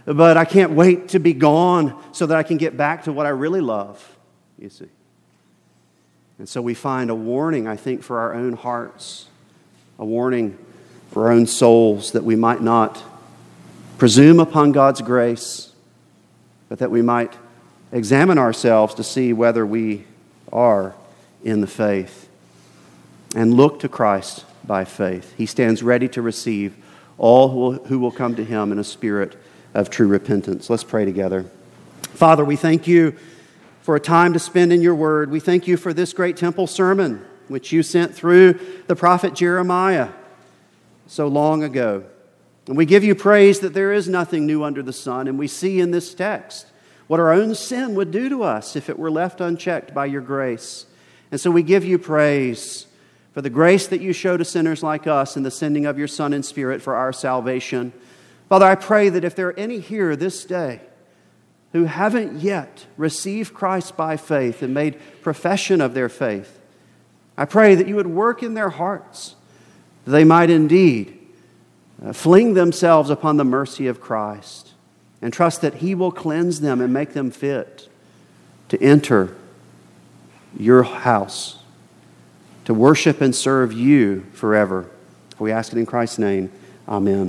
but 0.05 0.37
I 0.37 0.45
can't 0.45 0.71
wait 0.73 1.09
to 1.09 1.19
be 1.19 1.33
gone 1.33 1.99
so 2.11 2.27
that 2.27 2.37
I 2.37 2.43
can 2.43 2.57
get 2.57 2.77
back 2.77 3.05
to 3.05 3.11
what 3.11 3.25
I 3.25 3.29
really 3.29 3.61
love, 3.61 4.17
you 4.59 4.69
see. 4.69 4.89
And 6.37 6.47
so 6.47 6.61
we 6.61 6.75
find 6.75 7.09
a 7.09 7.15
warning, 7.15 7.67
I 7.67 7.75
think, 7.75 8.03
for 8.03 8.19
our 8.19 8.35
own 8.35 8.53
hearts, 8.53 9.25
a 9.97 10.05
warning 10.05 10.55
for 11.11 11.25
our 11.25 11.31
own 11.31 11.47
souls 11.47 12.11
that 12.11 12.23
we 12.23 12.35
might 12.35 12.61
not 12.61 13.03
presume 13.97 14.39
upon 14.39 14.71
God's 14.71 15.01
grace, 15.01 15.71
but 16.69 16.77
that 16.77 16.91
we 16.91 17.01
might 17.01 17.33
examine 17.91 18.37
ourselves 18.37 18.93
to 18.95 19.03
see 19.03 19.33
whether 19.33 19.65
we 19.65 20.05
are 20.51 20.95
in 21.43 21.61
the 21.61 21.67
faith 21.67 22.29
and 23.35 23.53
look 23.53 23.79
to 23.81 23.89
Christ 23.89 24.45
by 24.65 24.85
faith. 24.85 25.33
He 25.37 25.45
stands 25.45 25.83
ready 25.83 26.07
to 26.09 26.21
receive 26.21 26.75
all 27.17 27.73
who 27.73 27.99
will 27.99 28.11
come 28.11 28.35
to 28.35 28.43
him 28.43 28.71
in 28.71 28.79
a 28.79 28.83
spirit 28.83 29.37
of 29.73 29.89
true 29.89 30.07
repentance. 30.07 30.69
Let's 30.69 30.83
pray 30.83 31.05
together. 31.05 31.45
Father, 32.01 32.43
we 32.43 32.55
thank 32.55 32.87
you 32.87 33.15
for 33.81 33.95
a 33.95 33.99
time 33.99 34.33
to 34.33 34.39
spend 34.39 34.73
in 34.73 34.81
your 34.81 34.95
word. 34.95 35.31
We 35.31 35.39
thank 35.39 35.67
you 35.67 35.77
for 35.77 35.93
this 35.93 36.13
great 36.13 36.37
temple 36.37 36.67
sermon 36.67 37.25
which 37.47 37.71
you 37.71 37.83
sent 37.83 38.13
through 38.13 38.59
the 38.87 38.95
prophet 38.95 39.33
Jeremiah 39.33 40.09
so 41.07 41.27
long 41.27 41.63
ago. 41.63 42.03
And 42.67 42.75
we 42.75 42.85
give 42.85 43.05
you 43.05 43.15
praise 43.15 43.61
that 43.61 43.73
there 43.73 43.93
is 43.93 44.09
nothing 44.09 44.45
new 44.45 44.63
under 44.63 44.83
the 44.83 44.91
sun. 44.91 45.27
And 45.27 45.39
we 45.39 45.47
see 45.47 45.79
in 45.79 45.91
this 45.91 46.13
text 46.13 46.67
what 47.07 47.19
our 47.19 47.31
own 47.31 47.55
sin 47.55 47.95
would 47.95 48.11
do 48.11 48.29
to 48.29 48.43
us 48.43 48.75
if 48.75 48.89
it 48.89 48.99
were 48.99 49.11
left 49.11 49.41
unchecked 49.41 49.93
by 49.93 50.05
your 50.05 50.21
grace. 50.21 50.85
And 51.31 51.39
so 51.39 51.49
we 51.49 51.63
give 51.63 51.83
you 51.83 51.97
praise 51.97 52.85
for 53.33 53.41
the 53.41 53.49
grace 53.49 53.87
that 53.87 54.01
you 54.01 54.13
show 54.13 54.35
to 54.37 54.45
sinners 54.45 54.83
like 54.83 55.07
us 55.07 55.37
in 55.37 55.43
the 55.43 55.51
sending 55.51 55.85
of 55.85 55.97
your 55.97 56.07
Son 56.07 56.33
and 56.33 56.45
Spirit 56.45 56.81
for 56.81 56.95
our 56.95 57.13
salvation. 57.13 57.93
Father, 58.49 58.65
I 58.65 58.75
pray 58.75 59.09
that 59.09 59.23
if 59.23 59.35
there 59.35 59.49
are 59.49 59.59
any 59.59 59.79
here 59.79 60.15
this 60.15 60.45
day 60.45 60.81
who 61.71 61.85
haven't 61.85 62.39
yet 62.39 62.85
received 62.97 63.53
Christ 63.53 63.95
by 63.95 64.17
faith 64.17 64.61
and 64.61 64.73
made 64.73 64.99
profession 65.21 65.81
of 65.81 65.93
their 65.93 66.09
faith, 66.09 66.59
I 67.37 67.45
pray 67.45 67.75
that 67.75 67.87
you 67.87 67.95
would 67.95 68.07
work 68.07 68.41
in 68.41 68.53
their 68.53 68.69
hearts, 68.69 69.35
that 70.05 70.11
they 70.11 70.23
might 70.23 70.49
indeed 70.49 71.19
uh, 72.03 72.13
fling 72.13 72.53
themselves 72.53 73.09
upon 73.09 73.37
the 73.37 73.45
mercy 73.45 73.87
of 73.87 74.01
Christ 74.01 74.66
and 75.21 75.33
trust 75.33 75.61
that 75.61 75.75
He 75.75 75.95
will 75.95 76.11
cleanse 76.11 76.61
them 76.61 76.81
and 76.81 76.93
make 76.93 77.13
them 77.13 77.31
fit 77.31 77.89
to 78.69 78.81
enter 78.81 79.35
your 80.57 80.83
house, 80.83 81.57
to 82.65 82.73
worship 82.73 83.21
and 83.21 83.35
serve 83.35 83.73
you 83.73 84.25
forever. 84.33 84.89
We 85.39 85.51
ask 85.51 85.71
it 85.71 85.79
in 85.79 85.85
Christ's 85.85 86.19
name. 86.19 86.51
Amen. 86.87 87.25